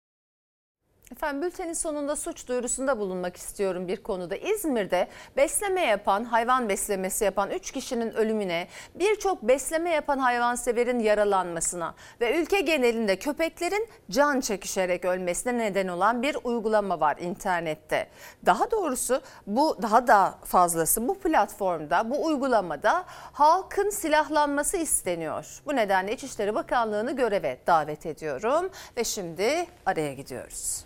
Efendim 1.13 1.41
bültenin 1.41 1.73
sonunda 1.73 2.15
suç 2.15 2.47
duyurusunda 2.47 2.99
bulunmak 2.99 3.37
istiyorum 3.37 3.87
bir 3.87 4.03
konuda. 4.03 4.35
İzmir'de 4.35 5.07
besleme 5.37 5.81
yapan, 5.81 6.23
hayvan 6.23 6.69
beslemesi 6.69 7.25
yapan 7.25 7.49
3 7.51 7.71
kişinin 7.71 8.13
ölümüne, 8.13 8.67
birçok 8.95 9.43
besleme 9.43 9.89
yapan 9.89 10.19
hayvanseverin 10.19 10.99
yaralanmasına 10.99 11.95
ve 12.21 12.41
ülke 12.41 12.61
genelinde 12.61 13.15
köpeklerin 13.15 13.87
can 14.11 14.39
çekişerek 14.39 15.05
ölmesine 15.05 15.57
neden 15.57 15.87
olan 15.87 16.21
bir 16.21 16.37
uygulama 16.43 16.99
var 16.99 17.17
internette. 17.17 18.07
Daha 18.45 18.71
doğrusu 18.71 19.21
bu 19.47 19.77
daha 19.81 20.07
da 20.07 20.35
fazlası 20.43 21.07
bu 21.07 21.19
platformda, 21.19 22.09
bu 22.09 22.25
uygulamada 22.25 23.03
halkın 23.33 23.89
silahlanması 23.89 24.77
isteniyor. 24.77 25.61
Bu 25.65 25.75
nedenle 25.75 26.13
İçişleri 26.13 26.55
Bakanlığı'nı 26.55 27.15
göreve 27.15 27.57
davet 27.67 28.05
ediyorum 28.05 28.69
ve 28.97 29.03
şimdi 29.03 29.65
araya 29.85 30.13
gidiyoruz. 30.13 30.85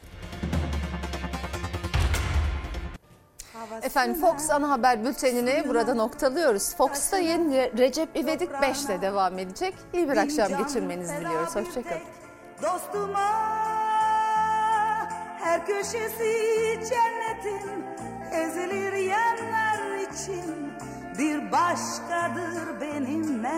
Efendim 3.82 4.22
Fox 4.22 4.50
ana 4.50 4.70
haber 4.70 5.06
bültenini 5.06 5.64
burada 5.68 5.94
noktalıyoruz. 5.96 6.76
Fox'ta 6.76 7.18
yeni 7.18 7.78
Recep 7.78 8.10
İvedik 8.18 8.52
5'te 8.52 9.02
devam 9.02 9.40
edecek. 9.40 9.74
İyi 9.94 10.10
bir 10.10 10.18
akşam 10.18 10.64
geçirmenizi 10.64 11.16
diliyoruz. 11.16 11.56
Hoşçakalın. 11.56 12.02
Dostuma 12.62 13.30
her 15.40 15.66
köşesi 15.66 16.34
cennetin 16.90 17.86
ezilir 18.32 18.94
yerler 18.94 19.98
için 19.98 20.74
bir 21.18 21.52
başkadır 21.52 22.82
benimle. 22.82 23.52